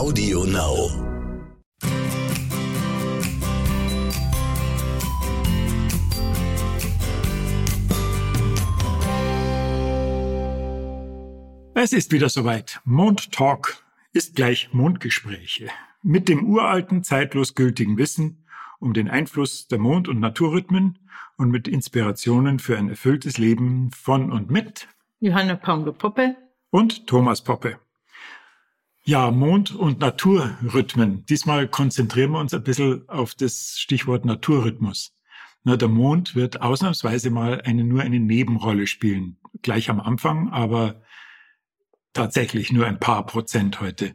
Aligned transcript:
Audio 0.00 0.46
Now. 0.46 0.88
Es 11.74 11.92
ist 11.92 12.12
wieder 12.12 12.30
soweit. 12.30 12.80
Mondtalk 12.86 13.84
ist 14.14 14.34
gleich 14.36 14.70
Mondgespräche. 14.72 15.68
Mit 16.02 16.30
dem 16.30 16.48
uralten, 16.48 17.04
zeitlos 17.04 17.54
gültigen 17.54 17.98
Wissen 17.98 18.46
um 18.78 18.94
den 18.94 19.10
Einfluss 19.10 19.68
der 19.68 19.78
Mond- 19.78 20.08
und 20.08 20.18
Naturrhythmen 20.18 20.98
und 21.36 21.50
mit 21.50 21.68
Inspirationen 21.68 22.58
für 22.58 22.78
ein 22.78 22.88
erfülltes 22.88 23.36
Leben 23.36 23.90
von 23.90 24.32
und 24.32 24.50
mit 24.50 24.88
Johanna 25.18 25.56
Paunger-Poppe 25.56 26.36
und 26.70 27.06
Thomas 27.06 27.44
Poppe. 27.44 27.78
Ja, 29.10 29.32
Mond- 29.32 29.74
und 29.74 29.98
Naturrhythmen. 29.98 31.26
Diesmal 31.26 31.66
konzentrieren 31.66 32.30
wir 32.30 32.38
uns 32.38 32.54
ein 32.54 32.62
bisschen 32.62 33.08
auf 33.08 33.34
das 33.34 33.74
Stichwort 33.76 34.24
Naturrhythmus. 34.24 35.16
Na, 35.64 35.76
der 35.76 35.88
Mond 35.88 36.36
wird 36.36 36.62
ausnahmsweise 36.62 37.30
mal 37.30 37.60
eine, 37.62 37.82
nur 37.82 38.02
eine 38.02 38.20
Nebenrolle 38.20 38.86
spielen. 38.86 39.40
Gleich 39.62 39.90
am 39.90 39.98
Anfang, 39.98 40.50
aber 40.50 41.02
tatsächlich 42.12 42.70
nur 42.70 42.86
ein 42.86 43.00
paar 43.00 43.26
Prozent 43.26 43.80
heute. 43.80 44.14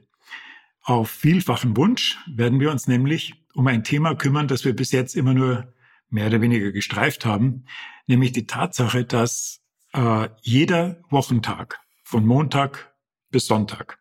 Auf 0.81 1.09
vielfachen 1.09 1.75
Wunsch 1.75 2.17
werden 2.25 2.61
wir 2.61 2.71
uns 2.71 2.87
nämlich 2.87 3.43
um 3.53 3.67
ein 3.67 3.83
Thema 3.83 4.15
kümmern, 4.15 4.47
das 4.47 4.63
wir 4.63 4.73
bis 4.73 4.93
jetzt 4.93 5.17
immer 5.17 5.33
nur 5.33 5.73
mehr 6.07 6.27
oder 6.27 6.39
weniger 6.39 6.71
gestreift 6.71 7.25
haben, 7.25 7.65
nämlich 8.07 8.31
die 8.31 8.47
Tatsache, 8.47 9.03
dass 9.03 9.61
äh, 9.91 10.29
jeder 10.41 11.01
Wochentag 11.09 11.81
von 12.05 12.25
Montag 12.25 12.95
bis 13.29 13.47
Sonntag, 13.47 13.99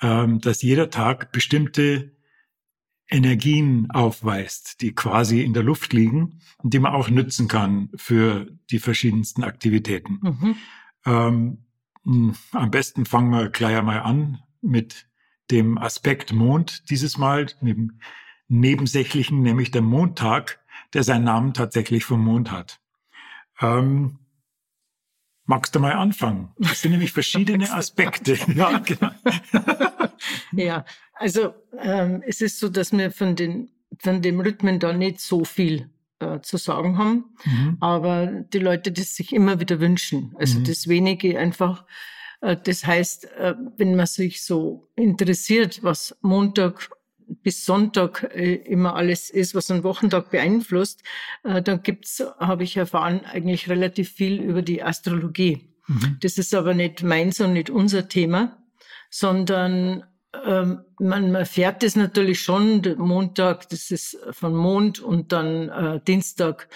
dass 0.00 0.62
jeder 0.62 0.90
Tag 0.90 1.32
bestimmte 1.32 2.14
Energien 3.08 3.90
aufweist, 3.90 4.80
die 4.80 4.94
quasi 4.94 5.42
in 5.42 5.52
der 5.52 5.62
Luft 5.62 5.92
liegen 5.92 6.40
und 6.58 6.74
die 6.74 6.78
man 6.78 6.92
auch 6.92 7.08
nützen 7.08 7.48
kann 7.48 7.90
für 7.96 8.46
die 8.70 8.78
verschiedensten 8.78 9.44
Aktivitäten. 9.44 10.18
Mhm. 10.22 10.56
Ähm, 11.06 12.34
am 12.52 12.70
besten 12.70 13.06
fangen 13.06 13.30
wir 13.30 13.50
gleich 13.50 13.76
einmal 13.76 14.00
an 14.00 14.40
mit 14.60 15.06
dem 15.50 15.78
Aspekt 15.78 16.32
Mond 16.32 16.90
dieses 16.90 17.18
Mal, 17.18 17.46
dem 17.60 18.00
nebensächlichen, 18.48 19.42
nämlich 19.42 19.70
der 19.70 19.82
Montag, 19.82 20.60
der 20.92 21.02
seinen 21.02 21.24
Namen 21.24 21.54
tatsächlich 21.54 22.04
vom 22.04 22.22
Mond 22.22 22.50
hat. 22.50 22.80
Ähm, 23.60 24.18
magst 25.44 25.74
du 25.74 25.80
mal 25.80 25.92
anfangen? 25.92 26.52
Das 26.58 26.80
sind 26.80 26.92
nämlich 26.92 27.12
verschiedene 27.12 27.72
Aspekte. 27.72 28.38
ja, 28.54 28.78
genau. 28.78 29.10
Ja, 30.56 30.84
also 31.14 31.54
ähm, 31.78 32.22
es 32.26 32.40
ist 32.40 32.58
so, 32.58 32.68
dass 32.68 32.92
wir 32.92 33.10
von, 33.10 33.36
den, 33.36 33.70
von 33.98 34.22
dem 34.22 34.40
Rhythmen 34.40 34.78
da 34.78 34.92
nicht 34.92 35.20
so 35.20 35.44
viel 35.44 35.90
äh, 36.20 36.40
zu 36.40 36.56
sagen 36.56 36.98
haben, 36.98 37.24
mhm. 37.44 37.76
aber 37.80 38.26
die 38.26 38.58
Leute 38.58 38.92
das 38.92 39.14
sich 39.14 39.32
immer 39.32 39.60
wieder 39.60 39.80
wünschen. 39.80 40.34
Also 40.38 40.58
mhm. 40.58 40.64
das 40.64 40.88
wenige 40.88 41.38
einfach. 41.38 41.84
Äh, 42.40 42.56
das 42.62 42.86
heißt, 42.86 43.24
äh, 43.38 43.54
wenn 43.76 43.96
man 43.96 44.06
sich 44.06 44.44
so 44.44 44.88
interessiert, 44.96 45.82
was 45.82 46.16
Montag 46.20 46.90
bis 47.42 47.64
Sonntag 47.64 48.30
äh, 48.34 48.54
immer 48.54 48.96
alles 48.96 49.30
ist, 49.30 49.54
was 49.54 49.70
einen 49.70 49.84
Wochentag 49.84 50.30
beeinflusst, 50.30 51.02
äh, 51.42 51.62
dann 51.62 51.82
gibt's, 51.82 52.22
habe 52.38 52.64
ich 52.64 52.76
erfahren, 52.76 53.20
eigentlich 53.24 53.68
relativ 53.68 54.12
viel 54.12 54.40
über 54.40 54.62
die 54.62 54.82
Astrologie. 54.82 55.74
Mhm. 55.86 56.18
Das 56.20 56.38
ist 56.38 56.54
aber 56.54 56.74
nicht 56.74 57.02
meins 57.02 57.40
und 57.40 57.52
nicht 57.54 57.70
unser 57.70 58.08
Thema, 58.08 58.62
sondern 59.10 60.04
ähm, 60.46 60.84
man, 60.98 61.30
man 61.30 61.34
erfährt 61.34 61.82
das 61.82 61.96
natürlich 61.96 62.40
schon. 62.40 62.82
Montag, 62.98 63.68
das 63.68 63.90
ist 63.90 64.18
von 64.30 64.54
Mond 64.54 65.00
und 65.00 65.32
dann 65.32 65.68
äh, 65.68 66.00
Dienstag 66.06 66.68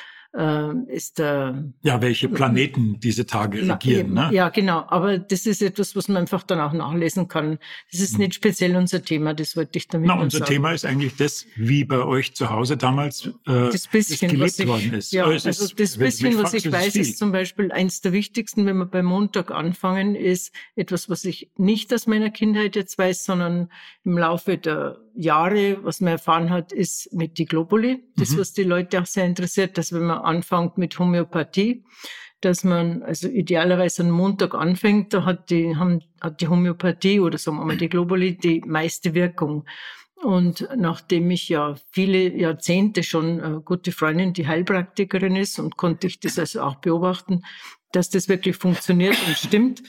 ist 0.89 1.19
der. 1.19 1.73
Ja, 1.83 2.03
welche 2.03 2.29
Planeten 2.29 3.01
diese 3.01 3.25
Tage 3.25 3.67
regieren, 3.67 4.13
ne? 4.13 4.29
Ja, 4.31 4.51
genau. 4.51 4.85
Aber 4.89 5.19
das 5.19 5.47
ist 5.47 5.63
etwas, 5.63 5.97
was 5.97 6.07
man 6.09 6.19
einfach 6.19 6.43
dann 6.43 6.61
auch 6.61 6.75
nachlesen 6.75 7.29
kann. 7.29 7.59
Das 7.91 8.01
ist 8.01 8.13
hm. 8.13 8.19
nicht 8.21 8.35
speziell 8.35 8.77
unser 8.77 9.03
Thema, 9.03 9.33
das 9.33 9.57
wollte 9.57 9.79
ich 9.79 9.89
damit 9.89 10.09
Na, 10.09 10.21
unser 10.21 10.41
sagen. 10.41 10.51
Thema 10.51 10.73
ist 10.73 10.85
eigentlich 10.85 11.17
das, 11.17 11.47
wie 11.57 11.85
bei 11.85 12.05
euch 12.05 12.35
zu 12.35 12.51
Hause 12.51 12.77
damals 12.77 13.27
äh, 13.27 13.31
das 13.47 13.87
bisschen, 13.87 14.31
gelebt 14.31 14.59
ich, 14.59 14.67
worden 14.67 14.93
ist. 14.93 15.13
Ja, 15.13 15.25
also, 15.25 15.49
also 15.49 15.75
das 15.75 15.97
bisschen, 15.97 16.37
was 16.37 16.53
ich 16.53 16.71
weiß, 16.71 16.89
ist, 16.89 17.09
ist 17.09 17.19
zum 17.19 17.33
Beispiel 17.33 17.73
eins 17.73 18.03
der 18.03 18.13
wichtigsten, 18.13 18.67
wenn 18.67 18.77
wir 18.77 18.87
beim 18.87 19.07
Montag 19.07 19.51
anfangen, 19.51 20.15
ist 20.15 20.55
etwas, 20.77 21.09
was 21.09 21.25
ich 21.25 21.51
nicht 21.57 21.93
aus 21.95 22.07
meiner 22.07 22.31
Kindheit 22.31 22.77
jetzt 22.77 22.99
weiß, 22.99 23.25
sondern 23.25 23.71
im 24.05 24.19
Laufe 24.19 24.59
der 24.59 24.99
Jahre, 25.19 25.83
was 25.83 26.01
man 26.01 26.13
erfahren 26.13 26.51
hat, 26.51 26.73
ist 26.73 27.13
mit 27.13 27.39
die 27.39 27.45
Globuli. 27.45 28.05
Das, 28.17 28.31
mhm. 28.31 28.39
was 28.39 28.53
die 28.53 28.63
Leute 28.63 29.01
auch 29.01 29.07
sehr 29.07 29.25
interessiert, 29.25 29.77
dass 29.77 29.93
wenn 29.93 30.05
man 30.05 30.19
anfängt 30.19 30.79
mit 30.79 30.97
Homöopathie, 30.97 31.85
dass 32.41 32.63
man 32.63 33.03
also 33.03 33.27
idealerweise 33.27 34.05
am 34.05 34.11
Montag 34.11 34.55
anfängt, 34.55 35.13
da 35.13 35.25
hat 35.25 35.51
die, 35.51 35.75
haben, 35.75 36.05
hat 36.21 36.41
die 36.41 36.47
Homöopathie 36.47 37.19
oder 37.19 37.37
sagen 37.37 37.57
wir 37.57 37.65
mal 37.65 37.77
die 37.77 37.89
Globuli 37.89 38.39
die 38.39 38.63
meiste 38.65 39.13
Wirkung. 39.15 39.65
Und 40.23 40.69
nachdem 40.77 41.31
ich 41.33 41.49
ja 41.49 41.75
viele 41.91 42.37
Jahrzehnte 42.37 43.03
schon 43.03 43.41
äh, 43.41 43.61
gute 43.65 43.91
Freundin, 43.91 44.33
die 44.33 44.47
Heilpraktikerin 44.47 45.35
ist 45.35 45.59
und 45.59 45.77
konnte 45.77 46.07
ich 46.07 46.21
das 46.21 46.39
also 46.39 46.63
auch 46.63 46.77
beobachten, 46.77 47.43
dass 47.91 48.11
das 48.11 48.29
wirklich 48.29 48.57
funktioniert 48.57 49.17
und 49.27 49.37
stimmt. 49.37 49.83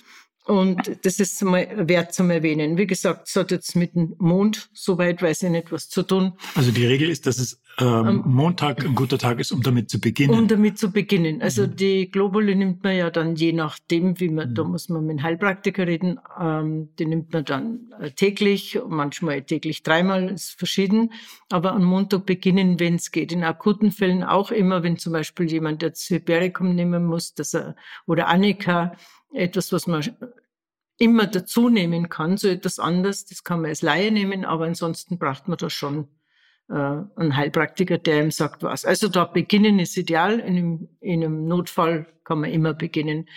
Und 0.49 1.05
das 1.05 1.19
ist 1.19 1.43
mal 1.43 1.67
wert 1.87 2.11
zum 2.11 2.31
Erwähnen. 2.31 2.75
Wie 2.75 2.87
gesagt, 2.87 3.27
es 3.27 3.35
hat 3.35 3.51
jetzt 3.51 3.75
mit 3.75 3.93
dem 3.93 4.15
Mond, 4.17 4.71
soweit 4.73 5.21
weiß 5.21 5.43
ich 5.43 5.51
nicht, 5.51 5.71
was 5.71 5.89
zu 5.89 6.01
tun. 6.01 6.33
Also 6.55 6.71
die 6.71 6.87
Regel 6.87 7.07
ist, 7.11 7.27
dass 7.27 7.37
es 7.37 7.61
ähm, 7.81 8.07
ähm, 8.07 8.23
Montag 8.25 8.85
ein 8.85 8.95
guter 8.95 9.17
Tag 9.17 9.39
ist, 9.39 9.51
um 9.51 9.61
damit 9.61 9.89
zu 9.89 9.99
beginnen. 9.99 10.37
Um 10.37 10.47
damit 10.47 10.77
zu 10.77 10.91
beginnen. 10.91 11.41
Also 11.41 11.63
mhm. 11.63 11.75
die 11.75 12.11
Globule 12.11 12.55
nimmt 12.55 12.83
man 12.83 12.95
ja 12.95 13.09
dann 13.09 13.35
je 13.35 13.53
nachdem, 13.53 14.19
wie 14.19 14.29
man, 14.29 14.49
mhm. 14.49 14.55
da 14.55 14.63
muss 14.63 14.89
man 14.89 15.05
mit 15.05 15.21
Heilpraktiker 15.21 15.87
reden, 15.87 16.19
ähm, 16.39 16.89
die 16.97 17.05
nimmt 17.05 17.33
man 17.33 17.45
dann 17.45 17.91
äh, 17.99 18.11
täglich, 18.11 18.79
manchmal 18.87 19.43
täglich 19.43 19.83
dreimal, 19.83 20.29
ist 20.29 20.57
verschieden. 20.57 21.13
Aber 21.49 21.73
am 21.73 21.83
Montag 21.83 22.25
beginnen, 22.25 22.79
wenn 22.79 22.95
es 22.95 23.11
geht. 23.11 23.31
In 23.31 23.43
akuten 23.43 23.91
Fällen 23.91 24.23
auch 24.23 24.51
immer, 24.51 24.83
wenn 24.83 24.97
zum 24.97 25.13
Beispiel 25.13 25.49
jemand 25.49 25.81
jetzt 25.81 26.09
Hypericum 26.09 26.75
nehmen 26.75 27.05
muss, 27.05 27.33
dass 27.33 27.53
er, 27.53 27.75
oder 28.05 28.27
Annika, 28.27 28.93
etwas, 29.33 29.71
was 29.71 29.87
man 29.87 30.03
immer 30.97 31.27
dazu 31.27 31.69
nehmen 31.69 32.09
kann, 32.09 32.37
so 32.37 32.47
etwas 32.47 32.77
anderes, 32.77 33.25
das 33.25 33.43
kann 33.43 33.61
man 33.61 33.69
als 33.69 33.81
Laie 33.81 34.11
nehmen, 34.11 34.43
aber 34.43 34.65
ansonsten 34.65 35.17
braucht 35.17 35.47
man 35.47 35.57
da 35.57 35.69
schon 35.69 36.07
äh, 36.69 36.73
einen 36.73 37.35
Heilpraktiker, 37.35 37.97
der 37.97 38.23
ihm 38.23 38.31
sagt, 38.31 38.63
was. 38.63 38.85
Also 38.85 39.07
da 39.07 39.25
beginnen 39.25 39.79
ist 39.79 39.97
ideal, 39.97 40.39
in 40.39 40.57
einem, 40.57 40.89
in 41.01 41.23
einem 41.23 41.47
Notfall 41.47 42.07
kann 42.23 42.41
man 42.41 42.51
immer 42.51 42.73
beginnen. 42.73 43.27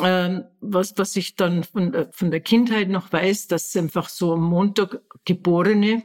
Ähm, 0.00 0.44
was, 0.60 0.94
was 0.96 1.16
ich 1.16 1.36
dann 1.36 1.64
von, 1.64 1.94
äh, 1.94 2.06
von 2.12 2.30
der 2.30 2.40
Kindheit 2.40 2.88
noch 2.88 3.12
weiß, 3.12 3.48
dass 3.48 3.74
einfach 3.76 4.08
so 4.08 4.34
am 4.34 4.42
Montag 4.42 5.00
Geborene, 5.24 6.04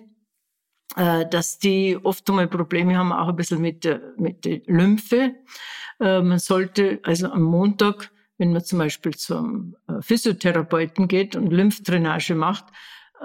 äh, 0.95 1.25
dass 1.27 1.59
die 1.59 1.97
oft 2.01 2.27
einmal 2.29 2.47
Probleme 2.47 2.97
haben, 2.97 3.11
auch 3.11 3.29
ein 3.29 3.35
bisschen 3.35 3.61
mit 3.61 3.83
der, 3.83 4.13
mit 4.17 4.45
der 4.45 4.61
Lymphe. 4.65 5.35
Äh, 5.99 6.21
man 6.21 6.39
sollte 6.39 6.99
also 7.03 7.31
am 7.31 7.43
Montag 7.43 8.11
wenn 8.37 8.51
man 8.51 8.63
zum 8.63 8.79
Beispiel 8.79 9.13
zum 9.13 9.75
Physiotherapeuten 10.01 11.07
geht 11.07 11.35
und 11.35 11.51
Lymphdrainage 11.51 12.35
macht, 12.35 12.65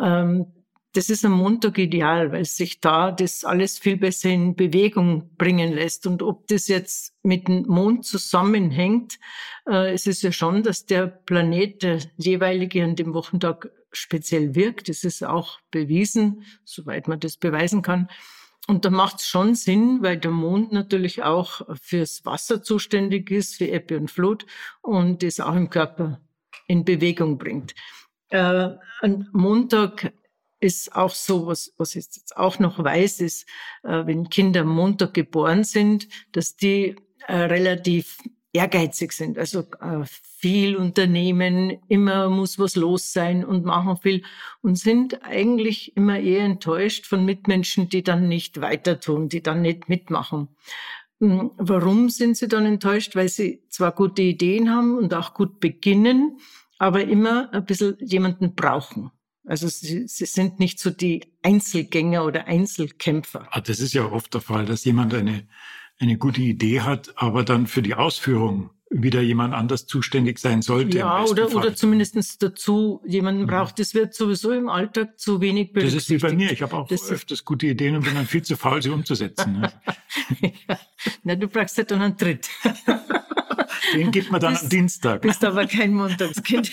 ähm, 0.01 0.47
das 0.95 1.11
ist 1.11 1.25
am 1.25 1.33
Montag 1.33 1.79
ideal, 1.79 2.33
weil 2.33 2.45
sich 2.45 2.81
da 2.81 3.13
das 3.13 3.45
alles 3.45 3.79
viel 3.79 3.99
besser 3.99 4.31
in 4.31 4.57
Bewegung 4.57 5.31
bringen 5.37 5.73
lässt. 5.73 6.07
Und 6.07 6.23
ob 6.23 6.47
das 6.49 6.69
jetzt 6.69 7.15
mit 7.23 7.47
dem 7.47 7.67
Mond 7.67 8.07
zusammenhängt, 8.07 9.19
äh, 9.67 9.93
es 9.93 10.07
ist 10.07 10.23
ja 10.23 10.33
schon, 10.33 10.63
dass 10.63 10.87
der 10.87 11.07
Planet, 11.07 11.83
der 11.83 11.99
jeweilige 12.17 12.83
an 12.83 12.97
dem 12.97 13.13
Wochentag 13.13 13.71
speziell 13.93 14.55
wirkt. 14.55 14.89
Das 14.89 15.05
ist 15.05 15.23
auch 15.23 15.61
bewiesen, 15.71 16.45
soweit 16.65 17.07
man 17.07 17.21
das 17.21 17.37
beweisen 17.37 17.83
kann. 17.83 18.09
Und 18.67 18.85
da 18.85 18.91
macht 18.91 19.21
es 19.21 19.27
schon 19.27 19.55
Sinn, 19.55 20.03
weil 20.03 20.19
der 20.19 20.31
Mond 20.31 20.73
natürlich 20.73 21.23
auch 21.23 21.63
fürs 21.81 22.25
Wasser 22.27 22.63
zuständig 22.63 23.31
ist, 23.31 23.57
für 23.57 23.67
Ebbe 23.67 23.97
und 23.97 24.11
Flut 24.11 24.47
und 24.83 25.23
es 25.23 25.41
auch 25.41 25.55
im 25.55 25.71
Körper 25.71 26.21
in 26.67 26.85
Bewegung 26.85 27.39
bringt. 27.39 27.75
Äh, 28.29 28.71
ein 29.01 29.29
Montag 29.33 30.13
ist 30.61 30.95
auch 30.95 31.15
so, 31.15 31.47
was, 31.47 31.73
was 31.79 31.95
ich 31.95 32.05
jetzt 32.05 32.37
auch 32.37 32.59
noch 32.59 32.83
weiß, 32.83 33.21
ist, 33.21 33.49
äh, 33.83 34.07
wenn 34.07 34.29
Kinder 34.29 34.65
Montag 34.65 35.15
geboren 35.15 35.65
sind, 35.65 36.09
dass 36.33 36.57
die 36.57 36.97
äh, 37.27 37.37
relativ 37.37 38.19
ehrgeizig 38.53 39.13
sind, 39.13 39.39
also 39.39 39.61
äh, 39.81 40.05
viel 40.05 40.77
unternehmen, 40.77 41.79
immer 41.89 42.29
muss 42.29 42.59
was 42.59 42.77
los 42.77 43.13
sein 43.13 43.45
und 43.45 43.65
machen 43.65 43.99
viel 43.99 44.25
und 44.63 44.79
sind 44.79 45.23
eigentlich 45.23 45.97
immer 45.97 46.19
eher 46.19 46.45
enttäuscht 46.45 47.07
von 47.07 47.25
Mitmenschen, 47.25 47.89
die 47.89 48.03
dann 48.03 48.29
nicht 48.29 48.61
weiter 48.61 49.01
tun, 49.01 49.29
die 49.29 49.43
dann 49.43 49.63
nicht 49.63 49.89
mitmachen. 49.89 50.49
Hm, 51.21 51.51
warum 51.57 52.09
sind 52.09 52.37
sie 52.37 52.49
dann 52.49 52.67
enttäuscht? 52.67 53.17
Weil 53.17 53.29
sie 53.29 53.63
zwar 53.69 53.93
gute 53.93 54.23
Ideen 54.23 54.71
haben 54.71 54.97
und 54.97 55.13
auch 55.15 55.35
gut 55.35 55.61
beginnen, 55.61 56.39
aber 56.79 57.03
immer 57.03 57.53
ein 57.53 57.65
bisschen 57.65 57.97
jemanden 58.01 58.55
brauchen. 58.55 59.11
Also 59.49 59.67
sie, 59.67 60.07
sie 60.07 60.27
sind 60.27 60.61
nicht 60.61 60.79
so 60.79 60.91
die 60.91 61.33
Einzelgänger 61.43 62.25
oder 62.25 62.47
Einzelkämpfer. 62.47 63.49
Ah, 63.51 63.63
das 63.63 63.81
ist 63.81 63.95
ja 63.95 64.05
oft 64.05 64.35
der 64.35 64.43
Fall, 64.43 64.67
dass 64.67 64.85
jemand 64.85 65.15
eine, 65.15 65.49
eine 65.99 66.19
gute 66.19 66.43
Idee 66.43 66.83
hat, 66.83 67.13
aber 67.17 67.45
dann 67.45 67.67
für 67.67 67.81
die 67.81 67.95
Ausführung 67.95 68.71
wieder 68.91 69.23
jemand 69.23 69.55
anders 69.55 69.87
zuständig 69.87 70.39
sein 70.39 70.61
sollte. 70.61 70.99
Ja, 70.99 71.25
oder, 71.25 71.55
oder 71.55 71.75
zumindest 71.75 72.43
dazu 72.43 73.03
jemanden 73.07 73.43
mhm. 73.43 73.47
braucht. 73.47 73.79
Das 73.79 73.95
wird 73.95 74.15
sowieso 74.15 74.53
im 74.53 74.69
Alltag 74.69 75.19
zu 75.19 75.41
wenig 75.41 75.73
berücksichtigt. 75.73 76.11
Das 76.11 76.25
ist 76.25 76.31
wie 76.31 76.37
bei 76.37 76.37
mir. 76.37 76.53
Ich 76.53 76.61
habe 76.61 76.77
auch 76.77 76.87
das 76.87 77.11
öfters 77.11 77.45
gute 77.45 77.67
Ideen 77.69 77.97
und 77.97 78.05
bin 78.05 78.15
dann 78.15 78.27
viel 78.27 78.43
zu 78.43 78.57
faul, 78.57 78.83
sie 78.83 78.91
umzusetzen. 78.91 79.61
Ne? 79.61 79.73
ja. 80.69 80.79
Na, 81.23 81.35
du 81.37 81.49
brauchst 81.49 81.79
ja 81.79 81.85
dann 81.85 82.03
einen 82.03 82.17
Tritt. 82.19 82.49
Den 83.95 84.11
gibt 84.11 84.31
man 84.31 84.41
dann 84.41 84.53
bist, 84.53 84.65
am 84.65 84.69
Dienstag. 84.69 85.23
Bist 85.23 85.43
aber 85.45 85.67
kein 85.67 85.95
Montagskind. 85.95 86.71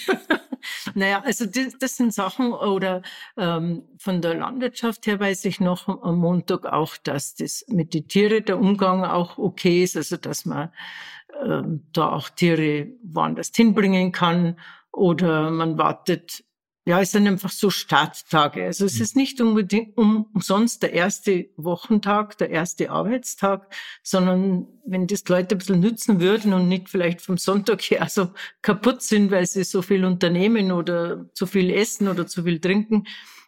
Naja, 0.94 1.22
also 1.26 1.46
das, 1.46 1.78
das 1.80 1.98
sind 1.98 2.14
Sachen, 2.14 2.54
oder 2.54 3.02
ähm, 3.38 3.84
von 3.98 4.22
der 4.22 4.36
Landwirtschaft 4.36 5.08
her 5.08 5.20
weiß 5.20 5.46
ich 5.46 5.60
noch 5.60 5.88
am 5.88 6.18
Montag 6.18 6.66
auch, 6.66 6.98
dass 6.98 7.36
das 7.36 7.66
mit 7.68 7.94
den 7.94 8.08
Tieren 8.08 8.46
der 8.46 8.60
Umgang 8.60 9.04
auch 9.04 9.38
okay 9.38 9.84
ist, 9.84 9.98
also 9.98 10.18
dass 10.18 10.46
man 10.46 10.72
ähm, 11.44 11.86
da 11.94 12.10
auch 12.10 12.30
Tiere 12.30 12.88
woanders 13.04 13.52
hinbringen 13.56 14.12
kann 14.12 14.58
oder 14.92 15.52
man 15.52 15.78
wartet. 15.78 16.44
Ja, 16.88 17.02
es 17.02 17.12
sind 17.12 17.28
einfach 17.28 17.50
so 17.50 17.72
Starttage. 17.72 18.64
Also 18.66 18.86
es 18.86 18.98
mhm. 18.98 19.02
ist 19.02 19.16
nicht 19.16 19.42
unbedingt 19.42 19.98
umsonst 19.98 20.84
der 20.84 20.94
erste 20.94 21.50
Wochentag, 21.58 22.38
der 22.38 22.52
erste 22.52 22.92
Arbeitstag, 22.92 23.74
sondern 24.04 24.68
wenn 24.86 25.08
das 25.08 25.28
Leute 25.28 25.56
ein 25.56 25.58
bisschen 25.58 25.80
nützen 25.80 26.20
würden 26.20 26.54
und 26.54 26.68
nicht 26.68 26.90
vielleicht 26.90 27.22
vom 27.22 27.38
Sonntag 27.38 27.82
her 27.82 28.08
so 28.08 28.30
kaputt 28.62 29.02
sind, 29.02 29.32
weil 29.32 29.48
sie 29.48 29.64
so 29.64 29.82
viel 29.82 30.06
unternehmen 30.06 30.72
oder 30.72 31.28
zu 31.34 31.48
viel 31.48 31.72
essen 31.72 32.08
oder 32.08 32.28
zu 32.28 32.44
viel 32.44 32.60
trinken, 32.60 33.08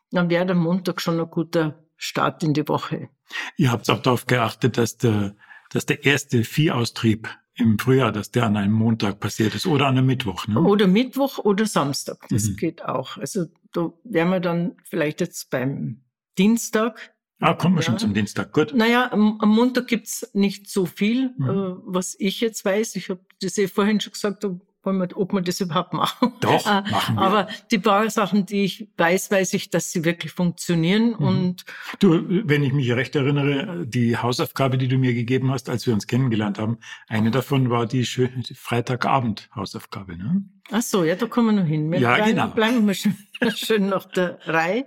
dann 0.10 0.32
wäre 0.32 0.48
der 0.48 0.56
Montag 0.56 1.00
schon 1.00 1.20
ein 1.20 1.30
guter 1.30 1.86
Start 1.96 2.42
in 2.42 2.56
die 2.56 2.68
Woche. 2.68 3.10
Ihr 3.56 3.72
habt 3.72 3.88
auch 3.92 4.02
darauf 4.02 4.26
geachtet, 4.26 4.80
dass 4.80 4.98
der, 4.98 5.36
dass 5.70 5.86
der 5.86 6.06
erste 6.06 6.44
Viehaustrieb 6.44 7.30
im 7.58 7.80
Frühjahr, 7.80 8.12
dass 8.12 8.32
der 8.32 8.46
an 8.46 8.58
einem 8.58 8.74
Montag 8.74 9.20
passiert 9.20 9.56
ist 9.56 9.66
oder 9.66 9.88
an 9.88 9.98
einem 9.98 10.08
Mittwoch. 10.08 10.48
Ne? 10.48 10.60
Oder 10.62 10.88
Mittwoch 10.88 11.40
oder 11.40 11.66
Samstag, 11.66 12.26
das 12.30 12.50
mhm. 12.50 12.56
geht 12.56 12.86
auch. 12.86 13.18
Also 13.18 13.46
da 13.74 13.92
wären 14.04 14.30
wir 14.30 14.40
dann 14.40 14.76
vielleicht 14.84 15.22
jetzt 15.22 15.50
beim 15.50 16.02
Dienstag. 16.38 17.14
Ah, 17.40 17.54
kommen 17.54 17.76
wir 17.76 17.82
ja. 17.82 17.86
schon 17.86 18.00
zum 18.00 18.14
Dienstag, 18.14 18.52
gut. 18.52 18.74
Naja, 18.74 19.12
am, 19.12 19.40
am 19.42 19.50
Montag 19.50 19.88
gibt's 19.88 20.30
nicht 20.34 20.70
so 20.70 20.86
viel, 20.86 21.34
mhm. 21.38 21.50
äh, 21.50 21.76
was 21.86 22.16
ich 22.20 22.42
jetzt 22.42 22.64
weiß. 22.66 22.96
Ich 22.96 23.10
habe 23.10 23.22
das 23.42 23.58
eh 23.58 23.68
vorhin 23.68 24.00
schon 24.00 24.14
gesagt, 24.14 24.46
wir, 24.94 25.08
ob 25.16 25.34
wir 25.34 25.42
das 25.42 25.62
überhaupt 25.62 25.94
machen. 25.94 26.34
Doch, 26.42 26.66
machen 26.66 27.16
wir. 27.16 27.22
Aber 27.22 27.48
die 27.72 27.80
paar 27.80 28.10
Sachen, 28.10 28.46
die 28.46 28.66
ich 28.66 28.90
weiß, 28.98 29.32
weiß 29.32 29.54
ich, 29.54 29.70
dass 29.70 29.92
sie 29.92 30.06
wirklich 30.06 30.32
funktionieren. 30.32 31.10
Mhm. 31.10 31.28
Und 31.28 31.66
du, 32.00 32.24
wenn 32.28 32.64
ich 32.64 32.74
mich 32.74 32.92
recht 32.92 33.16
erinnere, 33.16 33.86
die 33.86 34.18
Hausaufgabe, 34.18 34.78
die 34.78 34.88
du 34.88 34.98
mir 34.98 35.14
gegeben 35.14 35.52
hast, 35.52 35.70
als 35.70 35.86
wir 35.86 35.94
uns 35.94 36.08
kennengelernt 36.08 36.60
haben, 36.60 36.78
eine 37.08 37.32
davon 37.32 37.70
war 37.70 37.86
die, 37.86 38.06
Freitagabend-Hausaufgabe. 38.06 40.18
Ne? 40.18 40.44
Ach 40.72 40.82
so, 40.82 41.04
ja, 41.04 41.16
da 41.16 41.28
kommen 41.28 41.56
wir 41.56 41.64
noch 41.64 41.68
hin. 41.68 41.92
Wir 41.92 42.00
ja, 42.00 42.16
bleiben, 42.16 42.30
genau. 42.30 42.48
Bleiben 42.48 42.88
wir 42.88 42.94
schön, 42.94 43.16
schön 43.56 43.90
nach 43.90 44.06
der 44.06 44.40
Reihe. 44.46 44.86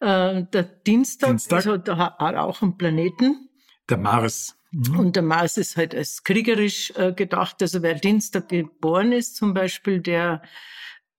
Äh, 0.00 0.44
der 0.52 0.62
Dienstag, 0.62 1.30
Dienstag. 1.30 1.56
Also, 1.56 1.76
da 1.76 2.16
auch 2.18 2.62
einen 2.62 2.76
Planeten. 2.76 3.48
Der 3.88 3.98
Mars. 3.98 4.57
Mhm. 4.70 4.98
Und 4.98 5.16
der 5.16 5.22
Mars 5.22 5.56
ist 5.56 5.76
halt 5.76 5.94
als 5.94 6.24
kriegerisch 6.24 6.92
äh, 6.96 7.12
gedacht. 7.12 7.62
Also 7.62 7.82
wer 7.82 7.94
Dienstag 7.94 8.48
geboren 8.48 9.12
ist 9.12 9.36
zum 9.36 9.54
Beispiel, 9.54 10.00
der 10.00 10.42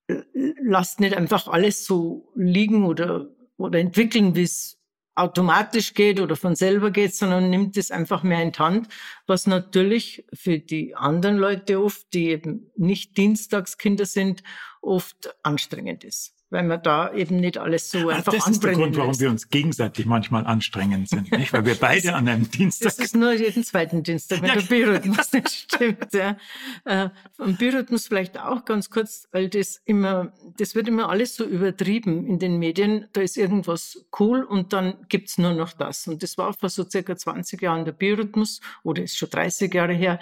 äh, 0.07 0.22
lasst 0.62 1.00
nicht 1.00 1.16
einfach 1.16 1.48
alles 1.48 1.86
so 1.86 2.31
liegen 2.36 2.86
oder, 2.86 3.30
oder 3.57 3.80
entwickeln, 3.80 4.36
wie 4.36 4.44
es 4.44 4.78
automatisch 5.16 5.94
geht 5.96 6.22
oder 6.22 6.36
von 6.36 6.56
selber 6.56 6.92
geht, 6.92 7.13
sondern 7.13 7.50
nimmt 7.50 7.75
es 7.75 7.92
einfach 7.92 8.24
mehr 8.24 8.42
in 8.42 8.54
die 8.54 8.60
Hand, 8.60 8.88
was 9.28 9.48
natürlich 9.48 10.25
für 10.34 10.60
die 10.60 10.96
anderen 10.96 11.38
Leute 11.38 11.84
oft, 11.84 12.13
die 12.13 12.30
eben 12.30 12.72
nicht 12.78 13.18
Dienstagskinder 13.18 14.06
sind, 14.06 14.44
oft 14.81 15.36
anstrengend 15.44 16.06
ist 16.06 16.38
weil 16.50 16.63
man 16.63 16.81
da 16.81 17.13
eben 17.13 17.38
nicht 17.38 17.57
alles 17.57 17.92
so 17.92 18.10
einfach 18.10 18.34
Das 18.34 18.48
ist 18.48 18.63
der 18.63 18.74
Grund, 18.74 18.98
warum 18.98 19.10
lässt. 19.10 19.22
wir 19.22 19.30
uns 19.30 19.50
gegenseitig 19.50 20.06
manchmal 20.06 20.46
anstrengend 20.46 21.10
sind, 21.10 21.31
nicht? 21.31 21.54
Weil 21.54 21.66
wir 21.66 21.75
beide 21.80 22.16
an 22.16 22.28
einem 22.28 22.50
Dienstag. 22.50 22.86
Das 22.86 23.00
ist 23.00 23.16
nur 23.16 23.34
jeden 23.34 23.63
zweiten 23.63 24.04
Dienstag, 24.04 24.42
wenn 24.42 24.50
ja. 24.50 24.56
der 24.56 24.62
Biorhythmus 24.63 25.31
nicht 25.31 25.50
stimmt. 25.50 26.13
Ja. 26.13 26.38
Äh, 26.86 27.10
vom 27.36 27.56
Biorhythmus 27.56 28.07
vielleicht 28.07 28.40
auch 28.40 28.66
ganz 28.66 28.90
kurz, 28.90 29.28
weil 29.31 29.50
das 29.50 29.81
immer, 29.86 30.34
das 30.57 30.75
wird 30.75 30.88
immer 30.88 31.10
alles 31.10 31.36
so 31.36 31.46
übertrieben 31.46 32.25
in 32.25 32.40
den 32.40 32.57
Medien. 32.57 33.07
Da 33.13 33.22
ist 33.22 33.38
irgendwas 33.38 34.06
cool 34.19 34.44
und 34.44 34.74
dann 34.74 34.96
gibt's 35.10 35.38
nur 35.38 35.54
noch 35.54 35.74
das. 35.74 36.07
Und 36.07 36.24
das 36.24 36.38
war 36.38 36.54
vor 36.54 36.69
so 36.69 36.84
circa 36.90 37.16
20 37.16 37.62
Jahren 37.62 37.86
der 37.86 37.92
Biorhythmus 37.92 38.62
oder 38.84 39.04
ist 39.04 39.18
schon 39.18 39.30
30 39.30 39.74
Jahre 39.74 39.94
her 39.94 40.19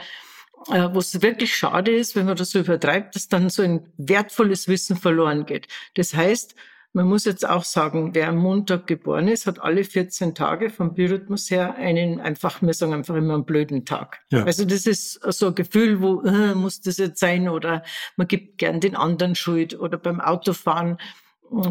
äh, 0.70 0.90
wo 0.94 1.00
es 1.00 1.22
wirklich 1.22 1.56
schade 1.56 1.92
ist, 1.92 2.16
wenn 2.16 2.26
man 2.26 2.36
das 2.36 2.52
so 2.52 2.60
übertreibt, 2.60 3.16
dass 3.16 3.28
dann 3.28 3.50
so 3.50 3.62
ein 3.62 3.88
wertvolles 3.98 4.68
Wissen 4.68 4.98
verloren 4.98 5.46
geht. 5.46 5.68
Das 5.96 6.14
heißt, 6.14 6.56
man 6.94 7.08
muss 7.08 7.26
jetzt 7.26 7.48
auch 7.48 7.64
sagen, 7.64 8.16
wer 8.16 8.30
am 8.30 8.38
Montag 8.38 8.88
geboren 8.88 9.28
ist, 9.28 9.46
hat 9.46 9.62
alle 9.62 9.84
14 9.84 10.34
Tage 10.34 10.70
vom 10.70 10.96
Biorhythmus 10.96 11.52
her 11.52 11.76
einen 11.76 12.20
einfach, 12.20 12.62
wir 12.62 12.74
sagen 12.74 12.94
einfach 12.94 13.16
immer 13.16 13.36
einen 13.36 13.46
blöden 13.46 13.86
Tag. 13.86 14.20
Ja. 14.32 14.44
Also 14.44 14.66
das 14.66 14.88
ist 14.88 15.20
so 15.32 15.48
ein 15.48 15.56
Gefühl, 15.56 16.02
wo 16.02 16.22
äh, 16.22 16.56
muss 16.56 16.82
das 16.82 16.98
jetzt 16.98 17.20
sein 17.20 17.50
oder 17.50 17.84
man 18.16 18.28
gibt 18.28 18.58
gern 18.58 18.80
den 18.80 18.96
anderen 18.96 19.36
Schuld 19.36 19.80
oder 19.80 19.98
beim 19.98 20.20
Autofahren 20.20 20.98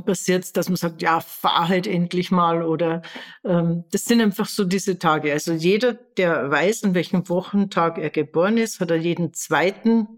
passiert, 0.05 0.57
dass 0.57 0.69
man 0.69 0.77
sagt, 0.77 1.03
ja, 1.03 1.21
fahr 1.21 1.69
halt 1.69 1.87
endlich 1.87 2.31
mal 2.31 2.63
oder 2.63 3.03
ähm, 3.45 3.85
das 3.91 4.05
sind 4.05 4.21
einfach 4.21 4.47
so 4.47 4.65
diese 4.65 4.99
Tage. 4.99 5.33
Also 5.33 5.53
jeder, 5.53 5.95
der 5.95 6.51
weiß, 6.51 6.85
an 6.85 6.95
welchem 6.95 7.29
Wochentag 7.29 7.99
er 7.99 8.11
geboren 8.11 8.59
ist, 8.59 8.81
hat 8.81 8.91
er 8.91 8.97
jeden 8.97 9.33
zweiten 9.35 10.09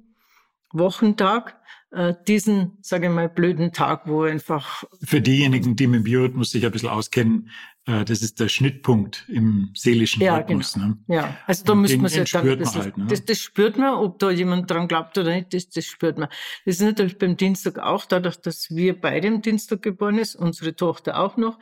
Wochentag 0.72 1.58
äh, 1.90 2.14
diesen, 2.26 2.78
sage 2.82 3.06
ich 3.06 3.12
mal, 3.12 3.28
blöden 3.28 3.72
Tag, 3.72 4.02
wo 4.06 4.22
einfach... 4.22 4.84
Für 5.02 5.20
diejenigen, 5.20 5.76
die 5.76 5.86
mit 5.86 6.00
dem 6.00 6.04
Biorhythmus 6.04 6.50
sich 6.50 6.64
ein 6.64 6.72
bisschen 6.72 6.90
auskennen, 6.90 7.50
das 7.88 8.22
ist 8.22 8.38
der 8.38 8.48
Schnittpunkt 8.48 9.24
im 9.28 9.70
seelischen 9.74 10.22
ja, 10.22 10.36
Rhythmus. 10.36 10.74
Genau. 10.74 10.86
Ne? 10.86 10.98
Ja, 11.08 11.36
also 11.46 11.64
da 11.64 11.74
müssen 11.74 12.00
wir 12.00 12.06
es 12.06 12.16
ja 12.16 12.24
dann... 12.24 12.58
Das, 12.58 12.76
halt, 12.76 12.98
ne? 12.98 13.06
das, 13.08 13.24
das 13.24 13.38
spürt 13.38 13.78
man, 13.78 13.94
ob 13.94 14.18
da 14.18 14.30
jemand 14.30 14.70
dran 14.70 14.88
glaubt 14.88 15.16
oder 15.16 15.34
nicht, 15.34 15.54
das, 15.54 15.70
das 15.70 15.86
spürt 15.86 16.18
man. 16.18 16.28
Das 16.66 16.76
ist 16.76 16.82
natürlich 16.82 17.18
beim 17.18 17.36
Dienstag 17.36 17.78
auch, 17.78 18.04
dadurch, 18.04 18.36
dass 18.36 18.70
wir 18.70 19.00
beide 19.00 19.28
am 19.28 19.40
Dienstag 19.40 19.82
geboren 19.82 20.18
ist, 20.18 20.34
unsere 20.34 20.76
Tochter 20.76 21.18
auch 21.18 21.36
noch, 21.36 21.58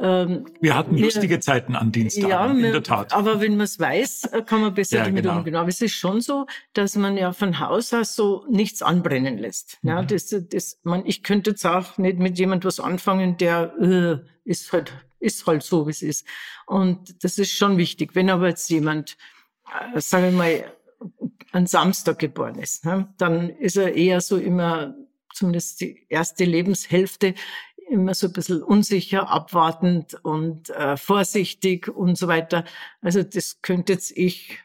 ähm, 0.00 0.46
wir 0.60 0.76
hatten 0.76 0.96
lustige 0.96 1.34
wir, 1.34 1.40
Zeiten 1.40 1.76
an 1.76 1.92
Dienstagen, 1.92 2.30
ja, 2.30 2.46
in 2.46 2.62
der 2.62 2.82
Tat. 2.82 3.12
Aber 3.12 3.40
wenn 3.40 3.52
man 3.52 3.64
es 3.64 3.78
weiß, 3.78 4.30
kann 4.46 4.62
man 4.62 4.74
besser 4.74 4.98
ja, 4.98 5.04
damit 5.04 5.24
genau. 5.24 5.38
umgehen. 5.38 5.56
Aber 5.56 5.68
es 5.68 5.80
ist 5.82 5.94
schon 5.94 6.20
so, 6.20 6.46
dass 6.72 6.96
man 6.96 7.16
ja 7.16 7.32
von 7.32 7.60
Haus 7.60 7.92
aus 7.92 8.14
so 8.14 8.46
nichts 8.48 8.82
anbrennen 8.82 9.36
lässt. 9.36 9.78
Mhm. 9.82 9.90
Ja, 9.90 10.02
das, 10.02 10.34
das, 10.50 10.80
man, 10.84 11.04
ich 11.04 11.22
könnte 11.22 11.50
jetzt 11.50 11.66
auch 11.66 11.98
nicht 11.98 12.18
mit 12.18 12.38
jemand 12.38 12.64
was 12.64 12.80
anfangen, 12.80 13.36
der 13.36 13.74
äh, 13.78 14.48
ist 14.48 14.72
halt 14.72 14.92
ist 15.20 15.46
halt 15.46 15.62
so, 15.62 15.86
wie 15.86 15.90
es 15.90 16.02
ist. 16.02 16.26
Und 16.66 17.22
das 17.22 17.38
ist 17.38 17.52
schon 17.52 17.76
wichtig. 17.76 18.14
Wenn 18.14 18.30
aber 18.30 18.48
jetzt 18.48 18.68
jemand, 18.70 19.16
äh, 19.94 20.00
sagen 20.00 20.24
wir 20.24 20.32
mal, 20.32 20.72
an 21.52 21.66
Samstag 21.66 22.18
geboren 22.18 22.58
ist, 22.58 22.84
ne, 22.84 23.12
dann 23.16 23.50
ist 23.50 23.76
er 23.76 23.94
eher 23.94 24.20
so 24.20 24.36
immer, 24.36 24.94
zumindest 25.32 25.80
die 25.80 26.06
erste 26.08 26.44
Lebenshälfte, 26.44 27.34
immer 27.90 28.14
so 28.14 28.28
ein 28.28 28.32
bisschen 28.32 28.62
unsicher, 28.62 29.28
abwartend 29.28 30.14
und 30.22 30.70
äh, 30.70 30.96
vorsichtig 30.96 31.88
und 31.88 32.16
so 32.16 32.28
weiter. 32.28 32.64
Also 33.00 33.22
das 33.22 33.62
könnte 33.62 33.94
jetzt 33.94 34.16
ich, 34.16 34.60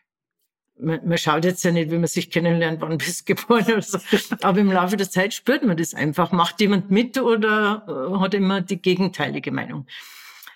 man, 0.78 1.08
man 1.08 1.18
schaut 1.18 1.44
jetzt 1.44 1.64
ja 1.64 1.72
nicht, 1.72 1.92
wie 1.92 1.98
man 1.98 2.08
sich 2.08 2.30
kennenlernt, 2.30 2.82
wann 2.82 2.98
bist 3.00 3.28
du 3.28 3.36
geboren 3.36 3.66
oder 3.66 3.82
so. 3.82 3.98
Aber 4.42 4.60
im 4.60 4.72
Laufe 4.72 4.98
der 4.98 5.10
Zeit 5.10 5.34
spürt 5.34 5.64
man 5.64 5.78
das 5.78 5.94
einfach. 5.94 6.32
Macht 6.32 6.62
jemand 6.62 6.92
mit 6.92 7.18
oder 7.18 7.86
äh, 7.88 8.20
hat 8.20 8.34
immer 8.34 8.62
die 8.62 8.82
gegenteilige 8.82 9.52
Meinung? 9.52 9.88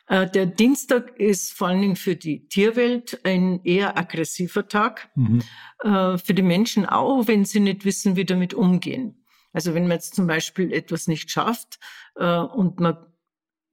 Äh, 0.09 0.29
der 0.29 0.47
Dienstag 0.47 1.17
ist 1.19 1.53
vor 1.53 1.67
allen 1.69 1.81
Dingen 1.81 1.95
für 1.95 2.15
die 2.15 2.47
Tierwelt 2.47 3.21
ein 3.23 3.63
eher 3.63 3.97
aggressiver 3.97 4.67
Tag. 4.67 5.09
Mhm. 5.15 5.41
Äh, 5.83 6.17
für 6.17 6.33
die 6.33 6.41
Menschen 6.41 6.85
auch, 6.85 7.27
wenn 7.27 7.45
sie 7.45 7.59
nicht 7.59 7.85
wissen, 7.85 8.15
wie 8.15 8.25
damit 8.25 8.53
umgehen. 8.53 9.23
Also 9.53 9.73
wenn 9.73 9.83
man 9.83 9.93
jetzt 9.93 10.15
zum 10.15 10.27
Beispiel 10.27 10.73
etwas 10.73 11.07
nicht 11.07 11.31
schafft 11.31 11.79
äh, 12.15 12.37
und 12.37 12.79
man 12.79 12.97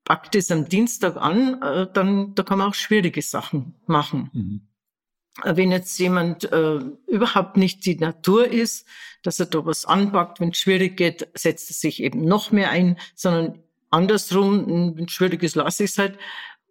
packt 0.04 0.36
es 0.36 0.52
am 0.52 0.68
Dienstag 0.68 1.16
an, 1.16 1.60
dann 1.92 2.32
da 2.36 2.44
kann 2.44 2.58
man 2.58 2.68
auch 2.68 2.74
schwierige 2.74 3.22
Sachen 3.22 3.74
machen. 3.86 4.30
Mhm. 4.32 4.60
Wenn 5.42 5.72
jetzt 5.72 5.98
jemand 5.98 6.44
überhaupt 7.08 7.56
nicht 7.56 7.84
die 7.84 7.96
Natur 7.96 8.46
ist, 8.46 8.86
dass 9.24 9.40
er 9.40 9.46
da 9.46 9.66
was 9.66 9.84
anpackt, 9.84 10.38
wenn 10.38 10.50
es 10.50 10.58
schwierig 10.58 10.96
geht, 10.96 11.28
setzt 11.34 11.70
er 11.70 11.74
sich 11.74 12.00
eben 12.04 12.24
noch 12.24 12.52
mehr 12.52 12.70
ein, 12.70 13.00
sondern 13.16 13.64
andersrum, 13.90 14.96
wenn 14.96 15.04
es 15.04 15.12
schwierig 15.12 15.42
ist, 15.42 15.56
lasse 15.56 15.84
ich 15.84 15.90
es 15.90 15.98
halt. 15.98 16.18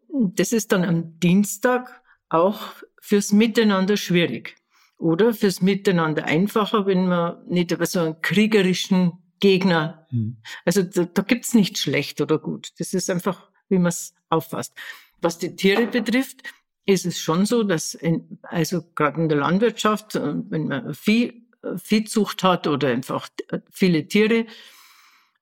Das 0.10 0.52
ist 0.52 0.72
dann 0.72 0.84
am 0.84 1.20
Dienstag 1.20 2.02
auch 2.30 2.74
fürs 3.02 3.32
Miteinander 3.32 3.98
schwierig 3.98 4.56
oder 4.98 5.34
fürs 5.34 5.62
Miteinander 5.62 6.26
einfacher, 6.26 6.86
wenn 6.86 7.08
man 7.08 7.46
nicht 7.48 7.72
über 7.72 7.86
so 7.86 8.00
einen 8.00 8.22
kriegerischen 8.22 9.14
Gegner. 9.40 10.08
Mhm. 10.12 10.38
Also 10.64 10.84
da, 10.84 11.06
da 11.06 11.22
gibt's 11.22 11.54
nicht 11.54 11.78
schlecht 11.78 12.22
oder 12.22 12.40
gut. 12.40 12.72
Das 12.80 12.94
ist 12.94 13.10
einfach, 13.10 13.50
wie 13.70 13.78
man 13.78 13.90
es 13.90 14.14
auffasst. 14.30 14.74
Was 15.22 15.38
die 15.38 15.56
Tiere 15.56 15.88
betrifft, 15.88 16.44
ist 16.86 17.06
es 17.06 17.20
schon 17.20 17.46
so, 17.46 17.64
dass 17.64 17.96
in, 17.96 18.40
also 18.44 18.84
gerade 18.96 19.22
in 19.22 19.30
der 19.30 19.40
Landwirtschaft, 19.40 20.16
äh, 20.16 20.34
wenn 20.50 20.68
man 20.68 20.94
Vieh, 20.94 21.48
äh, 21.64 21.78
Viehzucht 21.78 22.44
hat 22.44 22.68
oder 22.68 22.90
einfach 22.90 23.28
äh, 23.50 23.60
viele 23.72 24.08
Tiere, 24.08 24.46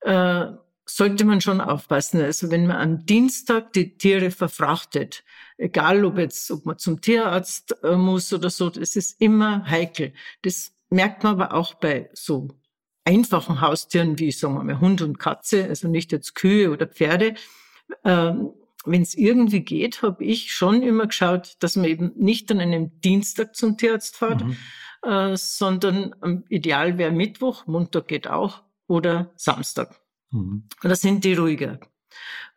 äh, 0.00 0.46
sollte 0.86 1.24
man 1.24 1.40
schon 1.40 1.60
aufpassen. 1.60 2.20
Also 2.20 2.50
wenn 2.50 2.66
man 2.66 2.76
am 2.76 3.06
Dienstag 3.06 3.72
die 3.72 3.96
Tiere 3.96 4.30
verfrachtet, 4.30 5.24
egal 5.56 6.04
ob 6.04 6.18
jetzt, 6.18 6.50
ob 6.50 6.66
man 6.66 6.78
zum 6.78 7.00
Tierarzt 7.00 7.74
äh, 7.82 7.96
muss 7.96 8.32
oder 8.32 8.50
so, 8.50 8.70
das 8.70 8.96
ist 8.96 9.20
immer 9.20 9.64
heikel. 9.68 10.12
Das 10.42 10.72
merkt 10.90 11.22
man 11.24 11.40
aber 11.40 11.54
auch 11.54 11.74
bei 11.74 12.10
so 12.12 12.48
einfachen 13.04 13.60
Haustieren 13.60 14.18
wie, 14.18 14.32
sagen 14.32 14.54
wir 14.54 14.64
mal, 14.64 14.80
Hund 14.80 15.02
und 15.02 15.18
Katze, 15.18 15.64
also 15.64 15.88
nicht 15.88 16.12
jetzt 16.12 16.34
Kühe 16.34 16.70
oder 16.70 16.86
Pferde. 16.86 17.34
Ähm, 18.04 18.50
wenn 18.86 19.02
es 19.02 19.14
irgendwie 19.14 19.60
geht, 19.60 20.02
habe 20.02 20.24
ich 20.24 20.52
schon 20.52 20.82
immer 20.82 21.06
geschaut, 21.06 21.56
dass 21.60 21.76
man 21.76 21.86
eben 21.86 22.12
nicht 22.16 22.50
an 22.50 22.60
einem 22.60 23.00
Dienstag 23.00 23.56
zum 23.56 23.78
Tierarzt 23.78 24.16
fährt, 24.16 24.44
mhm. 24.44 24.56
äh, 25.02 25.36
sondern 25.36 26.14
ähm, 26.22 26.44
ideal 26.48 26.98
wäre 26.98 27.10
Mittwoch, 27.10 27.66
Montag 27.66 28.08
geht 28.08 28.26
auch 28.26 28.62
oder 28.86 29.32
Samstag. 29.36 30.03
Mhm. 30.34 30.64
Das 30.82 31.00
sind 31.00 31.24
die 31.24 31.34
ruhiger. 31.34 31.78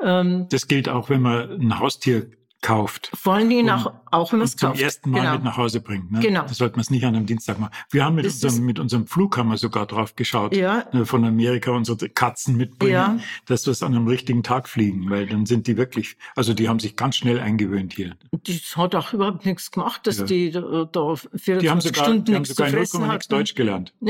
Ähm, 0.02 0.48
das 0.50 0.68
gilt 0.68 0.90
auch, 0.90 1.10
wenn 1.10 1.22
man 1.22 1.50
ein 1.52 1.80
Haustier 1.80 2.32
kauft. 2.62 3.12
Vor 3.14 3.36
allen 3.36 3.50
Dingen 3.50 3.70
auch, 3.70 3.94
auch 4.12 4.32
wenn 4.32 4.40
man 4.40 4.48
es 4.48 4.58
kauft. 4.58 4.78
Zum 4.78 4.84
ersten 4.84 5.12
Mal 5.12 5.22
genau. 5.22 5.34
mit 5.34 5.44
nach 5.44 5.58
Hause 5.58 5.80
bringt. 5.80 6.12
Ne? 6.12 6.20
Genau. 6.20 6.42
Das 6.42 6.58
sollte 6.58 6.76
man 6.76 6.82
es 6.82 6.90
nicht 6.90 7.06
an 7.06 7.16
einem 7.16 7.28
Dienstag 7.28 7.60
machen. 7.60 7.72
Wir 7.92 8.04
haben 8.04 8.16
mit 8.16 8.26
unserem, 8.26 8.66
mit 8.66 8.80
unserem 8.80 9.06
Flug 9.06 9.38
haben 9.38 9.50
wir 9.50 9.58
sogar 9.58 9.86
drauf 9.86 10.16
geschaut, 10.16 10.56
ja. 10.56 10.86
Ne, 10.92 11.06
von 11.06 11.24
Amerika 11.24 11.72
unsere 11.72 12.10
Katzen 12.10 12.58
mitbringen, 12.58 12.94
ja. 12.94 13.20
dass 13.46 13.68
wir 13.68 13.72
es 13.72 13.84
an 13.84 13.96
einem 13.96 14.08
richtigen 14.08 14.42
Tag 14.42 14.68
fliegen, 14.68 15.10
weil 15.10 15.28
dann 15.28 15.46
sind 15.46 15.68
die 15.68 15.78
wirklich, 15.78 16.18
also 16.36 16.54
die 16.54 16.68
haben 16.68 16.80
sich 16.80 16.96
ganz 16.96 17.16
schnell 17.16 17.40
eingewöhnt 17.40 17.94
hier. 17.94 18.18
Das 18.32 18.76
hat 18.76 18.96
auch 18.96 19.14
überhaupt 19.14 19.46
nichts 19.46 19.70
gemacht, 19.70 20.08
dass 20.08 20.18
ja. 20.18 20.26
die 20.26 20.52
da, 20.52 20.86
da 20.92 21.16
24 21.16 21.60
die 21.60 21.70
haben 21.70 21.82
sogar, 21.82 22.04
Stunden 22.06 22.26
die 22.26 22.36
haben 22.36 22.46
sogar 22.46 22.68
in 22.70 22.74
0, 22.74 23.08
nichts 23.08 23.28
Deutsch 23.28 23.54
gelernt. 23.54 23.94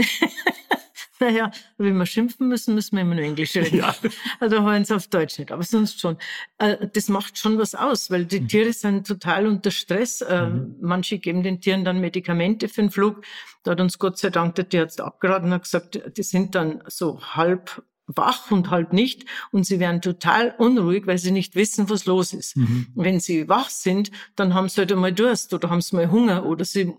Naja, 1.20 1.52
wenn 1.78 1.98
wir 1.98 2.06
schimpfen 2.06 2.48
müssen, 2.48 2.76
müssen 2.76 2.96
wir 2.96 3.02
immer 3.02 3.16
nur 3.16 3.24
Englisch 3.24 3.56
reden. 3.56 3.78
Ja. 3.78 3.96
Also 4.40 4.62
hören 4.62 4.86
sie 4.86 4.96
auf 4.96 5.08
Deutsch 5.08 5.40
nicht, 5.40 5.52
aber 5.52 5.64
sonst 5.64 6.00
schon. 6.00 6.18
Äh, 6.58 6.88
das 6.94 7.10
macht 7.10 7.38
schon 7.38 7.58
was 7.58 7.76
aus, 7.76 8.12
weil 8.12 8.26
die 8.26 8.42
mhm. 8.42 8.48
Tiere 8.48 8.74
sind 8.74 9.08
total 9.08 9.48
unter 9.48 9.72
Stress. 9.72 10.22
Äh, 10.22 10.48
mhm. 10.48 10.76
Manche 10.82 11.20
geben 11.20 11.44
den 11.44 11.60
Tieren 11.60 11.86
dann 11.86 12.00
Medikamente 12.00 12.70
für 12.70 12.82
den 12.82 12.92
Flug. 12.92 13.24
Da 13.64 13.72
hat 13.72 13.82
uns 13.82 13.98
Gott 14.00 14.18
sei 14.18 14.30
Dank 14.30 14.56
der 14.56 14.70
Tierarzt 14.70 15.02
abgeraten 15.02 15.48
und 15.48 15.54
hat 15.54 15.64
gesagt, 15.64 16.02
die 16.18 16.24
sind 16.24 16.56
dann 16.56 16.84
so 16.88 17.20
halb 17.22 17.84
wach 18.08 18.52
und 18.52 18.70
halt 18.70 18.94
nicht 18.94 19.26
und 19.52 19.66
sie 19.66 19.80
werden 19.80 20.02
total 20.02 20.56
unruhig, 20.58 21.06
weil 21.06 21.18
sie 21.18 21.32
nicht 21.32 21.56
wissen, 21.56 21.90
was 21.90 22.06
los 22.06 22.34
ist. 22.34 22.56
Mhm. 22.56 22.88
Wenn 22.96 23.20
sie 23.20 23.50
wach 23.50 23.70
sind, 23.70 24.12
dann 24.36 24.54
haben 24.54 24.70
sie 24.70 24.78
halt 24.82 24.92
einmal 24.92 25.14
Durst 25.14 25.54
oder 25.54 25.70
haben 25.70 25.82
sie 25.82 25.96
mal 25.96 26.10
Hunger 26.10 26.46
oder 26.46 26.66
sie 26.66 26.94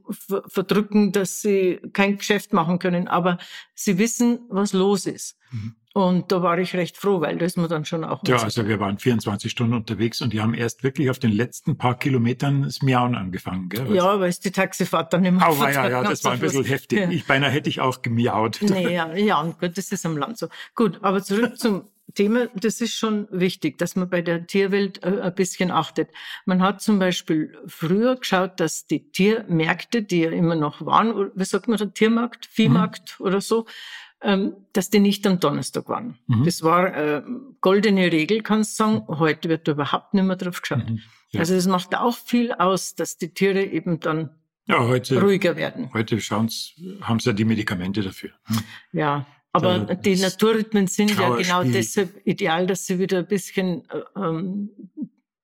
verdrücken, 0.49 1.13
dass 1.13 1.41
sie 1.41 1.81
kein 1.93 2.19
Geschäft 2.19 2.53
machen 2.53 2.79
können, 2.79 3.09
aber 3.09 3.39
sie 3.75 3.99
wissen, 3.99 4.41
was 4.49 4.73
los 4.73 5.07
ist. 5.07 5.37
Mhm. 5.51 5.75
Und 5.99 6.31
da 6.31 6.45
war 6.45 6.57
ich 6.61 6.77
recht 6.77 6.97
froh, 6.97 7.21
weil 7.21 7.39
da 7.39 7.45
ist 7.45 7.57
man 7.57 7.69
dann 7.69 7.85
schon 7.85 8.05
auch. 8.05 8.23
Ja, 8.25 8.37
also 8.37 8.69
wir 8.69 8.79
waren 8.79 9.01
24 9.01 9.51
Stunden 9.51 9.75
unterwegs 9.75 10.23
und 10.23 10.33
die 10.33 10.41
haben 10.41 10.55
erst 10.55 10.85
wirklich 10.85 11.11
auf 11.11 11.19
den 11.19 11.33
letzten 11.33 11.77
paar 11.77 11.99
Kilometern 11.99 12.63
das 12.63 12.83
Miauen 12.83 13.17
angefangen. 13.17 13.69
Gell? 13.69 13.97
Ja, 13.97 14.21
weil 14.21 14.29
es 14.29 14.39
die 14.39 14.53
Taxifahrt 14.53 15.13
dann 15.13 15.25
immer 15.25 15.45
Oh, 15.51 15.61
ja, 15.65 15.89
ja, 15.89 16.05
das 16.05 16.23
war 16.23 16.35
ein 16.35 16.39
bisschen 16.39 16.63
heftig. 16.63 17.01
Ja. 17.01 17.11
Ich 17.11 17.27
beinahe 17.27 17.51
hätte 17.51 17.69
ich 17.69 17.81
auch 17.81 18.01
gemiaut. 18.01 18.61
Nee, 18.69 18.95
ja, 18.95 19.13
ja, 19.17 19.41
und 19.41 19.59
gut, 19.59 19.77
das 19.77 19.91
ist 19.91 20.07
am 20.07 20.17
Land 20.17 20.39
so. 20.39 20.47
Gut, 20.77 21.01
aber 21.03 21.21
zurück 21.21 21.59
zum 21.59 21.89
Thema, 22.15 22.47
das 22.55 22.81
ist 22.81 22.95
schon 22.95 23.27
wichtig, 23.33 23.79
dass 23.79 23.97
man 23.97 24.09
bei 24.09 24.23
der 24.23 24.47
Tierwelt 24.47 25.03
äh, 25.03 25.21
ein 25.21 25.35
bisschen 25.35 25.73
achtet. 25.73 26.11
Man 26.45 26.63
hat 26.63 26.81
zum 26.81 27.01
Beispiel 27.01 27.59
früher 27.67 28.15
geschaut, 28.15 28.61
dass 28.61 28.87
die 28.87 29.11
Tiermärkte, 29.11 30.03
die 30.03 30.21
ja 30.21 30.31
immer 30.31 30.55
noch 30.55 30.85
waren, 30.87 31.33
wie 31.35 31.45
sagt 31.45 31.67
man, 31.67 31.93
Tiermarkt, 31.93 32.47
Viehmarkt 32.47 33.17
mhm. 33.19 33.27
oder 33.27 33.41
so, 33.41 33.67
dass 34.21 34.91
die 34.91 34.99
nicht 34.99 35.27
am 35.27 35.39
Donnerstag 35.39 35.89
waren. 35.89 36.19
Mhm. 36.27 36.45
Das 36.45 36.63
war 36.63 36.97
äh, 36.97 37.23
goldene 37.61 38.11
Regel, 38.11 38.43
kannst 38.43 38.79
du 38.79 38.85
sagen. 38.85 39.05
Heute 39.07 39.49
wird 39.49 39.69
da 39.69 39.73
überhaupt 39.73 40.15
nicht 40.15 40.25
mehr 40.25 40.37
drauf 40.37 40.61
geschaut. 40.61 40.89
Mhm. 40.91 41.01
Ja. 41.31 41.41
Also 41.41 41.55
es 41.55 41.67
macht 41.67 41.95
auch 41.95 42.17
viel 42.17 42.53
aus, 42.53 42.95
dass 42.95 43.19
die 43.19 43.33
Tiere 43.33 43.63
eben 43.63 44.01
dann 44.01 44.31
ja, 44.67 44.87
heute, 44.87 45.21
ruhiger 45.21 45.57
werden. 45.57 45.91
Heute 45.95 46.21
schauen's, 46.21 46.75
haben 47.01 47.21
sie 47.21 47.31
ja 47.31 47.33
die 47.35 47.45
Medikamente 47.45 48.03
dafür. 48.03 48.31
Hm? 48.45 48.59
Ja, 48.93 49.27
aber 49.53 49.79
da, 49.79 49.95
die 49.95 50.17
Naturrhythmen 50.17 50.87
sind 50.89 51.19
ja 51.19 51.37
genau 51.37 51.61
Spiel. 51.61 51.73
deshalb 51.73 52.27
ideal, 52.27 52.67
dass 52.67 52.87
sie 52.87 52.99
wieder 52.99 53.19
ein 53.19 53.27
bisschen 53.27 53.89
äh, 53.91 54.01
ähm, 54.17 54.71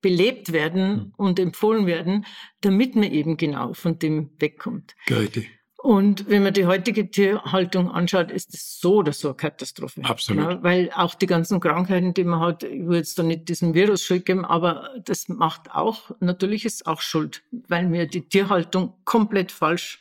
belebt 0.00 0.52
werden 0.52 0.90
hm. 0.90 1.12
und 1.16 1.38
empfohlen 1.38 1.86
werden, 1.86 2.26
damit 2.60 2.96
man 2.96 3.04
eben 3.04 3.36
genau 3.36 3.72
von 3.72 3.98
dem 3.98 4.30
wegkommt. 4.38 4.94
Richtig. 5.08 5.50
Und 5.84 6.30
wenn 6.30 6.42
man 6.42 6.54
die 6.54 6.64
heutige 6.64 7.10
Tierhaltung 7.10 7.90
anschaut, 7.90 8.30
ist 8.30 8.54
es 8.54 8.80
so 8.80 8.94
oder 8.94 9.12
so 9.12 9.28
eine 9.28 9.34
Katastrophe. 9.34 10.00
Absolut. 10.02 10.42
Ja, 10.42 10.62
weil 10.62 10.90
auch 10.94 11.14
die 11.14 11.26
ganzen 11.26 11.60
Krankheiten, 11.60 12.14
die 12.14 12.24
man 12.24 12.40
hat, 12.40 12.62
ich 12.62 12.86
will 12.86 12.96
jetzt 12.96 13.18
da 13.18 13.22
nicht 13.22 13.50
diesen 13.50 13.74
Virus 13.74 14.02
schuld 14.02 14.24
geben, 14.24 14.46
aber 14.46 14.88
das 15.04 15.28
macht 15.28 15.70
auch, 15.72 16.10
natürlich 16.20 16.64
ist 16.64 16.86
auch 16.86 17.02
Schuld, 17.02 17.42
weil 17.68 17.92
wir 17.92 18.06
die 18.06 18.26
Tierhaltung 18.26 18.94
komplett 19.04 19.52
falsch 19.52 20.00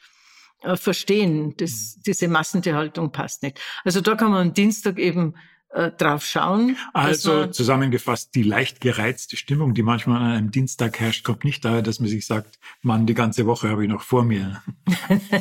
äh, 0.61 0.77
verstehen. 0.77 1.53
Das, 1.57 1.99
diese 1.99 2.29
Massentierhaltung 2.29 3.11
passt 3.11 3.43
nicht. 3.43 3.59
Also 3.83 3.99
da 3.99 4.15
kann 4.15 4.31
man 4.31 4.47
am 4.47 4.53
Dienstag 4.53 4.97
eben 4.97 5.33
äh, 5.73 5.91
drauf 5.91 6.23
schauen. 6.25 6.77
Also 6.93 7.47
zusammengefasst, 7.47 8.35
die 8.35 8.43
leicht 8.43 8.79
gereizte 8.79 9.37
Stimmung, 9.37 9.73
die 9.73 9.83
manchmal 9.83 10.21
an 10.21 10.31
einem 10.31 10.51
Dienstag 10.51 10.99
herrscht, 10.99 11.23
kommt 11.23 11.43
nicht 11.43 11.65
daher, 11.65 11.81
dass 11.81 11.99
man 11.99 12.09
sich 12.09 12.25
sagt, 12.25 12.59
Mann, 12.81 13.05
die 13.05 13.13
ganze 13.13 13.45
Woche 13.45 13.69
habe 13.69 13.83
ich 13.83 13.89
noch 13.89 14.01
vor 14.01 14.23
mir. 14.23 14.61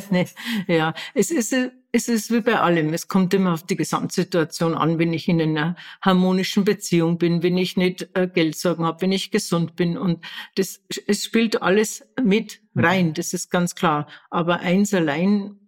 ja, 0.67 0.93
es 1.13 1.29
ist, 1.29 1.55
es 1.91 2.07
ist 2.07 2.31
wie 2.31 2.41
bei 2.41 2.59
allem. 2.59 2.93
Es 2.93 3.07
kommt 3.07 3.33
immer 3.35 3.53
auf 3.53 3.63
die 3.63 3.75
Gesamtsituation 3.75 4.73
an, 4.73 4.97
wenn 4.97 5.13
ich 5.13 5.27
in 5.27 5.39
einer 5.39 5.75
harmonischen 6.01 6.63
Beziehung 6.63 7.19
bin, 7.19 7.43
wenn 7.43 7.57
ich 7.57 7.77
nicht 7.77 8.09
äh, 8.15 8.27
Geldsorgen 8.27 8.85
habe, 8.85 9.01
wenn 9.01 9.11
ich 9.11 9.29
gesund 9.29 9.75
bin. 9.75 9.97
Und 9.97 10.25
das, 10.55 10.81
es 11.05 11.23
spielt 11.23 11.61
alles 11.61 12.07
mit 12.21 12.61
rein, 12.75 13.13
das 13.13 13.33
ist 13.33 13.51
ganz 13.51 13.75
klar. 13.75 14.07
Aber 14.31 14.61
eins 14.61 14.93
allein, 14.93 15.59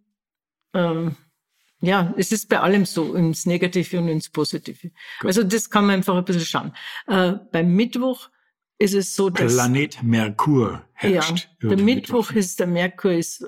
ähm, 0.74 1.16
ja, 1.86 2.14
es 2.18 2.32
ist 2.32 2.50
bei 2.50 2.60
allem 2.60 2.86
so, 2.86 3.14
ins 3.14 3.46
Negative 3.46 4.00
und 4.00 4.08
ins 4.08 4.30
Positive. 4.30 4.90
Gut. 5.20 5.28
Also 5.28 5.44
das 5.44 5.70
kann 5.70 5.86
man 5.86 5.96
einfach 5.96 6.16
ein 6.16 6.26
bisschen 6.26 6.46
schauen. 6.46 6.74
Äh, 7.08 7.34
beim 7.52 7.76
Mittwoch 7.76 8.30
ist 8.78 8.94
es 8.94 9.16
so, 9.16 9.30
dass... 9.30 9.54
Planet 9.54 10.04
Merkur 10.04 10.82
herrscht. 10.94 11.50
Ja, 11.62 11.70
der 11.70 11.78
Mittwoch, 11.78 11.86
Mittwoch 11.86 12.32
ist, 12.32 12.60
der 12.60 12.68
Merkur 12.68 13.12
ist, 13.12 13.46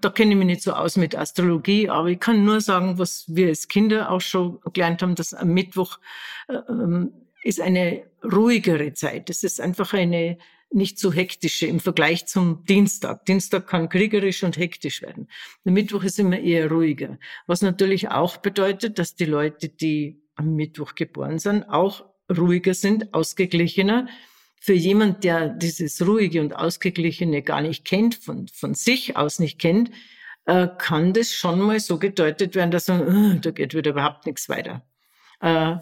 da 0.00 0.10
kenne 0.10 0.32
ich 0.32 0.36
mich 0.38 0.46
nicht 0.46 0.62
so 0.62 0.72
aus 0.72 0.96
mit 0.96 1.16
Astrologie, 1.16 1.88
aber 1.88 2.08
ich 2.08 2.20
kann 2.20 2.44
nur 2.44 2.60
sagen, 2.60 2.98
was 2.98 3.24
wir 3.28 3.48
als 3.48 3.68
Kinder 3.68 4.10
auch 4.10 4.20
schon 4.20 4.58
gelernt 4.72 5.02
haben, 5.02 5.14
dass 5.14 5.34
am 5.34 5.48
Mittwoch 5.48 5.98
äh, 6.48 6.54
ähm, 6.68 7.12
ist 7.42 7.60
eine 7.60 8.02
ruhigere 8.24 8.92
Zeit. 8.94 9.28
Das 9.28 9.42
ist 9.44 9.60
einfach 9.60 9.92
eine, 9.92 10.38
nicht 10.70 10.98
so 10.98 11.12
hektische 11.12 11.66
im 11.66 11.80
Vergleich 11.80 12.26
zum 12.26 12.64
Dienstag. 12.64 13.24
Dienstag 13.24 13.66
kann 13.66 13.88
kriegerisch 13.88 14.42
und 14.42 14.56
hektisch 14.56 15.02
werden. 15.02 15.28
Der 15.64 15.72
Mittwoch 15.72 16.04
ist 16.04 16.18
immer 16.18 16.38
eher 16.38 16.70
ruhiger. 16.70 17.18
Was 17.46 17.62
natürlich 17.62 18.10
auch 18.10 18.36
bedeutet, 18.36 18.98
dass 18.98 19.14
die 19.14 19.24
Leute, 19.24 19.68
die 19.68 20.22
am 20.34 20.54
Mittwoch 20.54 20.94
geboren 20.94 21.38
sind, 21.38 21.64
auch 21.64 22.04
ruhiger 22.30 22.74
sind, 22.74 23.14
ausgeglichener. 23.14 24.08
Für 24.60 24.74
jemand, 24.74 25.24
der 25.24 25.48
dieses 25.48 26.06
ruhige 26.06 26.40
und 26.40 26.54
ausgeglichene 26.54 27.42
gar 27.42 27.60
nicht 27.60 27.84
kennt, 27.84 28.16
von, 28.16 28.48
von 28.48 28.74
sich 28.74 29.16
aus 29.16 29.38
nicht 29.38 29.58
kennt, 29.58 29.90
äh, 30.46 30.68
kann 30.78 31.12
das 31.12 31.32
schon 31.32 31.60
mal 31.60 31.80
so 31.80 31.98
gedeutet 31.98 32.54
werden, 32.54 32.70
dass 32.70 32.88
er, 32.88 33.06
uh, 33.06 33.34
da 33.40 33.50
geht 33.50 33.74
wieder 33.74 33.92
überhaupt 33.92 34.26
nichts 34.26 34.48
weiter. 34.48 34.82
Äh, 35.40 35.76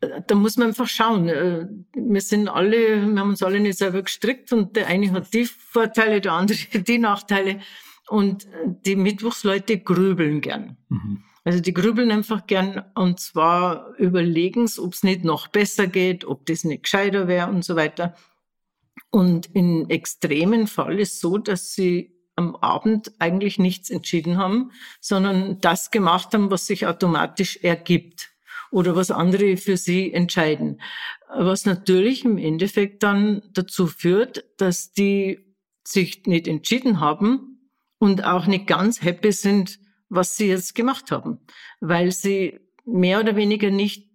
da 0.00 0.34
muss 0.34 0.56
man 0.56 0.68
einfach 0.68 0.88
schauen. 0.88 1.28
Äh, 1.28 1.66
wir 1.94 2.20
sind 2.20 2.48
alle, 2.48 3.06
wir 3.06 3.20
haben 3.20 3.30
uns 3.30 3.42
alle 3.42 3.60
nicht 3.60 3.78
selber 3.78 4.02
gestrickt 4.02 4.52
und 4.52 4.76
der 4.76 4.86
eine 4.86 5.10
hat 5.12 5.32
die 5.34 5.46
Vorteile, 5.46 6.20
der 6.20 6.32
andere 6.32 6.58
die 6.74 6.98
Nachteile. 6.98 7.60
Und 8.08 8.48
die 8.84 8.96
Mittwochsleute 8.96 9.78
grübeln 9.78 10.40
gern. 10.40 10.76
Mhm. 10.88 11.22
Also 11.44 11.60
die 11.60 11.72
grübeln 11.72 12.10
einfach 12.10 12.46
gern 12.46 12.84
und 12.94 13.20
zwar 13.20 13.94
überlegen 13.98 14.68
ob 14.78 14.92
es 14.92 15.04
nicht 15.04 15.24
noch 15.24 15.46
besser 15.46 15.86
geht, 15.86 16.24
ob 16.24 16.44
das 16.46 16.64
nicht 16.64 16.82
gescheiter 16.82 17.28
wäre 17.28 17.48
und 17.48 17.64
so 17.64 17.76
weiter. 17.76 18.16
Und 19.10 19.46
in 19.54 19.88
extremen 19.90 20.66
Fall 20.66 20.98
ist 20.98 21.20
so, 21.20 21.38
dass 21.38 21.72
sie 21.72 22.12
am 22.36 22.56
Abend 22.56 23.12
eigentlich 23.18 23.58
nichts 23.58 23.90
entschieden 23.90 24.38
haben, 24.38 24.72
sondern 25.00 25.60
das 25.60 25.90
gemacht 25.90 26.34
haben, 26.34 26.50
was 26.50 26.66
sich 26.66 26.86
automatisch 26.86 27.58
ergibt 27.62 28.30
oder 28.70 28.96
was 28.96 29.10
andere 29.10 29.56
für 29.56 29.76
sie 29.76 30.12
entscheiden. 30.12 30.80
Was 31.28 31.66
natürlich 31.66 32.24
im 32.24 32.38
Endeffekt 32.38 33.02
dann 33.02 33.42
dazu 33.52 33.86
führt, 33.86 34.44
dass 34.58 34.92
die 34.92 35.56
sich 35.84 36.26
nicht 36.26 36.46
entschieden 36.46 37.00
haben 37.00 37.70
und 37.98 38.24
auch 38.24 38.46
nicht 38.46 38.66
ganz 38.66 39.02
happy 39.02 39.32
sind, 39.32 39.78
was 40.08 40.36
sie 40.36 40.48
jetzt 40.48 40.74
gemacht 40.74 41.10
haben, 41.10 41.38
weil 41.80 42.12
sie 42.12 42.60
mehr 42.84 43.20
oder 43.20 43.36
weniger 43.36 43.70
nicht 43.70 44.10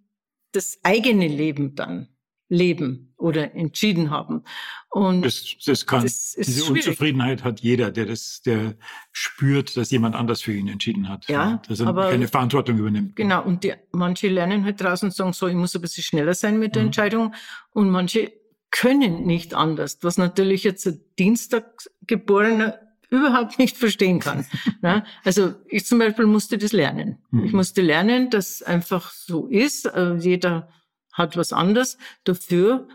das 0.52 0.78
eigene 0.82 1.28
Leben 1.28 1.74
dann 1.74 2.15
leben 2.48 3.14
oder 3.16 3.54
entschieden 3.54 4.10
haben. 4.10 4.44
Und 4.90 5.22
das, 5.22 5.56
das 5.64 5.86
kann, 5.86 6.02
das 6.02 6.34
diese 6.36 6.64
schwierig. 6.64 6.86
Unzufriedenheit 6.86 7.44
hat 7.44 7.60
jeder, 7.60 7.90
der 7.90 8.06
das, 8.06 8.42
der 8.42 8.76
spürt, 9.12 9.76
dass 9.76 9.90
jemand 9.90 10.14
anders 10.14 10.42
für 10.42 10.52
ihn 10.52 10.68
entschieden 10.68 11.08
hat. 11.08 11.28
Ja, 11.28 11.60
dass 11.68 11.80
er 11.80 11.88
aber, 11.88 12.10
keine 12.10 12.28
Verantwortung 12.28 12.78
übernimmt. 12.78 13.16
Genau. 13.16 13.42
Und 13.42 13.64
die, 13.64 13.74
manche 13.92 14.28
lernen 14.28 14.64
halt 14.64 14.80
draußen 14.80 15.08
und 15.08 15.12
sagen 15.12 15.32
so, 15.32 15.48
ich 15.48 15.54
muss 15.54 15.74
ein 15.74 15.80
bisschen 15.80 16.04
schneller 16.04 16.34
sein 16.34 16.58
mit 16.58 16.74
der 16.74 16.82
mhm. 16.82 16.88
Entscheidung. 16.88 17.34
Und 17.72 17.90
manche 17.90 18.32
können 18.70 19.26
nicht 19.26 19.54
anders, 19.54 19.98
was 20.02 20.18
natürlich 20.18 20.64
jetzt 20.64 20.86
ein 20.86 21.00
Dienstaggeborener 21.18 22.78
überhaupt 23.10 23.58
nicht 23.58 23.76
verstehen 23.76 24.20
kann. 24.20 24.46
ja, 24.82 25.04
also 25.24 25.54
ich 25.68 25.86
zum 25.86 25.98
Beispiel 25.98 26.26
musste 26.26 26.58
das 26.58 26.72
lernen. 26.72 27.18
Mhm. 27.30 27.44
Ich 27.44 27.52
musste 27.52 27.82
lernen, 27.82 28.30
dass 28.30 28.62
einfach 28.62 29.10
so 29.10 29.46
ist. 29.46 29.86
Äh, 29.86 30.14
jeder 30.16 30.68
hat 31.16 31.36
was 31.36 31.52
anderes. 31.52 31.98
Dafür 32.24 32.88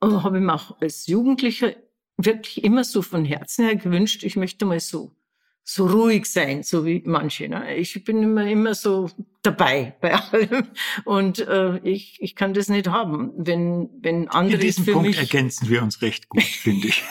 äh, 0.00 0.06
habe 0.06 0.38
ich 0.38 0.44
mir 0.44 0.54
auch 0.54 0.80
als 0.80 1.06
Jugendlicher 1.06 1.74
wirklich 2.16 2.64
immer 2.64 2.84
so 2.84 3.02
von 3.02 3.24
Herzen 3.24 3.64
her 3.64 3.76
gewünscht, 3.76 4.22
ich 4.24 4.36
möchte 4.36 4.64
mal 4.64 4.80
so 4.80 5.14
so 5.62 5.86
ruhig 5.86 6.26
sein, 6.26 6.62
so 6.62 6.84
wie 6.84 7.02
manche. 7.04 7.48
Ne? 7.48 7.76
Ich 7.76 8.02
bin 8.04 8.22
immer 8.22 8.46
immer 8.46 8.74
so 8.74 9.10
dabei 9.42 9.94
bei 10.00 10.14
allem 10.32 10.68
und 11.04 11.38
äh, 11.40 11.78
ich, 11.80 12.16
ich 12.20 12.34
kann 12.34 12.54
das 12.54 12.68
nicht 12.68 12.88
haben, 12.88 13.32
wenn 13.36 13.88
wenn 14.00 14.28
andere 14.28 14.54
In 14.54 14.60
diesem 14.60 14.86
Punkt 14.86 15.16
ergänzen 15.16 15.68
wir 15.68 15.82
uns 15.82 16.02
recht 16.02 16.28
gut, 16.28 16.42
finde 16.42 16.88
ich. 16.88 17.04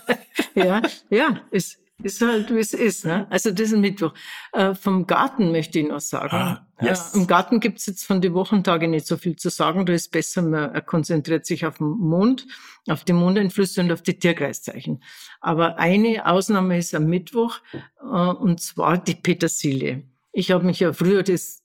ja, 0.54 0.82
ja, 1.10 1.40
es 1.50 1.78
ist 2.02 2.20
halt, 2.20 2.54
wie 2.54 2.58
es 2.58 2.74
ist. 2.74 3.04
Ne? 3.04 3.26
Also 3.30 3.50
das 3.50 3.72
ist 3.72 3.78
Mittwoch. 3.78 4.12
Äh, 4.52 4.74
vom 4.74 5.06
Garten 5.06 5.52
möchte 5.52 5.78
ich 5.78 5.88
noch 5.88 6.00
sagen. 6.00 6.36
Ah, 6.36 6.66
yes. 6.80 7.14
äh, 7.14 7.18
Im 7.18 7.26
Garten 7.26 7.60
gibt's 7.60 7.86
jetzt 7.86 8.04
von 8.04 8.20
den 8.20 8.34
Wochentage 8.34 8.88
nicht 8.88 9.06
so 9.06 9.16
viel 9.16 9.36
zu 9.36 9.48
sagen. 9.48 9.86
Da 9.86 9.92
ist 9.92 10.10
besser, 10.10 10.42
man 10.42 10.84
konzentriert 10.84 11.46
sich 11.46 11.64
auf 11.64 11.78
den 11.78 11.86
Mond, 11.86 12.46
auf 12.88 13.04
die 13.04 13.12
Mondeinflüsse 13.12 13.80
und 13.80 13.92
auf 13.92 14.02
die 14.02 14.18
Tierkreiszeichen. 14.18 15.02
Aber 15.40 15.78
eine 15.78 16.26
Ausnahme 16.26 16.78
ist 16.78 16.94
am 16.94 17.06
Mittwoch, 17.06 17.60
äh, 17.72 18.04
und 18.04 18.60
zwar 18.60 18.98
die 18.98 19.14
Petersilie. 19.14 20.02
Ich 20.32 20.50
habe 20.50 20.64
mich 20.64 20.80
ja 20.80 20.92
früher 20.92 21.22
das 21.22 21.62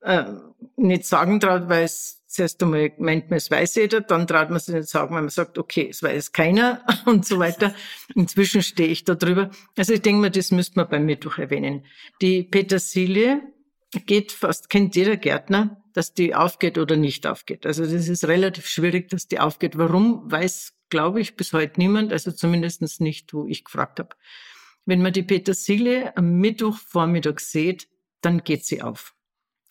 äh, 0.00 0.24
nicht 0.76 1.06
sagen 1.06 1.38
traut, 1.38 1.68
weil 1.68 1.84
es 1.84 2.21
Zuerst 2.32 2.62
einmal 2.62 2.92
meint 2.96 3.28
man, 3.28 3.36
es 3.36 3.50
weiß 3.50 3.74
jeder, 3.74 4.00
dann 4.00 4.26
traut 4.26 4.48
man 4.48 4.58
sich 4.58 4.74
nicht 4.74 4.88
sagen, 4.88 5.14
weil 5.14 5.20
man 5.20 5.28
sagt, 5.28 5.58
okay, 5.58 5.88
es 5.90 6.02
weiß 6.02 6.32
keiner 6.32 6.82
und 7.04 7.26
so 7.26 7.38
weiter. 7.38 7.74
Inzwischen 8.14 8.62
stehe 8.62 8.88
ich 8.88 9.04
da 9.04 9.14
drüber. 9.14 9.50
Also 9.76 9.92
ich 9.92 10.00
denke 10.00 10.22
mir, 10.22 10.30
das 10.30 10.50
müsste 10.50 10.78
man 10.78 10.88
beim 10.88 11.04
Mittwoch 11.04 11.36
erwähnen. 11.36 11.84
Die 12.22 12.42
Petersilie 12.42 13.42
geht 14.06 14.32
fast, 14.32 14.70
kennt 14.70 14.96
jeder 14.96 15.18
Gärtner, 15.18 15.82
dass 15.92 16.14
die 16.14 16.34
aufgeht 16.34 16.78
oder 16.78 16.96
nicht 16.96 17.26
aufgeht. 17.26 17.66
Also 17.66 17.84
das 17.84 18.08
ist 18.08 18.26
relativ 18.26 18.66
schwierig, 18.66 19.10
dass 19.10 19.28
die 19.28 19.38
aufgeht. 19.38 19.76
Warum, 19.76 20.22
weiß, 20.24 20.72
glaube 20.88 21.20
ich, 21.20 21.36
bis 21.36 21.52
heute 21.52 21.78
niemand, 21.78 22.14
also 22.14 22.32
zumindest 22.32 23.02
nicht, 23.02 23.34
wo 23.34 23.44
ich 23.46 23.62
gefragt 23.62 23.98
habe. 23.98 24.16
Wenn 24.86 25.02
man 25.02 25.12
die 25.12 25.22
Petersilie 25.22 26.16
am 26.16 26.38
Mittwochvormittag 26.38 27.40
sieht, 27.40 27.88
dann 28.22 28.42
geht 28.42 28.64
sie 28.64 28.80
auf. 28.80 29.14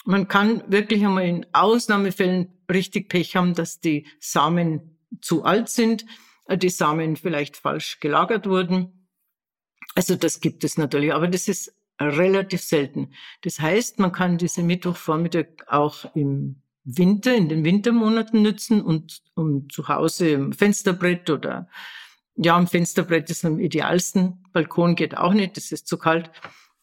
Man 0.05 0.27
kann 0.27 0.63
wirklich 0.67 1.03
einmal 1.05 1.27
in 1.27 1.45
Ausnahmefällen 1.53 2.49
richtig 2.71 3.09
Pech 3.09 3.35
haben, 3.35 3.53
dass 3.53 3.79
die 3.79 4.07
Samen 4.19 4.97
zu 5.21 5.43
alt 5.43 5.69
sind, 5.69 6.05
äh, 6.47 6.57
die 6.57 6.69
Samen 6.69 7.15
vielleicht 7.15 7.57
falsch 7.57 7.99
gelagert 7.99 8.47
wurden. 8.47 9.07
Also 9.95 10.15
das 10.15 10.39
gibt 10.39 10.63
es 10.63 10.77
natürlich, 10.77 11.13
aber 11.13 11.27
das 11.27 11.47
ist 11.47 11.73
relativ 11.99 12.61
selten. 12.61 13.11
Das 13.41 13.59
heißt, 13.59 13.99
man 13.99 14.11
kann 14.11 14.37
diese 14.37 14.63
Mittwochvormittag 14.63 15.47
auch 15.67 16.15
im 16.15 16.61
Winter, 16.83 17.35
in 17.35 17.49
den 17.49 17.63
Wintermonaten 17.63 18.41
nützen 18.41 18.81
und 18.81 19.21
um 19.35 19.69
zu 19.69 19.87
Hause 19.87 20.31
im 20.31 20.53
Fensterbrett 20.53 21.29
oder 21.29 21.69
ja, 22.35 22.55
am 22.55 22.65
Fensterbrett 22.65 23.29
ist 23.29 23.45
am 23.45 23.59
idealsten. 23.59 24.43
Balkon 24.51 24.95
geht 24.95 25.15
auch 25.15 25.33
nicht, 25.33 25.57
das 25.57 25.71
ist 25.71 25.87
zu 25.87 25.97
kalt 25.97 26.31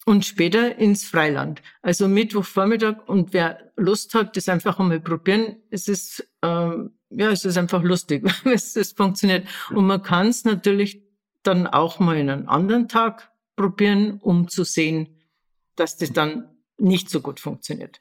und 0.08 0.24
später 0.24 0.76
ins 0.76 1.04
Freiland. 1.04 1.62
Also 1.82 2.08
Mittwochvormittag 2.08 3.06
und 3.06 3.34
wer 3.34 3.72
Lust 3.76 4.14
hat, 4.14 4.36
das 4.36 4.48
einfach 4.48 4.80
einmal 4.80 5.00
probieren. 5.00 5.56
Es 5.70 5.86
ist 5.86 6.26
ähm, 6.42 6.98
ja, 7.10 7.30
es 7.30 7.44
ist 7.44 7.56
einfach 7.58 7.82
lustig, 7.82 8.24
es, 8.44 8.74
es 8.76 8.92
funktioniert. 8.92 9.46
Und 9.70 9.86
man 9.86 10.02
kann 10.02 10.28
es 10.28 10.44
natürlich 10.44 11.02
dann 11.42 11.66
auch 11.66 11.98
mal 11.98 12.16
in 12.16 12.30
einen 12.30 12.48
anderen 12.48 12.88
Tag 12.88 13.30
probieren, 13.56 14.18
um 14.20 14.48
zu 14.48 14.64
sehen, 14.64 15.18
dass 15.76 15.96
das 15.96 16.12
dann 16.12 16.48
nicht 16.78 17.10
so 17.10 17.20
gut 17.20 17.40
funktioniert. 17.40 18.00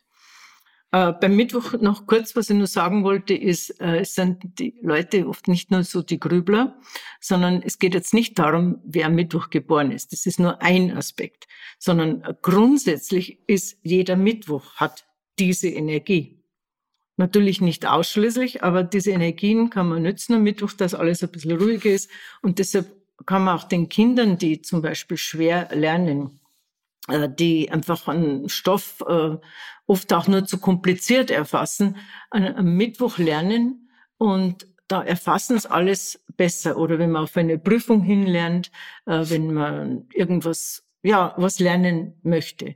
Äh, 0.97 1.13
beim 1.13 1.35
Mittwoch 1.35 1.73
noch 1.79 2.07
kurz, 2.07 2.35
was 2.35 2.49
ich 2.49 2.55
nur 2.55 2.65
sagen 2.65 3.03
wollte, 3.03 3.35
ist, 3.35 3.69
äh, 3.79 3.99
es 3.99 4.15
sind 4.15 4.41
die 4.57 4.79
Leute 4.81 5.27
oft 5.27 5.47
nicht 5.47 5.69
nur 5.69 5.83
so 5.83 6.01
die 6.01 6.19
Grübler, 6.19 6.79
sondern 7.19 7.61
es 7.61 7.77
geht 7.77 7.93
jetzt 7.93 8.15
nicht 8.15 8.39
darum, 8.39 8.79
wer 8.83 9.05
am 9.05 9.13
Mittwoch 9.13 9.51
geboren 9.51 9.91
ist. 9.91 10.11
Das 10.11 10.25
ist 10.25 10.39
nur 10.39 10.61
ein 10.63 10.95
Aspekt, 10.97 11.47
sondern 11.77 12.23
grundsätzlich 12.41 13.47
ist 13.47 13.77
jeder 13.83 14.15
Mittwoch 14.15 14.75
hat 14.75 15.05
diese 15.37 15.67
Energie. 15.67 16.43
Natürlich 17.15 17.61
nicht 17.61 17.85
ausschließlich, 17.85 18.63
aber 18.63 18.83
diese 18.83 19.11
Energien 19.11 19.69
kann 19.69 19.89
man 19.89 20.01
nützen 20.01 20.33
am 20.33 20.43
Mittwoch, 20.43 20.73
dass 20.73 20.95
alles 20.95 21.21
ein 21.21 21.29
bisschen 21.29 21.57
ruhiger 21.59 21.91
ist. 21.91 22.09
Und 22.41 22.57
deshalb 22.57 22.87
kann 23.27 23.43
man 23.43 23.55
auch 23.55 23.65
den 23.65 23.89
Kindern, 23.89 24.39
die 24.39 24.63
zum 24.63 24.81
Beispiel 24.81 25.17
schwer 25.17 25.69
lernen, 25.73 26.39
äh, 26.45 26.46
die 27.29 27.71
einfach 27.71 28.07
einen 28.07 28.49
Stoff 28.49 29.03
äh, 29.07 29.37
oft 29.85 30.13
auch 30.13 30.27
nur 30.27 30.45
zu 30.45 30.59
kompliziert 30.59 31.31
erfassen, 31.31 31.97
am 32.29 32.75
Mittwoch 32.75 33.17
lernen 33.17 33.89
und 34.17 34.67
da 34.87 35.03
erfassen 35.03 35.55
es 35.55 35.65
alles 35.65 36.23
besser. 36.35 36.77
Oder 36.77 36.99
wenn 36.99 37.11
man 37.11 37.23
auf 37.23 37.37
eine 37.37 37.57
Prüfung 37.57 38.01
hinlernt, 38.01 38.71
äh, 39.05 39.23
wenn 39.29 39.53
man 39.53 40.07
irgendwas, 40.13 40.83
ja, 41.03 41.33
was 41.37 41.59
lernen 41.59 42.19
möchte. 42.23 42.75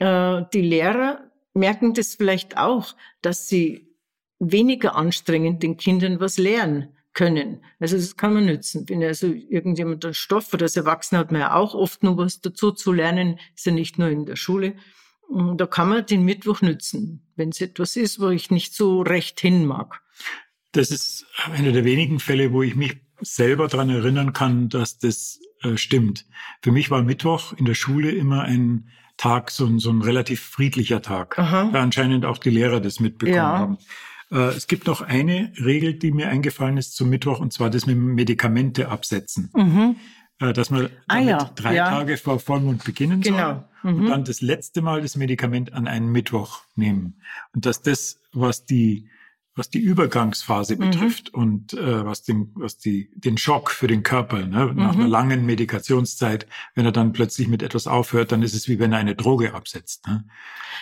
Die 0.00 0.60
Lehrer 0.60 1.30
merken 1.54 1.94
das 1.94 2.16
vielleicht 2.16 2.58
auch, 2.58 2.96
dass 3.22 3.48
sie 3.48 3.94
weniger 4.40 4.96
anstrengend 4.96 5.62
den 5.62 5.76
Kindern 5.76 6.18
was 6.18 6.36
lernen 6.36 6.94
können. 7.14 7.64
Also 7.80 7.96
das 7.96 8.16
kann 8.16 8.34
man 8.34 8.46
nützen. 8.46 8.84
Wenn 8.88 9.02
also 9.02 9.28
irgendjemand 9.28 10.04
einen 10.04 10.14
Stoff 10.14 10.52
oder 10.52 10.64
als 10.64 10.76
Erwachsener 10.76 11.20
hat 11.20 11.32
man 11.32 11.40
ja 11.40 11.54
auch 11.54 11.74
oft 11.74 12.02
noch 12.02 12.16
was 12.16 12.40
dazu 12.40 12.72
zu 12.72 12.92
lernen, 12.92 13.38
ist 13.56 13.66
ja 13.66 13.72
nicht 13.72 13.98
nur 13.98 14.08
in 14.08 14.26
der 14.26 14.36
Schule. 14.36 14.74
Und 15.28 15.60
da 15.60 15.66
kann 15.66 15.88
man 15.88 16.04
den 16.04 16.24
Mittwoch 16.24 16.60
nützen, 16.60 17.26
wenn 17.36 17.48
es 17.48 17.60
etwas 17.60 17.96
ist, 17.96 18.20
wo 18.20 18.28
ich 18.28 18.50
nicht 18.50 18.74
so 18.74 19.00
recht 19.00 19.40
hin 19.40 19.64
mag. 19.64 20.02
Das 20.72 20.90
ist 20.90 21.24
einer 21.50 21.72
der 21.72 21.84
wenigen 21.84 22.20
Fälle, 22.20 22.52
wo 22.52 22.62
ich 22.62 22.74
mich 22.74 22.96
selber 23.20 23.68
daran 23.68 23.90
erinnern 23.90 24.32
kann, 24.32 24.68
dass 24.68 24.98
das 24.98 25.40
äh, 25.62 25.76
stimmt. 25.76 26.26
Für 26.62 26.72
mich 26.72 26.90
war 26.90 27.02
Mittwoch 27.02 27.52
in 27.54 27.64
der 27.64 27.74
Schule 27.74 28.10
immer 28.10 28.42
ein 28.42 28.90
Tag, 29.16 29.50
so 29.52 29.66
ein, 29.66 29.78
so 29.78 29.90
ein 29.90 30.02
relativ 30.02 30.40
friedlicher 30.40 31.00
Tag, 31.00 31.38
Aha. 31.38 31.70
da 31.72 31.80
anscheinend 31.80 32.24
auch 32.24 32.38
die 32.38 32.50
Lehrer 32.50 32.80
das 32.80 32.98
mitbekommen 32.98 33.36
ja. 33.36 33.58
haben. 33.58 33.78
Äh, 34.34 34.48
es 34.48 34.66
gibt 34.66 34.86
noch 34.86 35.00
eine 35.00 35.52
Regel, 35.64 35.94
die 35.94 36.10
mir 36.10 36.28
eingefallen 36.28 36.76
ist 36.76 36.96
zum 36.96 37.08
Mittwoch, 37.08 37.40
und 37.40 37.52
zwar 37.52 37.70
das 37.70 37.86
mit 37.86 37.96
Medikamente 37.96 38.88
absetzen. 38.88 39.50
Mhm. 39.54 39.96
Äh, 40.40 40.52
dass 40.52 40.70
man 40.70 40.90
ah, 41.06 41.18
ja. 41.20 41.50
drei 41.54 41.76
ja. 41.76 41.88
Tage 41.88 42.16
vor 42.16 42.40
Vollmond 42.40 42.84
beginnen 42.84 43.20
genau. 43.20 43.64
soll 43.82 43.92
mhm. 43.92 44.00
und 44.00 44.06
dann 44.08 44.24
das 44.24 44.40
letzte 44.40 44.82
Mal 44.82 45.00
das 45.00 45.16
Medikament 45.16 45.72
an 45.72 45.86
einen 45.86 46.10
Mittwoch 46.10 46.62
nehmen. 46.74 47.20
Und 47.54 47.64
dass 47.64 47.82
das, 47.82 48.20
was 48.32 48.66
die 48.66 49.08
was 49.56 49.70
die 49.70 49.78
Übergangsphase 49.78 50.74
mhm. 50.74 50.90
betrifft 50.90 51.32
und 51.32 51.74
äh, 51.74 52.04
was 52.04 52.22
den 52.22 52.50
was 52.54 52.78
die 52.78 53.10
den 53.14 53.38
Schock 53.38 53.70
für 53.70 53.86
den 53.86 54.02
Körper 54.02 54.44
ne? 54.44 54.72
nach 54.74 54.94
mhm. 54.94 55.00
einer 55.00 55.08
langen 55.08 55.46
Medikationszeit, 55.46 56.46
wenn 56.74 56.84
er 56.84 56.92
dann 56.92 57.12
plötzlich 57.12 57.48
mit 57.48 57.62
etwas 57.62 57.86
aufhört, 57.86 58.32
dann 58.32 58.42
ist 58.42 58.54
es 58.54 58.68
wie 58.68 58.78
wenn 58.78 58.92
er 58.92 58.98
eine 58.98 59.14
Droge 59.14 59.54
absetzt. 59.54 60.06
Ne? 60.06 60.24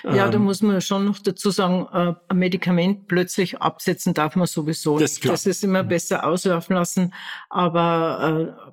Ja, 0.04 0.26
ähm, 0.26 0.32
da 0.32 0.38
muss 0.38 0.62
man 0.62 0.80
schon 0.80 1.04
noch 1.04 1.18
dazu 1.18 1.50
sagen, 1.50 1.87
äh, 1.92 2.14
ein 2.28 2.38
Medikament 2.38 3.08
plötzlich 3.08 3.61
absetzen 3.61 4.14
darf 4.14 4.37
man 4.37 4.46
sowieso 4.46 4.98
das 4.98 5.12
nicht. 5.12 5.28
Das 5.28 5.46
ist 5.46 5.62
immer 5.64 5.82
mhm. 5.82 5.88
besser 5.88 6.24
auslaufen 6.26 6.74
lassen, 6.74 7.14
aber 7.50 8.56
äh, 8.68 8.72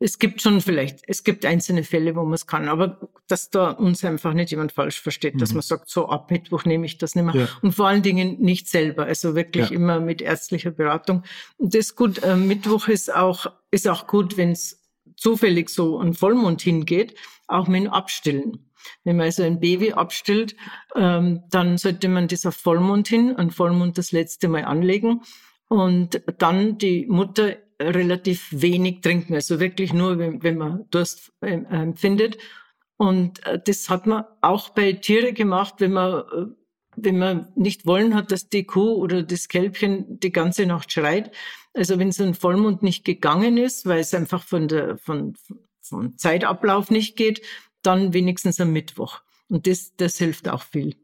es 0.00 0.18
gibt 0.18 0.42
schon 0.42 0.60
vielleicht, 0.60 1.00
es 1.06 1.22
gibt 1.22 1.44
einzelne 1.44 1.84
Fälle, 1.84 2.16
wo 2.16 2.24
man 2.24 2.34
es 2.34 2.46
kann, 2.46 2.68
aber 2.68 2.98
dass 3.28 3.50
da 3.50 3.70
uns 3.70 4.04
einfach 4.04 4.32
nicht 4.32 4.50
jemand 4.50 4.72
falsch 4.72 5.00
versteht, 5.00 5.34
mhm. 5.34 5.38
dass 5.38 5.52
man 5.52 5.62
sagt, 5.62 5.88
so 5.88 6.08
ab 6.08 6.30
Mittwoch 6.30 6.64
nehme 6.64 6.86
ich 6.86 6.98
das 6.98 7.14
nicht 7.14 7.24
mehr. 7.24 7.34
Ja. 7.34 7.48
Und 7.62 7.72
vor 7.72 7.86
allen 7.86 8.02
Dingen 8.02 8.40
nicht 8.40 8.68
selber, 8.68 9.04
also 9.04 9.34
wirklich 9.34 9.70
ja. 9.70 9.76
immer 9.76 10.00
mit 10.00 10.22
ärztlicher 10.22 10.72
Beratung. 10.72 11.22
Und 11.56 11.74
das 11.74 11.86
ist 11.86 11.96
gut, 11.96 12.22
äh, 12.22 12.36
Mittwoch 12.36 12.88
ist 12.88 13.14
auch, 13.14 13.46
ist 13.70 13.88
auch 13.88 14.06
gut, 14.06 14.36
wenn 14.36 14.52
es 14.52 14.80
zufällig 15.16 15.68
so 15.68 15.98
ein 15.98 16.14
Vollmond 16.14 16.62
hingeht, 16.62 17.14
auch 17.46 17.68
mit 17.68 17.84
dem 17.84 17.90
Abstillen. 17.90 18.70
Wenn 19.04 19.16
man 19.16 19.26
also 19.26 19.42
ein 19.42 19.60
Baby 19.60 19.92
abstillt, 19.92 20.56
ähm, 20.96 21.42
dann 21.50 21.76
sollte 21.78 22.08
man 22.08 22.28
dieser 22.28 22.50
Vollmond 22.50 23.06
hin, 23.06 23.36
ein 23.36 23.50
Vollmond 23.50 23.98
das 23.98 24.10
letzte 24.10 24.48
Mal 24.48 24.64
anlegen 24.64 25.22
und 25.68 26.22
dann 26.38 26.78
die 26.78 27.06
Mutter 27.06 27.56
relativ 27.80 28.48
wenig 28.50 29.00
trinken, 29.00 29.34
also 29.34 29.58
wirklich 29.58 29.92
nur, 29.92 30.18
wenn, 30.18 30.42
wenn 30.42 30.58
man 30.58 30.86
Durst 30.90 31.32
empfindet. 31.40 32.38
Und 32.96 33.44
äh, 33.46 33.58
das 33.64 33.88
hat 33.88 34.06
man 34.06 34.24
auch 34.42 34.68
bei 34.70 34.92
Tiere 34.92 35.32
gemacht, 35.32 35.76
wenn 35.78 35.92
man, 35.92 36.20
äh, 36.20 36.46
wenn 36.96 37.18
man 37.18 37.50
nicht 37.56 37.86
wollen 37.86 38.14
hat, 38.14 38.30
dass 38.30 38.50
die 38.50 38.64
Kuh 38.64 38.94
oder 38.96 39.22
das 39.22 39.48
Kälbchen 39.48 40.20
die 40.20 40.32
ganze 40.32 40.66
Nacht 40.66 40.92
schreit. 40.92 41.34
Also 41.72 41.98
wenn 41.98 42.12
so 42.12 42.24
ein 42.24 42.34
Vollmond 42.34 42.82
nicht 42.82 43.04
gegangen 43.04 43.56
ist, 43.56 43.86
weil 43.86 44.00
es 44.00 44.12
einfach 44.12 44.42
von 44.42 44.68
der, 44.68 44.98
von, 44.98 45.34
vom 45.80 46.18
Zeitablauf 46.18 46.90
nicht 46.90 47.16
geht, 47.16 47.40
dann 47.82 48.12
wenigstens 48.12 48.60
am 48.60 48.72
Mittwoch. 48.72 49.22
Und 49.48 49.66
das, 49.66 49.96
das 49.96 50.18
hilft 50.18 50.48
auch 50.48 50.62
viel. 50.62 50.96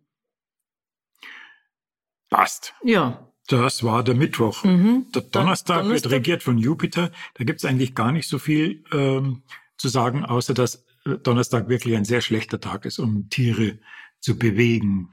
Passt. 2.29 2.75
Ja. 2.83 3.33
Das 3.49 3.85
war 3.85 4.03
der 4.03 4.15
Mittwoch. 4.15 4.65
Mhm. 4.65 5.07
Der 5.15 5.23
Donnerstag, 5.23 5.83
Donnerstag, 5.83 6.11
wird 6.11 6.11
regiert 6.11 6.43
von 6.43 6.59
Jupiter. 6.59 7.11
Da 7.35 7.45
gibt 7.45 7.61
es 7.61 7.65
eigentlich 7.65 7.95
gar 7.95 8.13
nicht 8.13 8.29
so 8.29 8.39
viel 8.39 8.85
ähm, 8.93 9.43
zu 9.77 9.89
sagen, 9.89 10.25
außer 10.25 10.55
dass 10.55 10.85
äh, 11.05 11.17
Donnerstag 11.23 11.69
wirklich 11.69 11.97
ein 11.97 12.05
sehr 12.05 12.21
schlechter 12.21 12.61
Tag 12.61 12.85
ist, 12.85 12.99
um 12.99 13.29
Tiere 13.31 13.79
zu 14.21 14.39
bewegen, 14.39 15.11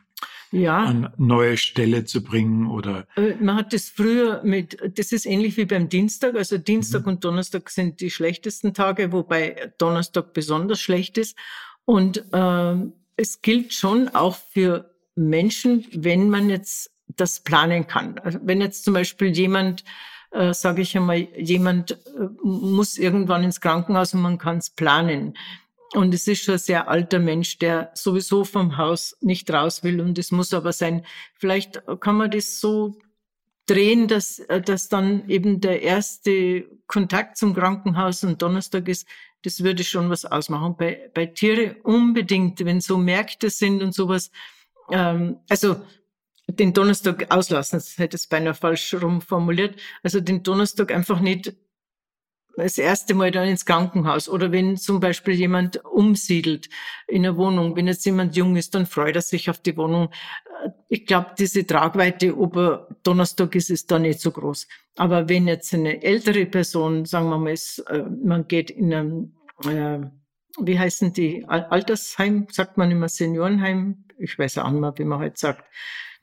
ja. 0.52 0.80
an 0.84 1.14
neue 1.18 1.58
Stelle 1.58 2.06
zu 2.06 2.24
bringen 2.24 2.68
oder. 2.70 3.08
Äh, 3.16 3.36
man 3.40 3.56
hat 3.56 3.74
das 3.74 3.90
früher 3.90 4.42
mit, 4.44 4.78
das 4.98 5.12
ist 5.12 5.26
ähnlich 5.26 5.58
wie 5.58 5.66
beim 5.66 5.90
Dienstag. 5.90 6.36
Also 6.36 6.58
Dienstag 6.58 7.04
mhm. 7.04 7.14
und 7.14 7.24
Donnerstag 7.24 7.70
sind 7.70 8.02
die 8.02 8.10
schlechtesten 8.10 8.74
Tage, 8.74 9.12
wobei 9.12 9.74
Donnerstag 9.78 10.34
besonders 10.34 10.82
schlecht 10.82 11.18
ist. 11.18 11.38
Und 11.86 12.26
äh, 12.32 12.76
es 13.16 13.42
gilt 13.42 13.74
schon 13.74 14.10
auch 14.10 14.36
für 14.36 14.92
Menschen, 15.16 15.86
wenn 15.94 16.30
man 16.30 16.50
jetzt 16.50 16.93
das 17.16 17.40
planen 17.42 17.88
kann. 17.88 18.20
Also 18.20 18.40
wenn 18.44 18.62
jetzt 18.62 18.84
zum 18.84 18.94
Beispiel 18.94 19.36
jemand, 19.36 19.84
äh, 20.32 20.54
sage 20.54 20.82
ich 20.82 20.96
einmal, 20.98 21.28
jemand 21.38 21.92
äh, 21.92 22.28
muss 22.44 22.98
irgendwann 22.98 23.44
ins 23.44 23.62
Krankenhaus 23.62 24.14
und 24.14 24.22
man 24.22 24.38
kann 24.38 24.58
es 24.58 24.70
planen. 24.70 25.36
Und 25.94 26.14
es 26.14 26.28
ist 26.28 26.44
schon 26.44 26.56
ein 26.56 26.60
sehr 26.60 26.88
alter 26.88 27.20
Mensch, 27.20 27.60
der 27.60 27.92
sowieso 27.94 28.44
vom 28.44 28.78
Haus 28.78 29.16
nicht 29.22 29.52
raus 29.52 29.84
will. 29.84 30.02
Und 30.02 30.18
es 30.18 30.32
muss 30.32 30.54
aber 30.54 30.74
sein, 30.74 31.06
vielleicht 31.36 31.84
kann 32.00 32.18
man 32.18 32.32
das 32.32 32.60
so 32.60 32.98
drehen, 33.66 34.08
dass, 34.08 34.40
äh, 34.40 34.62
dass 34.62 34.90
dann 34.90 35.28
eben 35.30 35.62
der 35.62 35.82
erste 35.82 36.66
Kontakt 36.88 37.38
zum 37.38 37.54
Krankenhaus 37.54 38.24
am 38.24 38.38
Donnerstag 38.38 38.88
ist. 38.88 39.08
Das 39.44 39.64
würde 39.64 39.84
schon 39.84 40.10
was 40.10 40.26
ausmachen. 40.26 40.76
Bei, 40.78 41.12
bei 41.14 41.26
Tiere 41.28 41.76
unbedingt, 41.84 42.64
wenn 42.66 42.82
so 42.82 42.98
Märkte 42.98 43.50
sind 43.50 43.82
und 43.84 43.94
sowas. 43.94 44.32
Ähm, 44.92 45.38
also 45.50 45.82
den 46.48 46.74
Donnerstag 46.74 47.34
auslassen, 47.34 47.78
das 47.78 47.98
hätte 47.98 48.18
es 48.18 48.28
beinahe 48.28 48.54
falsch 48.54 48.94
rum 48.96 49.22
formuliert. 49.22 49.80
Also 50.04 50.20
den 50.20 50.44
Donnerstag 50.44 50.92
einfach 50.92 51.20
nicht 51.20 51.54
das 52.56 52.78
erste 52.78 53.14
Mal 53.14 53.32
dann 53.32 53.48
ins 53.48 53.66
Krankenhaus 53.66 54.30
oder 54.30 54.52
wenn 54.52 54.78
zum 54.78 55.00
Beispiel 55.00 55.34
jemand 55.34 55.84
umsiedelt 55.86 56.70
in 57.08 57.26
eine 57.26 57.36
Wohnung, 57.36 57.76
wenn 57.76 57.88
jetzt 57.88 58.06
jemand 58.06 58.36
jung 58.36 58.56
ist, 58.56 58.76
dann 58.76 58.86
freut 58.86 59.16
er 59.16 59.22
sich 59.22 59.50
auf 59.50 59.60
die 59.60 59.76
Wohnung. 59.76 60.10
Ich 60.88 61.06
glaube, 61.06 61.32
diese 61.38 61.66
Tragweite, 61.66 62.38
ob 62.38 62.56
er 62.56 62.88
Donnerstag 63.04 63.56
ist, 63.56 63.70
ist 63.70 63.90
da 63.90 63.98
nicht 63.98 64.20
so 64.20 64.32
groß. 64.32 64.68
Aber 64.98 65.28
wenn 65.30 65.48
jetzt 65.48 65.74
eine 65.74 66.04
ältere 66.04 66.46
Person, 66.46 67.06
sagen 67.06 67.30
wir 67.30 67.40
mal, 67.40 67.52
ist, 67.52 67.80
äh, 67.90 68.04
man 68.24 68.48
geht 68.48 68.70
in 68.70 68.94
einem, 68.94 69.36
äh, 69.66 70.00
wie 70.60 70.78
heißen 70.78 71.12
die, 71.14 71.46
Altersheim, 71.48 72.48
sagt 72.52 72.78
man 72.78 72.92
immer 72.92 73.10
Seniorenheim, 73.10 74.06
ich 74.20 74.38
weiß 74.38 74.60
auch 74.60 74.70
nicht 74.70 74.80
mehr, 74.80 74.94
wie 74.96 75.06
man 75.06 75.20
heute 75.20 75.40
sagt, 75.40 75.66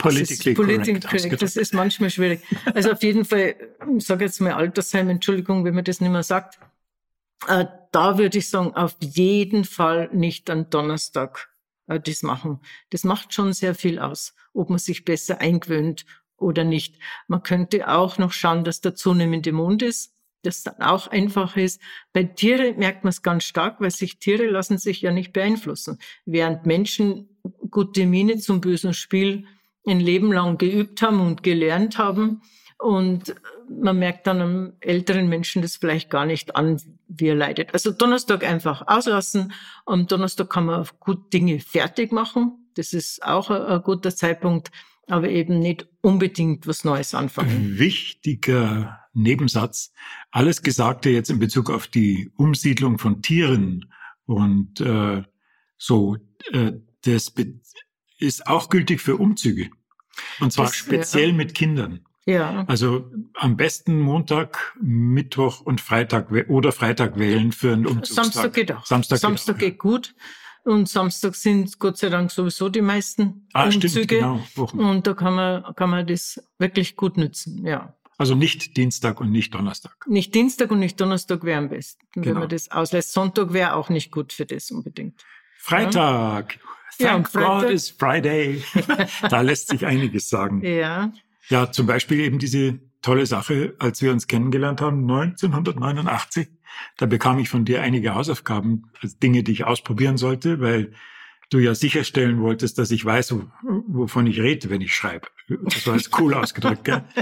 Politically 0.03 0.55
correct. 0.55 1.09
correct. 1.09 1.43
Das 1.43 1.57
ist 1.57 1.75
manchmal 1.75 2.11
schwierig. 2.11 2.43
Also 2.75 2.93
auf 2.93 3.03
jeden 3.03 3.25
Fall, 3.25 3.55
ich 3.97 4.07
sage 4.07 4.25
jetzt 4.25 4.41
mal 4.41 4.53
Altersheim, 4.53 5.09
Entschuldigung, 5.09 5.65
wenn 5.65 5.75
man 5.75 5.85
das 5.85 6.01
nicht 6.01 6.11
mehr 6.11 6.23
sagt. 6.23 6.59
Äh, 7.47 7.67
da 7.93 8.19
würde 8.19 8.39
ich 8.39 8.49
sagen, 8.49 8.75
auf 8.75 8.97
jeden 9.01 9.65
Fall 9.65 10.11
nicht 10.13 10.51
am 10.51 10.69
Donnerstag 10.71 11.51
äh, 11.87 12.01
das 12.01 12.23
machen. 12.23 12.61
Das 12.91 13.05
macht 13.05 13.33
schon 13.33 13.53
sehr 13.53 13.75
viel 13.75 13.99
aus, 13.99 14.35
ob 14.53 14.71
man 14.71 14.79
sich 14.79 15.05
besser 15.05 15.41
eingewöhnt 15.41 16.05
oder 16.37 16.65
nicht. 16.65 16.97
Man 17.29 17.43
könnte 17.43 17.89
auch 17.89 18.19
noch 18.19 18.33
schauen, 18.33 18.65
dass 18.65 18.81
der 18.81 18.95
zunehmende 18.95 19.53
Mond 19.53 19.83
ist 19.83 20.15
das 20.43 20.63
dann 20.63 20.81
auch 20.81 21.07
einfach 21.09 21.57
ist. 21.57 21.81
Bei 22.13 22.25
Tiere 22.25 22.73
merkt 22.75 23.05
man 23.05 23.11
es 23.11 23.23
ganz 23.23 23.45
stark, 23.45 23.81
weil 23.81 23.91
sich 23.91 24.19
Tiere 24.19 24.47
lassen 24.47 24.79
sich 24.79 25.03
ja 25.03 25.13
nicht 25.13 25.33
beeinflussen. 25.33 25.99
Während 26.25 26.67
Menschen 26.67 27.29
gute 27.71 28.07
Miene 28.07 28.39
zum 28.39 28.61
bösen 28.61 28.95
Spiel 28.95 29.47
ein 29.87 30.01
Leben 30.01 30.33
lang 30.33 30.59
geübt 30.59 31.03
haben 31.03 31.21
und 31.21 31.43
gelernt 31.43 31.99
haben. 31.99 32.43
Und 32.79 33.35
man 33.69 33.99
merkt 33.99 34.27
dann 34.27 34.41
am 34.41 34.73
älteren 34.81 35.29
Menschen 35.29 35.63
das 35.63 35.77
vielleicht 35.77 36.11
gar 36.11 36.25
nicht 36.25 36.57
an, 36.57 36.81
wie 37.09 37.29
er 37.29 37.35
leidet. 37.35 37.75
Also 37.75 37.91
Donnerstag 37.91 38.45
einfach 38.45 38.87
auslassen. 38.87 39.53
Am 39.87 40.07
Donnerstag 40.07 40.51
kann 40.51 40.67
man 40.67 40.87
gut 40.99 41.33
Dinge 41.33 41.61
fertig 41.61 42.11
machen. 42.11 42.71
Das 42.75 42.93
ist 42.93 43.23
auch 43.23 43.51
ein, 43.51 43.83
guter 43.83 44.15
Zeitpunkt, 44.15 44.71
aber 45.07 45.29
eben 45.29 45.59
nicht 45.59 45.89
unbedingt 46.01 46.67
was 46.67 46.85
Neues 46.85 47.15
anfangen. 47.15 47.79
Wichtiger 47.79 49.01
Nebensatz. 49.13 49.93
Alles 50.31 50.63
Gesagte 50.63 51.11
jetzt 51.11 51.31
in 51.31 51.39
Bezug 51.39 51.71
auf 51.71 51.87
die 51.87 52.31
Umsiedlung 52.37 52.99
von 52.99 53.21
Tieren 53.23 53.93
und 54.25 54.81
äh, 54.81 55.23
so, 55.77 56.17
äh, 56.53 56.73
das 57.05 57.33
ist 58.21 58.47
auch 58.47 58.69
gültig 58.69 59.01
für 59.01 59.17
Umzüge. 59.17 59.71
Und 60.41 60.53
zwar 60.53 60.67
das, 60.67 60.77
speziell 60.77 61.31
ja. 61.31 61.35
mit 61.35 61.55
Kindern. 61.55 62.01
Ja. 62.27 62.65
Also 62.67 63.11
am 63.35 63.57
besten 63.57 63.99
Montag, 63.99 64.77
Mittwoch 64.81 65.61
und 65.61 65.81
Freitag 65.81 66.31
oder 66.49 66.73
Freitag 66.73 67.19
wählen 67.19 67.53
für 67.53 67.73
einen 67.73 67.87
Umzugstag. 67.87 68.25
Samstag 68.25 68.53
geht 68.53 68.73
auch. 68.73 68.87
Samstag, 68.87 69.19
Samstag 69.19 69.59
geht, 69.59 69.65
auch, 69.65 69.71
geht 69.71 69.79
gut. 69.79 70.15
Und 70.65 70.89
Samstag 70.89 71.35
sind 71.35 71.79
Gott 71.79 71.97
sei 71.97 72.11
Dank 72.11 72.31
sowieso 72.31 72.69
die 72.69 72.83
meisten 72.83 73.49
ah, 73.55 73.65
Umzüge. 73.65 73.89
Stimmt, 73.89 74.09
genau. 74.09 74.41
Wochen. 74.55 74.79
Und 74.79 75.07
da 75.07 75.15
kann 75.15 75.35
man, 75.35 75.75
kann 75.75 75.91
man 75.91 76.07
das 76.07 76.43
wirklich 76.59 76.97
gut 76.97 77.17
nützen, 77.17 77.65
ja. 77.67 77.95
Also 78.19 78.35
nicht 78.35 78.77
Dienstag 78.77 79.19
und 79.23 79.31
nicht 79.31 79.55
Donnerstag. 79.55 79.97
Nicht 80.07 80.35
Dienstag 80.35 80.71
und 80.71 80.79
nicht 80.79 81.01
Donnerstag 81.01 81.43
wäre 81.43 81.59
am 81.59 81.71
besten, 81.71 82.07
genau. 82.13 82.27
wenn 82.27 82.35
man 82.35 82.49
das 82.51 82.71
auslässt. 82.71 83.15
Sonntag 83.15 83.55
wäre 83.55 83.75
auch 83.75 83.89
nicht 83.89 84.13
gut 84.13 84.35
für 84.35 84.45
das 84.45 84.71
unbedingt. 84.71 85.25
Freitag. 85.57 86.57
Ja. 86.57 86.61
Thank 86.99 87.33
ja, 87.35 87.61
God 87.61 87.71
it's 87.71 87.91
Friday. 87.91 88.63
da 89.31 89.41
lässt 89.41 89.69
sich 89.69 89.87
einiges 89.87 90.29
sagen. 90.29 90.65
Ja. 90.65 91.13
Ja, 91.49 91.73
zum 91.73 91.87
Beispiel 91.87 92.21
eben 92.21 92.39
diese 92.39 92.79
tolle 93.03 93.27
Sache, 93.27 93.75
als 93.79 94.03
wir 94.03 94.13
uns 94.13 94.27
kennengelernt 94.27 94.81
haben, 94.81 95.03
1989. 95.11 96.49
Da 96.97 97.07
bekam 97.07 97.39
ich 97.39 97.49
von 97.49 97.65
dir 97.65 97.83
einige 97.83 98.15
Hausaufgaben, 98.15 98.91
also 99.01 99.17
Dinge, 99.23 99.43
die 99.43 99.53
ich 99.53 99.65
ausprobieren 99.65 100.17
sollte, 100.17 100.61
weil 100.61 100.93
du 101.51 101.59
ja 101.59 101.75
sicherstellen 101.75 102.41
wolltest, 102.41 102.79
dass 102.79 102.91
ich 102.91 103.05
weiß, 103.05 103.35
wovon 103.63 104.27
ich 104.27 104.41
rede, 104.41 104.71
wenn 104.71 104.81
ich 104.81 104.95
schreibe. 104.95 105.27
Das 105.65 105.87
war 105.87 105.97
jetzt 105.97 106.19
cool 106.19 106.33
ausgedrückt, 106.35 106.85
gell? 106.85 107.05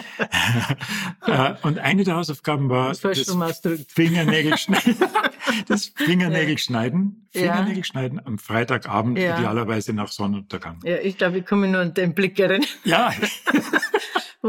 Äh, 1.27 1.55
und 1.63 1.79
eine 1.79 2.05
der 2.05 2.17
Hausaufgaben 2.17 2.71
war 2.71 2.89
das, 2.89 3.01
das 3.01 3.85
Fingernägel 3.89 4.57
schneiden. 4.59 4.97
das 5.67 5.93
Fingernägel 5.95 6.57
schneiden. 6.57 7.29
Fingernägel 7.33 7.85
schneiden 7.85 8.21
am 8.25 8.39
Freitagabend, 8.39 9.19
ja. 9.19 9.39
idealerweise 9.39 9.93
nach 9.93 10.09
Sonnenuntergang. 10.09 10.81
Ja, 10.85 10.97
ich 10.97 11.19
glaube, 11.19 11.39
ich 11.39 11.47
komme 11.47 11.69
nur 11.69 11.83
an 11.83 11.93
den 11.93 12.15
Blick 12.15 12.39
erinnern. 12.39 12.67
Ja. 12.85 13.13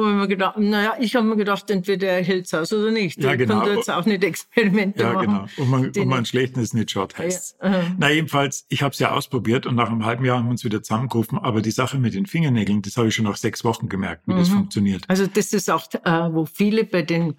ich 0.07 0.15
mir 0.15 0.27
gedacht, 0.27 0.57
naja, 0.57 0.95
ich 0.99 1.15
habe 1.15 1.25
mir 1.25 1.35
gedacht, 1.35 1.69
entweder 1.69 2.07
er 2.07 2.23
hält's 2.23 2.53
aus 2.53 2.71
oder 2.71 2.91
nicht. 2.91 3.21
Ja, 3.21 3.35
genau. 3.35 3.63
Ich 3.63 3.75
jetzt 3.75 3.89
auch 3.89 4.05
nicht 4.05 4.23
Experimente 4.23 5.01
ja, 5.01 5.13
machen. 5.13 5.31
Ja, 5.31 5.47
genau. 5.47 5.63
Und 5.63 5.69
man, 5.69 5.91
und 5.91 6.07
man 6.07 6.25
schlecht 6.25 6.57
ist 6.57 6.73
nicht 6.73 6.91
schaut, 6.91 7.17
heißt 7.17 7.57
ja, 7.61 7.69
uh 7.69 7.83
Na, 7.97 8.09
jedenfalls, 8.09 8.65
ich 8.69 8.83
habe 8.83 8.93
es 8.93 8.99
ja 8.99 9.11
ausprobiert 9.11 9.65
und 9.65 9.75
nach 9.75 9.89
einem 9.89 10.05
halben 10.05 10.23
Jahr 10.25 10.37
haben 10.37 10.45
wir 10.45 10.51
uns 10.51 10.63
wieder 10.63 10.81
zusammengerufen, 10.81 11.37
aber 11.37 11.61
die 11.61 11.71
Sache 11.71 11.97
mit 11.97 12.13
den 12.13 12.25
Fingernägeln, 12.25 12.81
das 12.81 12.97
habe 12.97 13.07
ich 13.07 13.15
schon 13.15 13.25
nach 13.25 13.37
sechs 13.37 13.63
Wochen 13.63 13.89
gemerkt, 13.89 14.23
wie 14.27 14.33
mhm. 14.33 14.39
das 14.39 14.49
funktioniert. 14.49 15.03
Also 15.07 15.27
das 15.27 15.53
ist 15.53 15.69
auch, 15.69 15.87
äh, 15.93 16.33
wo 16.33 16.45
viele 16.45 16.83
bei 16.83 17.01
den 17.01 17.35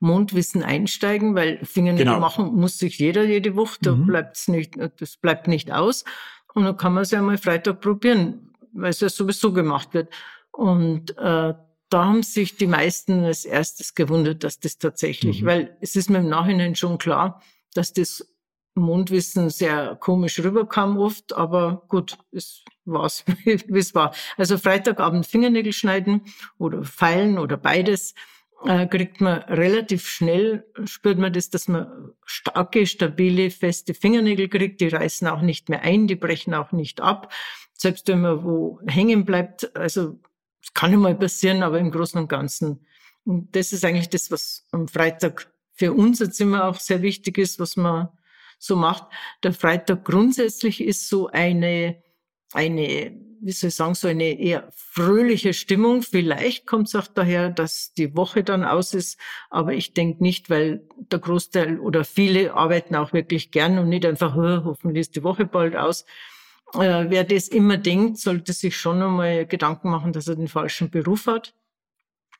Mondwissen 0.00 0.62
einsteigen, 0.62 1.34
weil 1.34 1.58
Fingernägel 1.64 2.06
genau. 2.06 2.20
machen 2.20 2.54
muss 2.54 2.78
sich 2.78 2.98
jeder 2.98 3.24
jede 3.24 3.56
Woche, 3.56 3.78
da 3.82 3.94
mhm. 3.94 4.06
bleibt's 4.06 4.48
nicht, 4.48 4.74
das 4.98 5.16
bleibt 5.16 5.48
nicht 5.48 5.72
aus. 5.72 6.04
Und 6.54 6.64
dann 6.64 6.76
kann 6.76 6.94
man 6.94 7.02
es 7.02 7.10
ja 7.10 7.20
mal 7.20 7.38
Freitag 7.38 7.80
probieren, 7.80 8.52
weil 8.72 8.90
es 8.90 9.00
ja 9.00 9.08
sowieso 9.08 9.52
gemacht 9.52 9.94
wird. 9.94 10.12
Und 10.50 11.16
äh, 11.18 11.54
da 11.90 12.04
haben 12.04 12.22
sich 12.22 12.56
die 12.56 12.66
meisten 12.66 13.24
als 13.24 13.44
erstes 13.44 13.94
gewundert, 13.94 14.44
dass 14.44 14.60
das 14.60 14.78
tatsächlich, 14.78 15.42
mhm. 15.42 15.46
weil 15.46 15.76
es 15.80 15.96
ist 15.96 16.10
mir 16.10 16.18
im 16.18 16.28
Nachhinein 16.28 16.74
schon 16.74 16.98
klar, 16.98 17.42
dass 17.74 17.92
das 17.92 18.26
Mondwissen 18.74 19.50
sehr 19.50 19.96
komisch 19.96 20.38
rüberkam 20.38 20.98
oft, 20.98 21.34
aber 21.34 21.82
gut, 21.88 22.16
es 22.32 22.62
war's, 22.84 23.24
wie 23.44 23.78
es 23.78 23.94
war. 23.94 24.14
Also 24.36 24.56
Freitagabend 24.56 25.26
Fingernägel 25.26 25.72
schneiden 25.72 26.22
oder 26.58 26.84
feilen 26.84 27.38
oder 27.38 27.56
beides 27.56 28.14
äh, 28.64 28.86
kriegt 28.86 29.20
man 29.20 29.42
relativ 29.42 30.08
schnell, 30.08 30.64
spürt 30.84 31.18
man 31.18 31.32
das, 31.32 31.50
dass 31.50 31.68
man 31.68 32.12
starke, 32.24 32.86
stabile, 32.86 33.50
feste 33.50 33.94
Fingernägel 33.94 34.48
kriegt. 34.48 34.80
Die 34.80 34.88
reißen 34.88 35.28
auch 35.28 35.42
nicht 35.42 35.68
mehr 35.68 35.82
ein, 35.82 36.06
die 36.06 36.16
brechen 36.16 36.54
auch 36.54 36.72
nicht 36.72 37.00
ab. 37.00 37.32
Selbst 37.74 38.08
wenn 38.08 38.20
man 38.22 38.42
wo 38.42 38.80
hängen 38.86 39.24
bleibt, 39.24 39.76
also 39.76 40.18
es 40.62 40.72
kann 40.74 40.94
mal 40.96 41.14
passieren, 41.14 41.62
aber 41.62 41.78
im 41.78 41.90
Großen 41.90 42.20
und 42.20 42.28
Ganzen. 42.28 42.86
Und 43.24 43.54
das 43.54 43.72
ist 43.72 43.84
eigentlich 43.84 44.08
das, 44.08 44.30
was 44.30 44.66
am 44.72 44.88
Freitag 44.88 45.52
für 45.74 45.92
unser 45.92 46.30
Zimmer 46.30 46.64
auch 46.64 46.80
sehr 46.80 47.02
wichtig 47.02 47.38
ist, 47.38 47.60
was 47.60 47.76
man 47.76 48.08
so 48.58 48.76
macht. 48.76 49.04
Der 49.42 49.52
Freitag 49.52 50.04
grundsätzlich 50.04 50.82
ist 50.82 51.08
so 51.08 51.28
eine, 51.28 52.02
eine, 52.52 53.12
wie 53.40 53.52
soll 53.52 53.68
ich 53.68 53.74
sagen, 53.76 53.94
so 53.94 54.08
eine 54.08 54.38
eher 54.38 54.68
fröhliche 54.74 55.54
Stimmung. 55.54 56.02
Vielleicht 56.02 56.66
kommt 56.66 56.88
es 56.88 56.96
auch 56.96 57.06
daher, 57.06 57.50
dass 57.50 57.92
die 57.92 58.16
Woche 58.16 58.42
dann 58.42 58.64
aus 58.64 58.94
ist, 58.94 59.20
aber 59.50 59.74
ich 59.74 59.94
denke 59.94 60.22
nicht, 60.22 60.50
weil 60.50 60.88
der 60.96 61.20
Großteil 61.20 61.78
oder 61.78 62.04
viele 62.04 62.54
arbeiten 62.54 62.96
auch 62.96 63.12
wirklich 63.12 63.52
gern 63.52 63.78
und 63.78 63.88
nicht 63.88 64.04
einfach, 64.04 64.34
hoffentlich 64.34 65.02
ist 65.02 65.16
die 65.16 65.22
Woche 65.22 65.46
bald 65.46 65.76
aus. 65.76 66.04
Äh, 66.74 67.06
wer 67.08 67.24
das 67.24 67.48
immer 67.48 67.76
denkt, 67.76 68.18
sollte 68.18 68.52
sich 68.52 68.76
schon 68.76 69.02
einmal 69.02 69.46
Gedanken 69.46 69.90
machen, 69.90 70.12
dass 70.12 70.28
er 70.28 70.36
den 70.36 70.48
falschen 70.48 70.90
Beruf 70.90 71.26
hat 71.26 71.54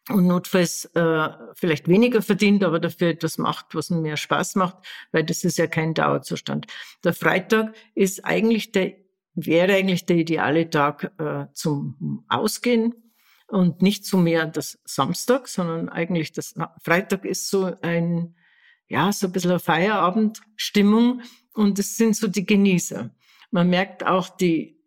und 0.09 0.27
notfalls 0.27 0.87
äh, 0.95 1.29
vielleicht 1.55 1.89
weniger 1.89 2.23
verdient, 2.23 2.65
aber 2.65 2.81
dafür 2.81 3.09
etwas 3.09 3.39
macht, 3.39 3.75
was 3.75 3.91
mehr 3.91 4.17
Spaß 4.17 4.55
macht, 4.57 4.79
weil 5.13 5.25
das 5.25 5.45
ist 5.45 5.59
ja 5.59 5.67
kein 5.67 5.95
Dauerzustand. 5.95 6.67
Der 7.05 7.13
Freitag 7.13 7.75
ist 7.95 8.25
eigentlich 8.25 8.73
der, 8.73 8.95
wäre 9.35 9.75
eigentlich 9.75 10.07
der 10.07 10.17
ideale 10.17 10.69
Tag 10.71 11.13
äh, 11.19 11.47
zum 11.53 12.25
Ausgehen 12.29 12.95
und 13.47 13.83
nicht 13.83 14.05
so 14.05 14.19
mehr 14.19 14.47
das 14.47 14.79
Samstag, 14.85 15.49
sondern 15.49 15.89
eigentlich 15.89 16.33
das 16.33 16.55
Freitag 16.83 17.25
ist 17.25 17.49
so 17.49 17.73
ein, 17.83 18.35
ja, 18.89 19.13
so 19.13 19.27
ein 19.27 19.33
bisschen 19.33 19.51
eine 19.51 19.61
Feierabendstimmung 19.61 21.23
und 21.55 21.79
es 21.79 21.97
sind 21.97 22.17
so 22.17 22.29
die 22.29 22.47
Genießer. 22.47 23.11
Man 23.51 23.71
merkt 23.71 24.07
auch 24.07 24.29
die 24.29 24.79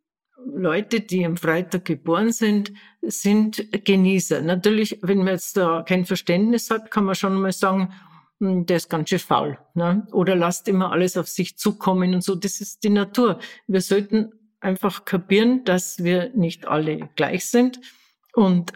Leute, 0.45 1.01
die 1.01 1.25
am 1.25 1.37
Freitag 1.37 1.85
geboren 1.85 2.31
sind, 2.31 2.71
sind 3.01 3.85
Genießer. 3.85 4.41
Natürlich, 4.41 4.99
wenn 5.01 5.19
man 5.19 5.27
jetzt 5.27 5.57
da 5.57 5.83
kein 5.83 6.05
Verständnis 6.05 6.69
hat, 6.69 6.91
kann 6.91 7.05
man 7.05 7.15
schon 7.15 7.39
mal 7.39 7.51
sagen, 7.51 7.93
hm, 8.39 8.65
der 8.65 8.77
ist 8.77 8.89
ganz 8.89 9.09
schön 9.09 9.19
faul. 9.19 9.57
Ne? 9.75 10.07
Oder 10.11 10.35
lasst 10.35 10.67
immer 10.67 10.91
alles 10.91 11.17
auf 11.17 11.27
sich 11.27 11.57
zukommen 11.57 12.13
und 12.15 12.23
so. 12.23 12.35
Das 12.35 12.59
ist 12.59 12.83
die 12.83 12.89
Natur. 12.89 13.39
Wir 13.67 13.81
sollten 13.81 14.31
einfach 14.59 15.05
kapieren, 15.05 15.63
dass 15.63 16.03
wir 16.03 16.31
nicht 16.35 16.67
alle 16.67 17.09
gleich 17.15 17.45
sind 17.45 17.79
und 18.33 18.73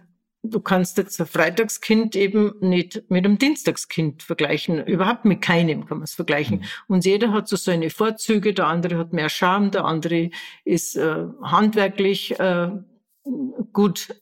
du 0.49 0.59
kannst 0.59 0.97
jetzt 0.97 1.19
ein 1.19 1.27
Freitagskind 1.27 2.15
eben 2.15 2.53
nicht 2.59 3.09
mit 3.09 3.25
einem 3.25 3.37
Dienstagskind 3.37 4.23
vergleichen. 4.23 4.85
Überhaupt 4.85 5.25
mit 5.25 5.41
keinem 5.41 5.85
kann 5.85 5.97
man 5.97 6.05
es 6.05 6.13
vergleichen. 6.13 6.59
Mhm. 6.59 6.63
Und 6.87 7.05
jeder 7.05 7.31
hat 7.31 7.47
so 7.47 7.55
seine 7.55 7.89
Vorzüge. 7.89 8.53
Der 8.53 8.67
andere 8.67 8.97
hat 8.97 9.13
mehr 9.13 9.29
Charme, 9.29 9.71
der 9.71 9.85
andere 9.85 10.31
ist 10.63 10.95
äh, 10.95 11.25
handwerklich 11.41 12.39
äh, 12.39 12.71
gut 13.73 14.15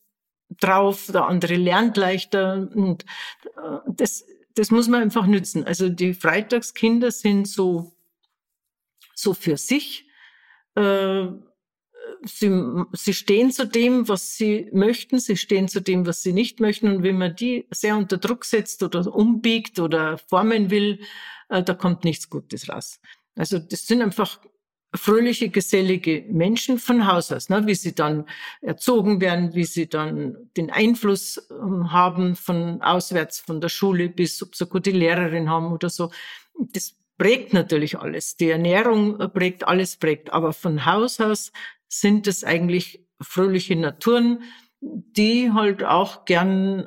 drauf, 0.59 1.09
der 1.11 1.25
andere 1.25 1.55
lernt 1.55 1.97
leichter. 1.97 2.69
Und 2.73 3.03
äh, 3.43 3.77
das, 3.87 4.25
das 4.55 4.71
muss 4.71 4.87
man 4.87 5.01
einfach 5.01 5.25
nützen. 5.25 5.63
Also 5.63 5.89
die 5.89 6.13
Freitagskinder 6.13 7.11
sind 7.11 7.47
so, 7.47 7.93
so 9.13 9.33
für 9.33 9.57
sich. 9.57 10.07
Äh, 10.75 11.27
sie, 12.25 12.85
sie 12.93 13.13
stehen 13.13 13.51
zu 13.51 13.67
dem, 13.67 14.07
was 14.07 14.37
sie 14.37 14.69
möchten, 14.71 15.19
sie 15.19 15.37
stehen 15.37 15.67
zu 15.67 15.81
dem, 15.81 16.05
was 16.05 16.23
sie 16.23 16.33
nicht 16.33 16.59
möchten. 16.59 16.87
Und 16.87 17.03
wenn 17.03 17.17
man 17.17 17.35
die 17.35 17.65
sehr 17.71 17.97
unter 17.97 18.17
Druck 18.17 18.45
setzt 18.45 18.83
oder 18.83 19.13
umbiegt 19.13 19.79
oder 19.79 20.17
formen 20.17 20.69
will, 20.69 20.99
äh, 21.49 21.63
da 21.63 21.73
kommt 21.73 22.03
nichts 22.03 22.29
Gutes 22.29 22.69
raus. 22.69 22.99
Also 23.35 23.59
das 23.59 23.87
sind 23.87 24.01
einfach 24.01 24.39
fröhliche, 24.95 25.49
gesellige 25.49 26.23
Menschen 26.29 26.77
von 26.77 27.07
Haus 27.07 27.31
aus, 27.31 27.49
ne? 27.49 27.65
wie 27.65 27.75
sie 27.75 27.95
dann 27.95 28.25
erzogen 28.61 29.21
werden, 29.21 29.55
wie 29.55 29.63
sie 29.63 29.89
dann 29.89 30.37
den 30.55 30.69
Einfluss 30.69 31.47
ähm, 31.49 31.91
haben 31.91 32.35
von 32.35 32.81
auswärts, 32.81 33.39
von 33.39 33.59
der 33.59 33.69
Schule 33.69 34.09
bis, 34.09 34.41
ob 34.43 34.55
sie 34.55 34.65
eine 34.65 34.71
gute 34.71 34.91
Lehrerin 34.91 35.49
haben 35.49 35.71
oder 35.71 35.89
so. 35.89 36.11
Das 36.59 36.95
prägt 37.17 37.53
natürlich 37.53 37.97
alles. 37.97 38.35
Die 38.35 38.49
Ernährung 38.49 39.17
prägt, 39.33 39.67
alles 39.67 39.97
prägt. 39.97 40.31
Aber 40.31 40.53
von 40.53 40.85
Haus 40.85 41.19
aus 41.19 41.51
sind 41.99 42.27
es 42.27 42.43
eigentlich 42.43 43.05
fröhliche 43.21 43.75
Naturen, 43.75 44.43
die 44.81 45.51
halt 45.51 45.83
auch 45.83 46.25
gern 46.25 46.79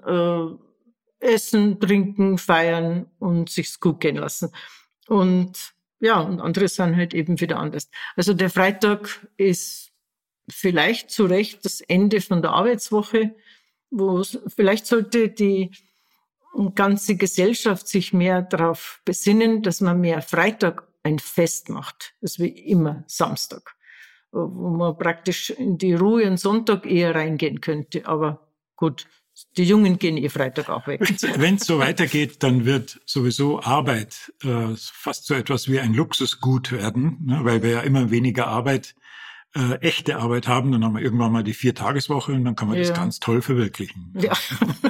äh, 1.21 1.25
essen, 1.25 1.81
trinken, 1.81 2.39
feiern 2.39 3.07
und 3.19 3.49
sich's 3.49 3.81
gut 3.81 4.01
gehen 4.01 4.17
lassen. 4.17 4.51
Und 5.09 5.75
ja, 6.01 6.21
und 6.21 6.41
andere 6.41 6.69
sind 6.69 6.97
halt 6.97 7.15
eben 7.15 7.41
wieder 7.41 7.59
anders. 7.59 7.89
Also 8.17 8.35
der 8.35 8.51
Freitag 8.51 9.27
ist 9.37 9.93
vielleicht 10.49 11.11
zu 11.11 11.25
Recht 11.25 11.65
das 11.65 11.81
Ende 11.81 12.21
von 12.21 12.43
der 12.43 12.53
Arbeitswoche, 12.53 13.35
wo 13.91 14.23
vielleicht 14.49 14.87
sollte 14.87 15.31
die 15.31 15.71
ganze 16.75 17.17
Gesellschaft 17.17 17.89
sich 17.89 18.13
mehr 18.13 18.43
darauf 18.43 19.01
besinnen, 19.05 19.63
dass 19.63 19.81
man 19.81 20.01
mehr 20.01 20.21
Freitag 20.21 20.87
ein 21.03 21.19
Fest 21.19 21.71
macht, 21.71 22.15
als 22.21 22.39
wie 22.39 22.49
immer 22.49 23.05
Samstag 23.07 23.76
wo 24.33 24.71
man 24.71 24.97
praktisch 24.99 25.51
in 25.51 25.79
die 25.79 25.95
Ruhe 25.95 26.27
und 26.27 26.39
Sonntag 26.39 26.87
eher 26.87 27.15
reingehen 27.15 27.61
könnte. 27.61 28.07
Aber 28.07 28.49
gut, 28.77 29.07
die 29.57 29.65
Jungen 29.65 29.99
gehen 29.99 30.17
eh 30.17 30.29
Freitag 30.29 30.71
auch 30.71 30.87
weg. 30.87 31.01
Wenn 31.39 31.57
es 31.57 31.67
so 31.67 31.79
weitergeht, 31.79 32.43
dann 32.43 32.65
wird 32.65 33.01
sowieso 33.05 33.61
Arbeit 33.63 34.33
äh, 34.43 34.75
fast 34.77 35.27
so 35.27 35.35
etwas 35.35 35.69
wie 35.69 35.79
ein 35.79 35.93
Luxusgut 35.93 36.73
werden, 36.73 37.19
ne? 37.27 37.41
weil 37.43 37.63
wir 37.63 37.71
ja 37.71 37.81
immer 37.81 38.11
weniger 38.11 38.47
Arbeit, 38.47 38.95
äh, 39.55 39.75
echte 39.81 40.17
Arbeit 40.17 40.49
haben. 40.49 40.73
Dann 40.73 40.85
haben 40.85 40.95
wir 40.95 41.03
irgendwann 41.03 41.33
mal 41.33 41.45
die 41.45 41.55
Viertageswoche 41.55 42.33
und 42.33 42.45
dann 42.45 42.57
kann 42.57 42.69
man 42.69 42.79
ja. 42.79 42.85
das 42.85 42.95
ganz 42.95 43.21
toll 43.21 43.43
verwirklichen. 43.43 44.15
Ja. 44.15 44.33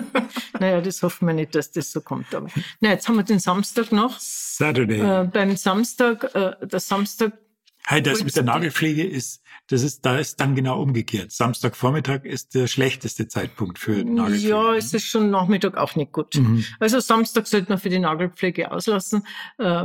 naja, 0.60 0.80
das 0.80 1.02
hoffen 1.02 1.26
wir 1.26 1.34
nicht, 1.34 1.54
dass 1.56 1.72
das 1.72 1.90
so 1.90 2.00
kommt. 2.00 2.32
Aber 2.32 2.48
na, 2.80 2.90
jetzt 2.90 3.08
haben 3.08 3.16
wir 3.16 3.24
den 3.24 3.40
Samstag 3.40 3.90
noch. 3.90 4.18
Saturday. 4.18 5.00
Äh, 5.00 5.24
beim 5.24 5.56
Samstag, 5.56 6.34
äh, 6.34 6.54
der 6.64 6.80
Samstag 6.80 7.32
Hey, 7.88 8.02
das 8.02 8.24
mit 8.24 8.34
der 8.34 8.42
Nagelpflege 8.42 9.04
ist, 9.04 9.44
das 9.68 9.84
ist, 9.84 10.04
da 10.04 10.18
ist 10.18 10.40
dann 10.40 10.56
genau 10.56 10.82
umgekehrt. 10.82 11.30
Samstagvormittag 11.30 12.24
ist 12.24 12.56
der 12.56 12.66
schlechteste 12.66 13.28
Zeitpunkt 13.28 13.78
für 13.78 14.04
Nagelpflege. 14.04 14.48
Ja, 14.48 14.74
es 14.74 14.92
ist 14.92 15.06
schon 15.06 15.30
Nachmittag 15.30 15.76
auch 15.76 15.94
nicht 15.94 16.10
gut. 16.10 16.34
Mhm. 16.34 16.64
Also 16.80 16.98
Samstag 16.98 17.46
sollte 17.46 17.68
man 17.68 17.78
für 17.78 17.88
die 17.88 18.00
Nagelpflege 18.00 18.72
auslassen. 18.72 19.24
Äh, 19.58 19.84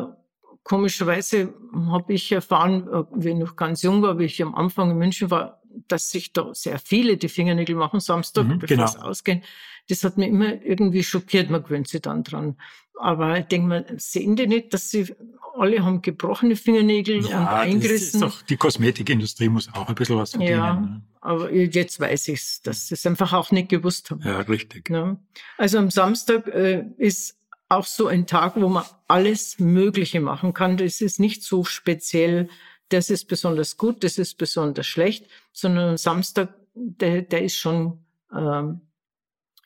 komischerweise 0.64 1.54
habe 1.92 2.14
ich 2.14 2.32
erfahren, 2.32 2.88
äh, 2.88 3.04
wie 3.14 3.30
ich 3.30 3.36
noch 3.36 3.56
ganz 3.56 3.84
jung 3.84 4.02
war, 4.02 4.18
wie 4.18 4.26
ich 4.26 4.42
am 4.42 4.56
Anfang 4.56 4.90
in 4.90 4.98
München 4.98 5.30
war, 5.30 5.62
dass 5.88 6.10
sich 6.10 6.34
da 6.34 6.56
sehr 6.56 6.80
viele 6.80 7.18
die 7.18 7.30
Fingernägel 7.30 7.76
machen 7.76 8.00
Samstag, 8.00 8.48
mhm, 8.48 8.60
bevor 8.60 8.78
genau. 8.78 8.86
es 8.86 8.96
ausgehen. 8.96 9.44
Das 9.90 10.04
hat 10.04 10.18
mich 10.18 10.30
immer 10.30 10.60
irgendwie 10.64 11.04
schockiert. 11.04 11.52
Man 11.52 11.62
gewöhnt 11.62 11.88
sich 11.88 12.02
dann 12.02 12.24
dran. 12.24 12.58
Aber 13.00 13.38
ich 13.38 13.46
denke 13.46 13.68
mal, 13.68 13.86
sehen 13.98 14.36
die 14.36 14.48
nicht, 14.48 14.74
dass 14.74 14.90
sie 14.90 15.16
alle 15.58 15.84
haben 15.84 16.02
gebrochene 16.02 16.56
Fingernägel 16.56 17.26
ja, 17.26 17.40
und 17.40 17.48
eingerissen. 17.48 18.22
Das 18.22 18.30
ist 18.30 18.40
doch, 18.40 18.42
die 18.44 18.58
Kosmetikindustrie 18.58 19.50
muss 19.50 19.70
auch 19.74 19.88
ein 19.88 19.96
bisschen 19.96 20.18
was 20.18 20.32
verdienen. 20.32 20.52
Ja, 20.52 20.74
ne? 20.76 21.02
aber 21.22 21.52
jetzt 21.52 22.00
weiß 22.00 22.28
ich's, 22.30 22.62
dass 22.62 22.88
sie 22.88 22.96
es 22.96 23.06
einfach 23.06 23.34
auch 23.34 23.52
nicht 23.52 23.70
gewusst 23.70 24.12
haben. 24.12 24.22
Ja, 24.24 24.42
richtig. 24.42 24.90
Ja. 24.90 25.18
Also 25.58 25.78
am 25.78 25.92
Samstag 25.92 26.48
äh, 26.48 26.86
ist 26.98 27.38
auch 27.70 27.86
so 27.86 28.08
ein 28.08 28.28
Tag, 28.28 28.54
wo 28.56 28.68
man 28.68 28.84
alles 29.08 29.60
Mögliche 29.60 30.20
machen 30.20 30.54
kann. 30.54 30.78
Das 30.78 31.00
ist 31.00 31.20
nicht 31.20 31.44
so 31.44 31.64
speziell, 31.64 32.50
das 32.90 33.10
ist 33.10 33.26
besonders 33.26 33.78
gut, 33.78 34.04
das 34.04 34.18
ist 34.18 34.38
besonders 34.38 34.88
schlecht, 34.88 35.26
sondern 35.54 35.92
am 35.92 35.98
Samstag, 35.98 36.54
der, 36.74 37.22
der 37.22 37.44
ist 37.44 37.56
schon 37.56 38.00
ähm, 38.36 38.82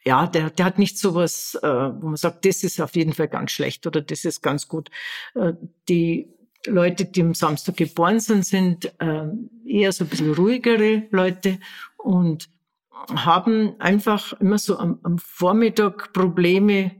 ja, 0.05 0.27
der, 0.27 0.51
der 0.51 0.65
hat 0.65 0.77
nicht 0.79 0.99
sowas, 0.99 1.55
äh, 1.61 1.67
wo 1.67 2.07
man 2.07 2.15
sagt, 2.15 2.45
das 2.45 2.63
ist 2.63 2.79
auf 2.79 2.95
jeden 2.95 3.13
Fall 3.13 3.27
ganz 3.27 3.51
schlecht 3.51 3.87
oder 3.87 4.01
das 4.01 4.23
ist 4.23 4.41
ganz 4.41 4.67
gut. 4.67 4.91
Äh, 5.33 5.53
die 5.89 6.29
Leute, 6.67 7.05
die 7.05 7.21
am 7.21 7.33
Samstag 7.33 7.77
geboren 7.77 8.19
sind, 8.19 8.45
sind 8.45 8.85
äh, 8.99 9.27
eher 9.65 9.91
so 9.91 10.03
ein 10.03 10.09
bisschen 10.09 10.33
ruhigere 10.33 11.07
Leute 11.11 11.59
und 11.97 12.49
haben 12.91 13.79
einfach 13.79 14.33
immer 14.39 14.57
so 14.57 14.77
am, 14.77 14.99
am 15.03 15.17
Vormittag 15.17 16.13
Probleme, 16.13 16.91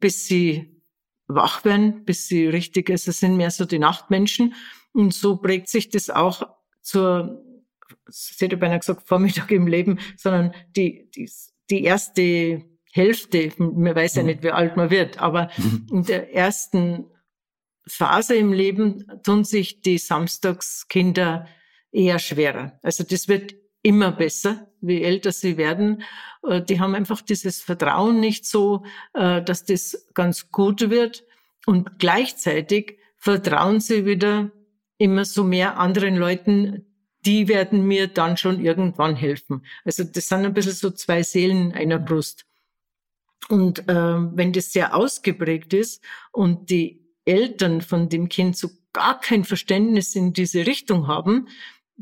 bis 0.00 0.26
sie 0.26 0.82
wach 1.26 1.64
werden, 1.64 2.04
bis 2.04 2.28
sie 2.28 2.46
richtig, 2.46 2.90
also 2.90 3.12
sind 3.12 3.36
mehr 3.36 3.50
so 3.50 3.64
die 3.64 3.78
Nachtmenschen. 3.78 4.54
Und 4.92 5.14
so 5.14 5.36
prägt 5.36 5.68
sich 5.68 5.88
das 5.90 6.10
auch 6.10 6.42
zur, 6.80 7.42
ich 8.08 8.40
hätte 8.40 8.56
beinahe 8.56 8.78
gesagt, 8.78 9.06
Vormittag 9.06 9.50
im 9.50 9.66
Leben, 9.66 9.98
sondern 10.16 10.52
die, 10.76 11.10
die 11.14 11.30
die 11.72 11.82
erste 11.84 12.62
Hälfte, 12.92 13.52
man 13.56 13.96
weiß 13.96 14.16
ja 14.16 14.22
mhm. 14.22 14.28
nicht, 14.28 14.42
wie 14.42 14.50
alt 14.50 14.76
man 14.76 14.90
wird, 14.90 15.18
aber 15.18 15.50
mhm. 15.56 15.86
in 15.90 16.02
der 16.04 16.34
ersten 16.34 17.06
Phase 17.86 18.36
im 18.36 18.52
Leben 18.52 19.06
tun 19.24 19.44
sich 19.44 19.80
die 19.80 19.98
Samstagskinder 19.98 21.48
eher 21.90 22.18
schwerer. 22.18 22.78
Also 22.82 23.02
das 23.02 23.26
wird 23.26 23.54
immer 23.82 24.12
besser, 24.12 24.68
wie 24.80 25.02
älter 25.02 25.32
sie 25.32 25.56
werden. 25.56 26.02
Äh, 26.46 26.62
die 26.62 26.78
haben 26.78 26.94
einfach 26.94 27.22
dieses 27.22 27.62
Vertrauen 27.62 28.20
nicht 28.20 28.46
so, 28.46 28.84
äh, 29.14 29.42
dass 29.42 29.64
das 29.64 30.06
ganz 30.14 30.50
gut 30.50 30.90
wird. 30.90 31.24
Und 31.66 31.98
gleichzeitig 31.98 32.98
vertrauen 33.16 33.80
sie 33.80 34.04
wieder 34.04 34.52
immer 34.98 35.24
so 35.24 35.42
mehr 35.42 35.78
anderen 35.78 36.16
Leuten, 36.16 36.91
die 37.24 37.48
werden 37.48 37.86
mir 37.86 38.08
dann 38.08 38.36
schon 38.36 38.60
irgendwann 38.60 39.16
helfen. 39.16 39.64
Also 39.84 40.04
das 40.04 40.28
sind 40.28 40.44
ein 40.44 40.54
bisschen 40.54 40.72
so 40.72 40.90
zwei 40.90 41.22
Seelen 41.22 41.72
einer 41.72 41.98
Brust. 41.98 42.46
Und 43.48 43.88
äh, 43.88 44.36
wenn 44.36 44.52
das 44.52 44.72
sehr 44.72 44.94
ausgeprägt 44.94 45.72
ist 45.72 46.02
und 46.32 46.70
die 46.70 47.02
Eltern 47.24 47.80
von 47.80 48.08
dem 48.08 48.28
Kind 48.28 48.56
so 48.56 48.70
gar 48.92 49.20
kein 49.20 49.44
Verständnis 49.44 50.14
in 50.14 50.32
diese 50.32 50.66
Richtung 50.66 51.06
haben, 51.06 51.48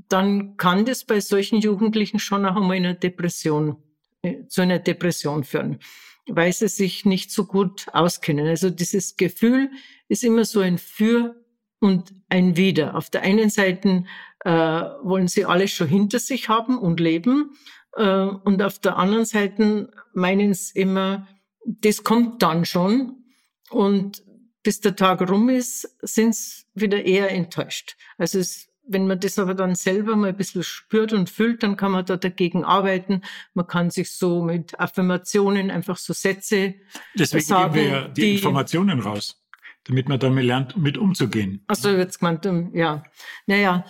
dann 0.08 0.56
kann 0.56 0.84
das 0.84 1.04
bei 1.04 1.20
solchen 1.20 1.60
Jugendlichen 1.60 2.18
schon 2.18 2.46
auch 2.46 2.56
einmal 2.56 2.76
in 2.76 2.86
einer 2.86 2.94
Depression, 2.94 3.76
äh, 4.22 4.46
zu 4.46 4.62
einer 4.62 4.78
Depression 4.78 5.44
führen, 5.44 5.78
weil 6.26 6.52
sie 6.52 6.68
sich 6.68 7.04
nicht 7.04 7.30
so 7.30 7.46
gut 7.46 7.86
auskennen. 7.92 8.46
Also 8.46 8.70
dieses 8.70 9.16
Gefühl 9.16 9.70
ist 10.08 10.24
immer 10.24 10.44
so 10.44 10.60
ein 10.60 10.78
Für 10.78 11.36
und 11.80 12.12
ein 12.28 12.56
Wider. 12.56 12.94
Auf 12.94 13.10
der 13.10 13.22
einen 13.22 13.50
Seite 13.50 14.04
äh, 14.44 14.50
wollen 14.50 15.28
sie 15.28 15.44
alles 15.44 15.70
schon 15.70 15.88
hinter 15.88 16.18
sich 16.18 16.48
haben 16.48 16.78
und 16.78 17.00
leben. 17.00 17.56
Äh, 17.96 18.04
und 18.04 18.62
auf 18.62 18.78
der 18.78 18.96
anderen 18.96 19.24
Seite 19.24 19.90
meinen 20.12 20.54
sie 20.54 20.78
immer, 20.78 21.26
das 21.64 22.04
kommt 22.04 22.42
dann 22.42 22.64
schon. 22.64 23.24
Und 23.70 24.22
bis 24.62 24.80
der 24.80 24.96
Tag 24.96 25.28
rum 25.28 25.48
ist, 25.48 25.96
sind 26.02 26.34
sie 26.34 26.64
wieder 26.74 27.04
eher 27.04 27.30
enttäuscht. 27.30 27.96
Also 28.18 28.38
es, 28.38 28.68
wenn 28.86 29.06
man 29.06 29.20
das 29.20 29.38
aber 29.38 29.54
dann 29.54 29.74
selber 29.74 30.16
mal 30.16 30.30
ein 30.30 30.36
bisschen 30.36 30.62
spürt 30.62 31.12
und 31.12 31.30
fühlt, 31.30 31.62
dann 31.62 31.76
kann 31.76 31.92
man 31.92 32.04
da 32.04 32.16
dagegen 32.16 32.64
arbeiten. 32.64 33.22
Man 33.54 33.66
kann 33.66 33.90
sich 33.90 34.10
so 34.12 34.42
mit 34.42 34.78
Affirmationen 34.80 35.70
einfach 35.70 35.96
so 35.96 36.12
Sätze 36.12 36.74
Deswegen 37.14 37.44
sagen, 37.44 37.74
geben 37.74 37.86
wir 37.86 37.92
ja 37.92 38.08
die, 38.08 38.20
die 38.20 38.34
Informationen 38.36 39.00
raus 39.00 39.36
damit 39.84 40.08
man 40.08 40.18
damit 40.18 40.44
lernt, 40.44 40.76
mit 40.76 40.98
umzugehen. 40.98 41.64
Also 41.66 41.90
jetzt 41.90 42.18
gemeint, 42.18 42.46
ja. 42.74 43.02
Naja, 43.46 43.84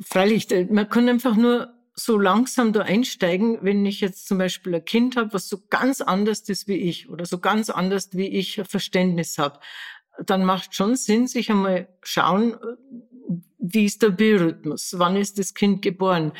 freilich, 0.00 0.48
man 0.70 0.88
kann 0.88 1.08
einfach 1.08 1.36
nur 1.36 1.72
so 1.94 2.18
langsam 2.18 2.72
da 2.72 2.82
einsteigen, 2.82 3.58
wenn 3.62 3.86
ich 3.86 4.00
jetzt 4.00 4.28
zum 4.28 4.38
Beispiel 4.38 4.74
ein 4.74 4.84
Kind 4.84 5.16
habe, 5.16 5.32
was 5.32 5.48
so 5.48 5.62
ganz 5.70 6.02
anders 6.02 6.40
ist 6.40 6.68
wie 6.68 6.76
ich 6.76 7.08
oder 7.08 7.24
so 7.24 7.38
ganz 7.38 7.70
anders 7.70 8.10
wie 8.12 8.28
ich 8.28 8.60
Verständnis 8.68 9.38
habe, 9.38 9.60
dann 10.24 10.44
macht 10.44 10.74
schon 10.74 10.94
Sinn, 10.96 11.26
sich 11.26 11.50
einmal 11.50 11.88
schauen, 12.02 12.56
wie 13.58 13.86
ist 13.86 14.02
der 14.02 14.10
Biorhythmus, 14.10 14.94
wann 14.98 15.16
ist 15.16 15.38
das 15.38 15.54
Kind 15.54 15.82
geboren. 15.82 16.32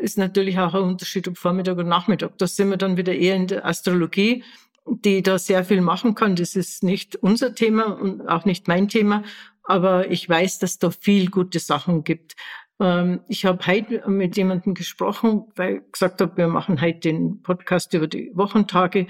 Ist 0.00 0.18
natürlich 0.18 0.58
auch 0.58 0.74
ein 0.74 0.82
Unterschied 0.82 1.28
ob 1.28 1.38
Vormittag 1.38 1.78
und 1.78 1.88
Nachmittag. 1.88 2.36
Da 2.38 2.46
sind 2.46 2.70
wir 2.70 2.76
dann 2.76 2.96
wieder 2.96 3.14
eher 3.14 3.36
in 3.36 3.46
der 3.46 3.64
Astrologie, 3.64 4.42
die 4.86 5.22
da 5.22 5.38
sehr 5.38 5.64
viel 5.64 5.80
machen 5.80 6.14
kann. 6.14 6.36
Das 6.36 6.56
ist 6.56 6.82
nicht 6.82 7.16
unser 7.16 7.54
Thema 7.54 7.84
und 7.84 8.28
auch 8.28 8.44
nicht 8.44 8.68
mein 8.68 8.88
Thema, 8.88 9.22
aber 9.62 10.10
ich 10.10 10.28
weiß, 10.28 10.58
dass 10.58 10.78
da 10.78 10.90
viel 10.90 11.30
gute 11.30 11.58
Sachen 11.58 12.04
gibt. 12.04 12.34
Ähm, 12.80 13.20
ich 13.28 13.44
habe 13.44 13.66
heute 13.66 14.08
mit 14.08 14.36
jemandem 14.36 14.74
gesprochen, 14.74 15.44
weil 15.56 15.76
ich 15.76 15.92
gesagt 15.92 16.20
habe, 16.20 16.36
wir 16.36 16.48
machen 16.48 16.80
heute 16.80 17.00
den 17.00 17.42
Podcast 17.42 17.94
über 17.94 18.06
die 18.06 18.30
Wochentage. 18.34 19.06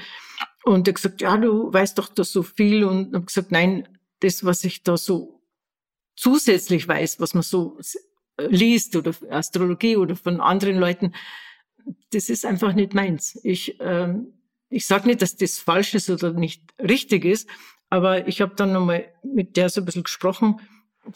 Und 0.65 0.87
er 0.89 0.95
gesagt, 0.95 1.21
ja, 1.21 1.37
du 1.37 1.73
weißt 1.73 1.99
doch 1.99 2.09
da 2.09 2.25
so 2.25 2.43
viel. 2.43 2.85
Und 2.85 3.15
habe 3.15 3.27
gesagt, 3.27 3.53
nein, 3.53 3.89
das, 4.21 4.45
was 4.45 4.65
ich 4.65 4.83
da 4.83 4.97
so 4.97 5.43
zusätzlich 6.17 6.87
weiß, 6.87 7.21
was 7.21 7.35
man 7.35 7.43
so 7.43 7.79
liest 8.39 8.97
oder 8.97 9.13
Astrologie 9.31 9.97
oder 9.97 10.17
von 10.17 10.41
anderen 10.41 10.79
Leuten, 10.79 11.15
das 12.11 12.29
ist 12.29 12.47
einfach 12.47 12.73
nicht 12.73 12.95
meins. 12.95 13.39
Ich, 13.43 13.77
ähm, 13.81 14.33
ich 14.69 14.87
sage 14.87 15.07
nicht, 15.07 15.23
dass 15.23 15.37
das 15.37 15.59
falsch 15.59 15.95
ist 15.95 16.11
oder 16.11 16.33
nicht 16.33 16.63
richtig 16.81 17.25
ist, 17.25 17.49
aber 17.91 18.27
ich 18.27 18.41
habe 18.41 18.55
dann 18.57 18.73
nochmal 18.73 19.13
mit 19.23 19.57
der 19.57 19.69
so 19.69 19.81
ein 19.81 19.85
bisschen 19.85 20.05
gesprochen 20.05 20.61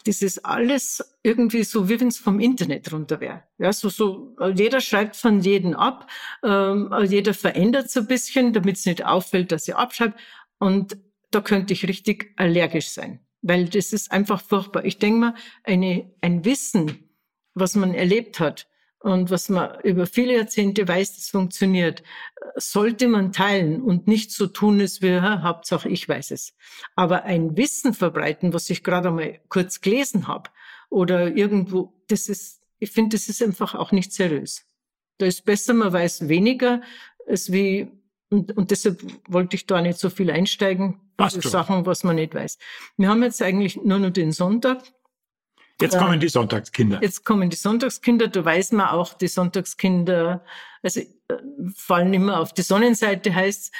das 0.05 0.21
ist 0.21 0.45
alles 0.45 1.17
irgendwie 1.23 1.63
so, 1.63 1.89
wie 1.89 1.99
wenn 1.99 2.07
es 2.09 2.17
vom 2.17 2.39
Internet 2.39 2.91
runter 2.91 3.19
wäre. 3.19 3.43
Ja, 3.57 3.73
so, 3.73 3.89
so, 3.89 4.35
jeder 4.55 4.81
schreibt 4.81 5.15
von 5.15 5.41
jedem 5.41 5.73
ab, 5.73 6.09
ähm, 6.43 6.93
jeder 7.07 7.33
verändert 7.33 7.89
so 7.89 8.01
ein 8.01 8.07
bisschen, 8.07 8.53
damit 8.53 8.77
es 8.77 8.85
nicht 8.85 9.05
auffällt, 9.05 9.51
dass 9.51 9.67
er 9.67 9.79
abschreibt. 9.79 10.19
Und 10.59 10.97
da 11.31 11.41
könnte 11.41 11.73
ich 11.73 11.87
richtig 11.87 12.33
allergisch 12.37 12.89
sein, 12.89 13.19
weil 13.41 13.65
das 13.65 13.93
ist 13.93 14.11
einfach 14.11 14.41
furchtbar. 14.41 14.85
Ich 14.85 14.99
denke 14.99 15.19
mal, 15.19 15.35
eine, 15.63 16.11
ein 16.21 16.45
Wissen, 16.45 17.09
was 17.53 17.75
man 17.75 17.93
erlebt 17.93 18.39
hat, 18.39 18.67
und 18.99 19.31
was 19.31 19.47
man 19.49 19.79
über 19.83 20.05
viele 20.05 20.35
Jahrzehnte 20.35 20.87
weiß, 20.87 21.15
das 21.15 21.29
funktioniert, 21.29 22.03
sollte 22.55 23.07
man 23.07 23.31
teilen 23.31 23.81
und 23.81 24.07
nicht 24.07 24.31
so 24.31 24.47
tun, 24.47 24.81
als 24.81 25.01
wäre, 25.01 25.41
Hauptsache 25.41 25.87
ich 25.87 26.07
weiß 26.07 26.31
es. 26.31 26.53
Aber 26.95 27.23
ein 27.23 27.55
Wissen 27.55 27.93
verbreiten, 27.93 28.53
was 28.53 28.69
ich 28.69 28.83
gerade 28.83 29.09
einmal 29.09 29.39
kurz 29.47 29.79
gelesen 29.79 30.27
habe 30.27 30.49
oder 30.89 31.35
irgendwo, 31.35 31.93
das 32.07 32.27
ist, 32.27 32.61
ich 32.79 32.91
finde, 32.91 33.15
das 33.15 33.29
ist 33.29 33.41
einfach 33.41 33.73
auch 33.73 33.91
nicht 33.93 34.11
seriös. 34.11 34.65
Da 35.17 35.25
ist 35.25 35.45
besser, 35.45 35.73
man 35.73 35.93
weiß 35.93 36.27
weniger, 36.27 36.81
als 37.27 37.51
wie, 37.51 37.87
und, 38.29 38.55
und 38.57 38.71
deshalb 38.71 39.01
wollte 39.27 39.55
ich 39.55 39.65
da 39.65 39.81
nicht 39.81 39.99
so 39.99 40.09
viel 40.09 40.29
einsteigen. 40.29 40.99
Passt 41.15 41.41
Sachen, 41.41 41.85
was 41.85 42.03
man 42.03 42.15
nicht 42.15 42.33
weiß. 42.33 42.57
Wir 42.95 43.09
haben 43.09 43.23
jetzt 43.23 43.41
eigentlich 43.41 43.75
nur 43.75 43.99
noch 43.99 44.11
den 44.11 44.31
Sonntag. 44.31 44.83
Jetzt 45.81 45.97
kommen 45.97 46.19
die 46.19 46.29
Sonntagskinder. 46.29 46.99
Jetzt 47.01 47.25
kommen 47.25 47.49
die 47.49 47.55
Sonntagskinder. 47.55 48.27
Da 48.27 48.43
weiß 48.43 48.73
man 48.73 48.87
auch, 48.87 49.13
die 49.13 49.27
Sonntagskinder, 49.27 50.43
also 50.81 50.99
äh, 50.99 51.05
fallen 51.75 52.13
immer 52.13 52.39
auf 52.39 52.53
die 52.53 52.61
Sonnenseite, 52.61 53.33
heißt, 53.33 53.73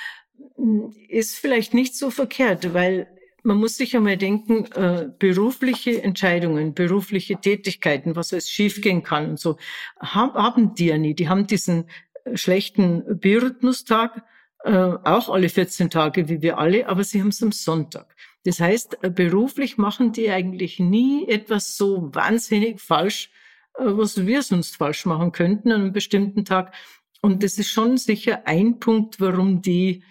ist 1.07 1.37
vielleicht 1.37 1.73
nicht 1.73 1.95
so 1.95 2.11
verkehrt, 2.11 2.73
weil 2.73 3.07
man 3.43 3.57
muss 3.57 3.77
sich 3.77 3.95
einmal 3.95 4.17
denken, 4.17 4.65
äh, 4.73 5.09
berufliche 5.17 6.01
Entscheidungen, 6.01 6.73
berufliche 6.73 7.37
Tätigkeiten, 7.37 8.15
was 8.15 8.33
alles 8.33 8.49
schiefgehen 8.49 9.03
kann 9.03 9.31
und 9.31 9.39
so, 9.39 9.57
haben, 9.99 10.33
haben 10.33 10.75
die 10.75 10.87
ja 10.87 10.97
nie. 10.97 11.13
Die 11.13 11.29
haben 11.29 11.47
diesen 11.47 11.85
äh, 12.25 12.37
schlechten 12.37 13.19
Biorhythmustag, 13.19 14.23
äh, 14.63 14.71
auch 14.71 15.29
alle 15.29 15.49
14 15.49 15.89
Tage 15.89 16.27
wie 16.27 16.41
wir 16.41 16.57
alle, 16.57 16.87
aber 16.87 17.03
sie 17.03 17.21
haben 17.21 17.29
es 17.29 17.41
am 17.41 17.51
Sonntag. 17.51 18.15
Das 18.43 18.59
heißt, 18.59 19.03
äh, 19.03 19.09
beruflich 19.09 19.77
machen 19.77 20.11
die 20.11 20.29
eigentlich 20.29 20.79
nie 20.79 21.27
etwas 21.27 21.77
so 21.77 22.13
wahnsinnig 22.13 22.81
falsch, 22.81 23.31
äh, 23.77 23.83
was 23.85 24.25
wir 24.25 24.41
sonst 24.43 24.75
falsch 24.75 25.05
machen 25.05 25.31
könnten 25.31 25.71
an 25.71 25.81
einem 25.81 25.93
bestimmten 25.93 26.43
Tag. 26.43 26.73
Und 27.21 27.43
das 27.43 27.57
ist 27.57 27.69
schon 27.69 27.97
sicher 27.97 28.41
ein 28.45 28.79
Punkt, 28.79 29.21
warum 29.21 29.61
die 29.61 30.03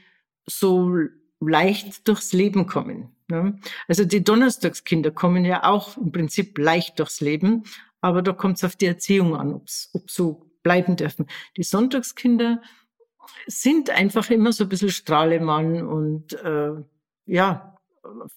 so 0.47 0.95
leicht 1.41 2.09
durchs 2.09 2.33
Leben 2.33 2.67
kommen. 2.67 3.15
Also 3.87 4.07
die 4.07 4.25
Donnerstagskinder 4.25 5.11
kommen 5.11 5.45
ja 5.45 5.65
auch 5.65 5.99
im 5.99 6.11
Prinzip 6.13 6.57
leicht 6.57 6.99
durchs 6.99 7.21
Leben, 7.21 7.65
aber 8.01 8.23
da 8.23 8.33
kommt 8.33 8.57
es 8.57 8.65
auf 8.65 8.77
die 8.77 8.87
Erziehung 8.87 9.37
an, 9.37 9.53
ob 9.53 10.11
so 10.11 10.51
bleiben 10.63 10.97
dürfen. 10.97 11.27
Die 11.57 11.63
Sonntagskinder 11.63 12.63
sind 13.47 13.91
einfach 13.91 14.31
immer 14.31 14.53
so 14.53 14.65
ein 14.65 14.69
bisschen 14.69 14.91
Strahlemann 14.91 15.87
und 15.87 16.33
äh, 16.35 16.73
ja, 17.27 17.77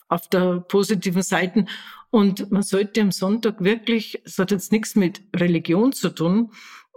auf 0.07 0.27
der 0.29 0.59
positiven 0.61 1.23
Seite. 1.23 1.65
Und 2.09 2.51
man 2.51 2.63
sollte 2.63 3.01
am 3.01 3.11
Sonntag 3.11 3.63
wirklich, 3.63 4.21
es 4.25 4.37
hat 4.37 4.51
jetzt 4.51 4.71
nichts 4.71 4.95
mit 4.95 5.21
Religion 5.35 5.93
zu 5.93 6.09
tun, 6.09 6.51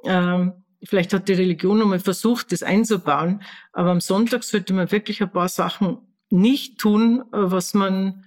ähm, 0.05 0.53
vielleicht 0.83 1.13
hat 1.13 1.29
die 1.29 1.35
Religion 1.35 1.81
einmal 1.81 2.01
versucht, 2.01 2.53
das 2.53 2.63
einzubauen, 2.63 3.43
aber 3.73 3.91
am 3.91 4.01
Sonntag 4.01 4.45
sollte 4.45 4.75
man 4.75 4.91
wirklich 4.91 5.23
ein 5.23 5.33
paar 5.33 5.49
Sachen 5.49 5.99
nicht 6.31 6.79
tun, 6.79 7.25
was 7.31 7.75
man 7.75 8.25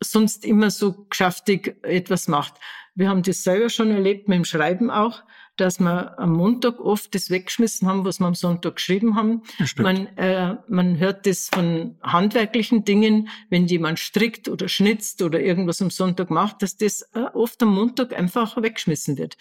sonst 0.00 0.44
immer 0.44 0.70
so 0.70 1.06
geschäftig 1.08 1.78
etwas 1.82 2.28
macht. 2.28 2.54
Wir 2.94 3.08
haben 3.08 3.22
das 3.22 3.42
selber 3.42 3.68
schon 3.68 3.90
erlebt 3.90 4.28
mit 4.28 4.36
dem 4.36 4.44
Schreiben 4.44 4.90
auch 4.90 5.22
dass 5.60 5.78
wir 5.80 6.18
am 6.18 6.32
Montag 6.32 6.80
oft 6.80 7.14
das 7.14 7.30
weggeschmissen 7.30 7.86
haben, 7.88 8.04
was 8.04 8.20
wir 8.20 8.26
am 8.26 8.34
Sonntag 8.34 8.76
geschrieben 8.76 9.16
haben. 9.16 9.42
Man, 9.76 10.06
äh, 10.16 10.56
man 10.68 10.98
hört 10.98 11.26
das 11.26 11.48
von 11.48 11.96
handwerklichen 12.02 12.84
Dingen, 12.84 13.28
wenn 13.50 13.66
jemand 13.66 13.98
strickt 13.98 14.48
oder 14.48 14.68
schnitzt 14.68 15.22
oder 15.22 15.40
irgendwas 15.40 15.82
am 15.82 15.90
Sonntag 15.90 16.30
macht, 16.30 16.62
dass 16.62 16.76
das 16.76 17.02
äh, 17.14 17.20
oft 17.34 17.62
am 17.62 17.74
Montag 17.74 18.16
einfach 18.16 18.60
weggeschmissen 18.60 19.18
wird. 19.18 19.36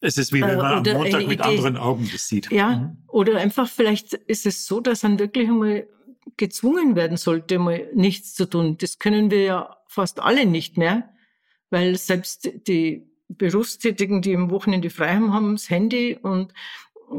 Es 0.00 0.18
ist 0.18 0.32
wie 0.32 0.42
wenn 0.42 0.56
man 0.58 0.84
äh, 0.84 0.90
am 0.90 0.96
Montag 0.98 1.26
mit 1.26 1.40
Idee. 1.40 1.42
anderen 1.42 1.76
Augen 1.76 2.08
das 2.12 2.28
sieht. 2.28 2.50
Ja, 2.50 2.76
mhm. 2.76 2.98
oder 3.08 3.38
einfach 3.38 3.68
vielleicht 3.68 4.14
ist 4.14 4.46
es 4.46 4.66
so, 4.66 4.80
dass 4.80 5.02
man 5.02 5.18
wirklich 5.18 5.48
einmal 5.48 5.86
gezwungen 6.36 6.96
werden 6.96 7.16
sollte, 7.16 7.58
mal 7.58 7.88
nichts 7.94 8.34
zu 8.34 8.46
tun. 8.48 8.76
Das 8.78 8.98
können 8.98 9.30
wir 9.30 9.42
ja 9.42 9.76
fast 9.88 10.20
alle 10.20 10.46
nicht 10.46 10.76
mehr, 10.76 11.10
weil 11.70 11.96
selbst 11.96 12.50
die 12.66 13.13
Berufstätigen, 13.28 14.22
die 14.22 14.32
im 14.32 14.50
Wochenende 14.50 14.90
frei 14.90 15.14
haben, 15.14 15.32
haben 15.32 15.52
das 15.52 15.70
Handy 15.70 16.18
und 16.20 16.52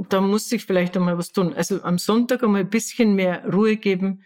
da 0.10 0.22
muss 0.22 0.50
sich 0.50 0.66
vielleicht 0.66 0.96
einmal 0.98 1.18
was 1.18 1.32
tun. 1.32 1.54
Also 1.54 1.84
am 1.84 1.98
Sonntag 1.98 2.44
einmal 2.44 2.62
ein 2.62 2.70
bisschen 2.70 3.16
mehr 3.16 3.46
Ruhe 3.52 3.78
geben, 3.78 4.24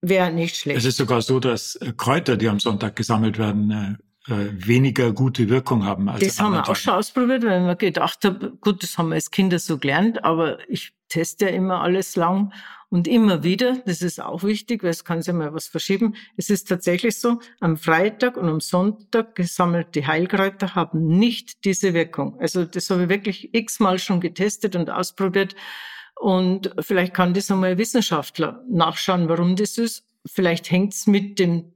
wäre 0.00 0.32
nicht 0.32 0.56
schlecht. 0.56 0.78
Es 0.78 0.84
ist 0.84 0.96
sogar 0.96 1.22
so, 1.22 1.40
dass 1.40 1.76
äh, 1.76 1.92
Kräuter, 1.96 2.36
die 2.36 2.48
am 2.48 2.60
Sonntag 2.60 2.96
gesammelt 2.96 3.38
werden, 3.38 3.70
äh, 3.70 4.32
äh, 4.32 4.50
weniger 4.52 5.12
gute 5.12 5.48
Wirkung 5.48 5.84
haben 5.84 6.08
als 6.08 6.20
Das 6.20 6.40
haben 6.40 6.52
wir 6.52 6.68
auch 6.68 6.76
schon 6.76 6.94
ausprobiert, 6.94 7.44
weil 7.44 7.66
wir 7.66 7.76
gedacht 7.76 8.24
haben, 8.24 8.58
gut, 8.60 8.82
das 8.82 8.96
haben 8.96 9.08
wir 9.08 9.16
als 9.16 9.30
Kinder 9.30 9.58
so 9.58 9.78
gelernt, 9.78 10.24
aber 10.24 10.58
ich 10.68 10.94
teste 11.08 11.46
ja 11.46 11.50
immer 11.50 11.80
alles 11.82 12.16
lang 12.16 12.52
und 12.94 13.08
immer 13.08 13.42
wieder. 13.42 13.82
Das 13.86 14.02
ist 14.02 14.22
auch 14.22 14.44
wichtig, 14.44 14.84
weil 14.84 14.90
es 14.90 15.04
kann 15.04 15.20
sich 15.20 15.34
mal 15.34 15.52
was 15.52 15.66
verschieben. 15.66 16.14
Es 16.36 16.48
ist 16.48 16.68
tatsächlich 16.68 17.18
so, 17.18 17.40
am 17.58 17.76
Freitag 17.76 18.36
und 18.36 18.48
am 18.48 18.60
Sonntag 18.60 19.34
gesammelte 19.34 20.06
Heilkräuter 20.06 20.76
haben 20.76 21.08
nicht 21.08 21.64
diese 21.64 21.92
Wirkung. 21.92 22.38
Also 22.38 22.64
das 22.64 22.88
habe 22.90 23.02
ich 23.02 23.08
wirklich 23.08 23.52
x-mal 23.52 23.98
schon 23.98 24.20
getestet 24.20 24.76
und 24.76 24.90
ausprobiert. 24.90 25.56
Und 26.20 26.72
vielleicht 26.78 27.14
kann 27.14 27.34
das 27.34 27.50
einmal 27.50 27.72
ein 27.72 27.78
Wissenschaftler 27.78 28.62
nachschauen, 28.70 29.28
warum 29.28 29.56
das 29.56 29.76
ist. 29.76 30.06
Vielleicht 30.24 30.70
hängt 30.70 30.94
es 30.94 31.08
mit 31.08 31.40
dem 31.40 31.72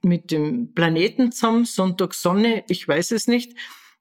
mit 0.00 0.30
dem 0.30 0.72
Planeten 0.72 1.30
zusammen, 1.30 1.66
Sonntag 1.66 2.14
Sonne, 2.14 2.64
ich 2.70 2.88
weiß 2.88 3.12
es 3.12 3.28
nicht. 3.28 3.52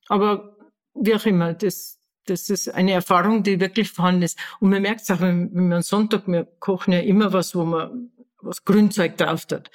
Aber 0.08 0.56
wie 0.96 1.14
auch 1.14 1.26
immer, 1.26 1.54
das, 1.54 2.01
das 2.26 2.50
ist 2.50 2.70
eine 2.70 2.92
Erfahrung, 2.92 3.44
die 3.44 3.60
wirklich 3.60 3.92
vorhanden 3.92 4.24
ist. 4.24 4.38
Und 4.60 4.70
man 4.70 4.82
merkt 4.82 5.02
es 5.02 5.12
auch, 5.12 5.22
wenn, 5.22 5.54
wenn 5.54 5.70
man 5.70 5.82
Sonntag, 5.82 6.28
wir 6.28 6.46
kochen 6.60 6.94
ja 6.94 7.00
immer 7.00 7.34
was, 7.34 7.56
wo 7.56 7.64
man 7.64 8.12
was 8.42 8.64
Grünzeug 8.66 9.18
drauf 9.18 9.46
hat. 9.52 9.72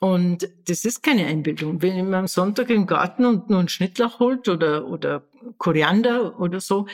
Und 0.00 0.48
das 0.66 0.84
ist 0.84 1.02
keine 1.02 1.26
Einbildung. 1.26 1.80
Wenn 1.80 2.04
man 2.04 2.14
am 2.14 2.26
Sonntag 2.26 2.70
im 2.70 2.86
Garten 2.86 3.24
und 3.24 3.48
nur 3.48 3.60
einen 3.60 3.68
Schnittlauch 3.68 4.18
holt 4.18 4.48
oder, 4.48 4.86
oder 4.86 5.22
Koriander 5.58 6.38
oder 6.40 6.60
so, 6.60 6.86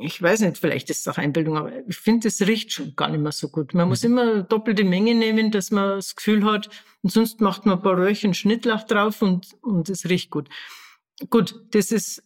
ich 0.00 0.20
weiß 0.20 0.40
nicht, 0.40 0.58
vielleicht 0.58 0.90
ist 0.90 1.00
es 1.00 1.08
auch 1.08 1.16
Einbildung, 1.16 1.56
aber 1.56 1.72
ich 1.88 1.96
finde, 1.96 2.28
es 2.28 2.46
riecht 2.46 2.72
schon 2.72 2.94
gar 2.94 3.08
nicht 3.08 3.22
mehr 3.22 3.32
so 3.32 3.48
gut. 3.48 3.72
Man 3.72 3.86
mhm. 3.86 3.88
muss 3.88 4.04
immer 4.04 4.42
doppelte 4.42 4.84
Menge 4.84 5.14
nehmen, 5.14 5.50
dass 5.50 5.70
man 5.70 5.96
das 5.96 6.14
Gefühl 6.14 6.44
hat, 6.44 6.68
und 7.02 7.10
sonst 7.10 7.40
macht 7.40 7.64
man 7.64 7.78
ein 7.78 7.82
paar 7.82 7.96
Röhrchen 7.96 8.34
Schnittlauch 8.34 8.82
drauf 8.82 9.22
und, 9.22 9.56
und 9.62 9.88
es 9.88 10.08
riecht 10.08 10.30
gut. 10.30 10.48
Gut, 11.30 11.54
das 11.70 11.90
ist 11.90 12.22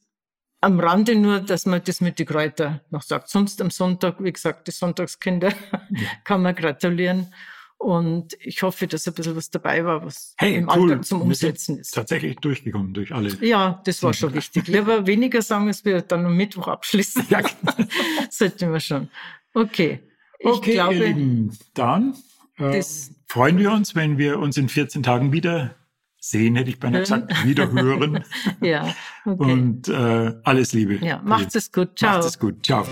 am 0.62 0.78
Rande 0.78 1.16
nur, 1.16 1.40
dass 1.40 1.66
man 1.66 1.82
das 1.84 2.00
mit 2.00 2.18
den 2.18 2.26
Kräutern 2.26 2.80
noch 2.90 3.02
sagt. 3.02 3.28
Sonst 3.28 3.60
am 3.60 3.70
Sonntag, 3.70 4.22
wie 4.22 4.32
gesagt, 4.32 4.68
die 4.68 4.70
Sonntagskinder 4.70 5.48
ja. 5.50 6.08
kann 6.24 6.40
man 6.40 6.54
gratulieren. 6.54 7.34
Und 7.78 8.36
ich 8.38 8.62
hoffe, 8.62 8.86
dass 8.86 9.08
ein 9.08 9.14
bisschen 9.14 9.34
was 9.34 9.50
dabei 9.50 9.84
war, 9.84 10.04
was 10.04 10.34
hey, 10.38 10.54
im 10.54 10.68
cool. 10.68 10.92
Alltag 10.92 11.04
zum 11.04 11.22
Umsetzen 11.22 11.80
ist. 11.80 11.90
Tatsächlich 11.90 12.36
durchgekommen 12.36 12.94
durch 12.94 13.12
alle. 13.12 13.36
Ja, 13.44 13.82
das 13.84 14.04
war 14.04 14.14
schon 14.14 14.32
wichtig. 14.34 14.68
Lieber 14.68 15.04
weniger 15.08 15.42
sagen, 15.42 15.66
als 15.66 15.84
wir 15.84 16.00
dann 16.00 16.24
am 16.24 16.36
Mittwoch 16.36 16.68
abschließen. 16.68 17.26
Ja. 17.28 17.40
Genau. 17.40 17.88
Sollten 18.30 18.72
wir 18.72 18.78
schon. 18.78 19.08
Okay. 19.52 19.98
Ich 20.38 20.46
okay, 20.46 20.72
glaube, 20.74 20.94
ihr 20.94 21.06
Lieben, 21.08 21.58
dann 21.74 22.14
äh, 22.58 22.80
freuen 23.26 23.58
wir 23.58 23.72
uns, 23.72 23.96
wenn 23.96 24.16
wir 24.16 24.38
uns 24.38 24.56
in 24.56 24.68
14 24.68 25.02
Tagen 25.02 25.32
wieder 25.32 25.74
sehen, 26.22 26.54
hätte 26.54 26.70
ich 26.70 26.78
beinahe 26.78 27.00
gesagt, 27.00 27.44
wieder 27.44 27.70
hören. 27.72 28.24
ja, 28.60 28.94
okay. 29.26 29.52
Und 29.52 29.88
äh, 29.88 30.34
alles 30.44 30.72
Liebe. 30.72 31.04
Ja, 31.04 31.20
macht 31.22 31.54
es 31.56 31.70
gut. 31.72 31.98
Ciao. 31.98 32.18
Macht 32.18 32.28
es 32.28 32.38
gut. 32.38 32.64
Ciao. 32.64 32.86